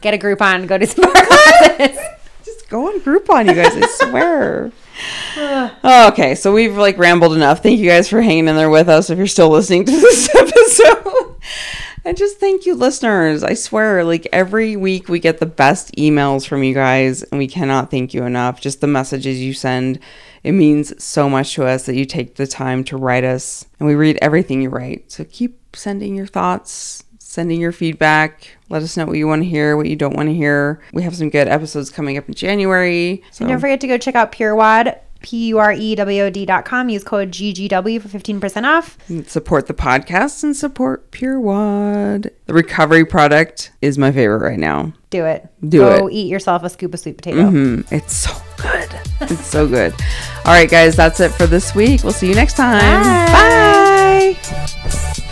Get 0.00 0.14
a 0.14 0.18
Groupon. 0.18 0.66
go 0.66 0.78
to 0.78 0.86
some 0.86 1.10
classes. 1.10 1.98
Just 2.44 2.68
go 2.68 2.86
on 2.86 3.00
Groupon, 3.00 3.46
you 3.48 3.54
guys. 3.54 3.74
I 3.74 3.86
swear. 3.86 4.72
Oh, 5.82 6.08
okay, 6.12 6.34
so 6.34 6.52
we've 6.52 6.76
like 6.76 6.98
rambled 6.98 7.34
enough. 7.34 7.62
Thank 7.62 7.80
you 7.80 7.88
guys 7.88 8.08
for 8.08 8.20
hanging 8.20 8.46
in 8.46 8.56
there 8.56 8.70
with 8.70 8.88
us. 8.88 9.10
If 9.10 9.18
you're 9.18 9.26
still 9.26 9.48
listening 9.48 9.84
to 9.84 9.92
this 9.92 10.32
episode, 10.34 11.25
and 12.06 12.16
just 12.16 12.38
thank 12.38 12.66
you, 12.66 12.76
listeners. 12.76 13.42
I 13.42 13.54
swear, 13.54 14.04
like 14.04 14.28
every 14.32 14.76
week 14.76 15.08
we 15.08 15.18
get 15.18 15.38
the 15.38 15.46
best 15.46 15.92
emails 15.96 16.46
from 16.46 16.62
you 16.62 16.72
guys, 16.72 17.24
and 17.24 17.38
we 17.38 17.48
cannot 17.48 17.90
thank 17.90 18.14
you 18.14 18.24
enough. 18.24 18.60
Just 18.60 18.80
the 18.80 18.86
messages 18.86 19.40
you 19.40 19.52
send. 19.52 19.98
It 20.44 20.52
means 20.52 21.02
so 21.02 21.28
much 21.28 21.54
to 21.54 21.66
us 21.66 21.86
that 21.86 21.96
you 21.96 22.04
take 22.04 22.36
the 22.36 22.46
time 22.46 22.84
to 22.84 22.96
write 22.96 23.24
us, 23.24 23.66
and 23.80 23.88
we 23.88 23.96
read 23.96 24.18
everything 24.22 24.62
you 24.62 24.70
write. 24.70 25.10
So 25.10 25.24
keep 25.24 25.74
sending 25.74 26.14
your 26.14 26.28
thoughts, 26.28 27.02
sending 27.18 27.60
your 27.60 27.72
feedback. 27.72 28.56
Let 28.68 28.82
us 28.82 28.96
know 28.96 29.06
what 29.06 29.18
you 29.18 29.26
want 29.26 29.42
to 29.42 29.48
hear, 29.48 29.76
what 29.76 29.86
you 29.86 29.96
don't 29.96 30.14
want 30.14 30.28
to 30.28 30.34
hear. 30.34 30.80
We 30.92 31.02
have 31.02 31.16
some 31.16 31.28
good 31.28 31.48
episodes 31.48 31.90
coming 31.90 32.16
up 32.16 32.28
in 32.28 32.34
January. 32.34 33.24
So 33.32 33.44
And 33.44 33.50
don't 33.50 33.60
forget 33.60 33.80
to 33.80 33.88
go 33.88 33.98
check 33.98 34.14
out 34.14 34.30
PureWOD, 35.26 35.46
P-U-R-E-W-O-D 35.76 36.46
dot 36.46 36.64
com. 36.64 36.88
Use 36.88 37.04
code 37.04 37.30
GGW 37.30 38.00
for 38.00 38.08
15% 38.08 38.64
off. 38.64 38.96
support 39.28 39.66
the 39.66 39.74
podcast 39.74 40.42
and 40.44 40.56
support 40.56 41.10
PureWOD. 41.10 42.30
The 42.46 42.54
recovery 42.54 43.04
product 43.04 43.72
is 43.82 43.98
my 43.98 44.12
favorite 44.12 44.48
right 44.48 44.58
now. 44.58 44.92
Do 45.10 45.24
it. 45.24 45.46
Do 45.66 45.78
go 45.80 46.06
it. 46.06 46.12
eat 46.12 46.28
yourself 46.28 46.62
a 46.62 46.70
scoop 46.70 46.94
of 46.94 47.00
sweet 47.00 47.16
potato. 47.16 47.42
Mm, 47.42 47.90
it's 47.92 48.14
so 48.14 48.32
good. 48.56 48.88
It's 49.20 49.46
so 49.46 49.66
good. 49.66 49.92
All 50.44 50.52
right, 50.52 50.70
guys, 50.70 50.96
that's 50.96 51.20
it 51.20 51.30
for 51.32 51.46
this 51.46 51.74
week. 51.74 52.02
We'll 52.02 52.12
see 52.12 52.28
you 52.28 52.34
next 52.34 52.54
time. 52.54 52.80
Bye. 53.32 54.36
Bye. 54.42 55.22